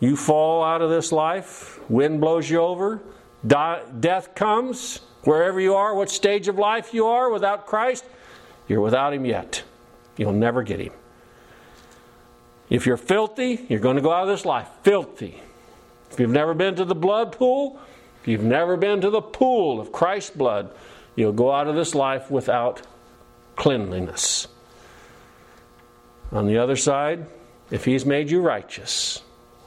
you 0.00 0.16
fall 0.16 0.64
out 0.64 0.82
of 0.82 0.90
this 0.90 1.12
life, 1.12 1.78
wind 1.88 2.20
blows 2.20 2.50
you 2.50 2.58
over, 2.58 3.00
die, 3.46 3.82
death 4.00 4.34
comes, 4.34 5.00
wherever 5.22 5.60
you 5.60 5.74
are, 5.74 5.94
what 5.94 6.10
stage 6.10 6.48
of 6.48 6.58
life 6.58 6.92
you 6.92 7.06
are 7.06 7.30
without 7.30 7.66
Christ, 7.66 8.04
you're 8.68 8.80
without 8.80 9.14
him 9.14 9.24
yet. 9.24 9.62
You'll 10.16 10.32
never 10.32 10.62
get 10.62 10.80
him. 10.80 10.92
If 12.68 12.86
you're 12.86 12.96
filthy, 12.96 13.64
you're 13.68 13.80
going 13.80 13.96
to 13.96 14.02
go 14.02 14.12
out 14.12 14.22
of 14.22 14.28
this 14.28 14.44
life 14.44 14.68
filthy. 14.82 15.40
If 16.10 16.18
you've 16.18 16.30
never 16.30 16.54
been 16.54 16.74
to 16.76 16.84
the 16.84 16.94
blood 16.94 17.32
pool, 17.32 17.78
if 18.22 18.28
you've 18.28 18.42
never 18.42 18.76
been 18.76 19.00
to 19.02 19.10
the 19.10 19.20
pool 19.20 19.80
of 19.80 19.92
Christ's 19.92 20.30
blood, 20.30 20.70
you'll 21.16 21.32
go 21.32 21.50
out 21.50 21.66
of 21.66 21.74
this 21.74 21.94
life 21.94 22.30
without 22.30 22.82
cleanliness. 23.56 24.46
On 26.30 26.46
the 26.46 26.58
other 26.58 26.76
side, 26.76 27.26
if 27.70 27.84
He's 27.84 28.06
made 28.06 28.30
you 28.30 28.40
righteous, 28.40 29.22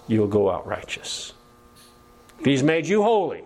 you'll 0.07 0.27
go 0.27 0.49
out 0.49 0.65
righteous. 0.65 1.33
If 2.39 2.45
He's 2.45 2.63
made 2.63 2.87
you 2.87 3.03
holy, 3.03 3.43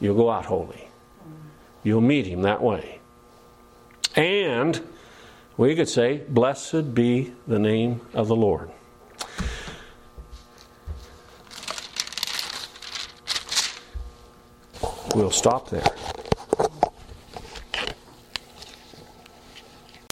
you'll 0.00 0.16
go 0.16 0.30
out 0.30 0.46
holy. 0.46 0.88
You'll 1.82 2.00
meet 2.00 2.26
Him 2.26 2.42
that 2.42 2.62
way. 2.62 3.00
And 4.16 4.80
we 5.56 5.74
could 5.74 5.88
say, 5.88 6.22
Blessed 6.28 6.94
be 6.94 7.32
the 7.46 7.58
name 7.58 8.00
of 8.14 8.28
the 8.28 8.36
Lord. 8.36 8.70
We'll 15.14 15.32
stop 15.32 15.70
there. 15.70 15.82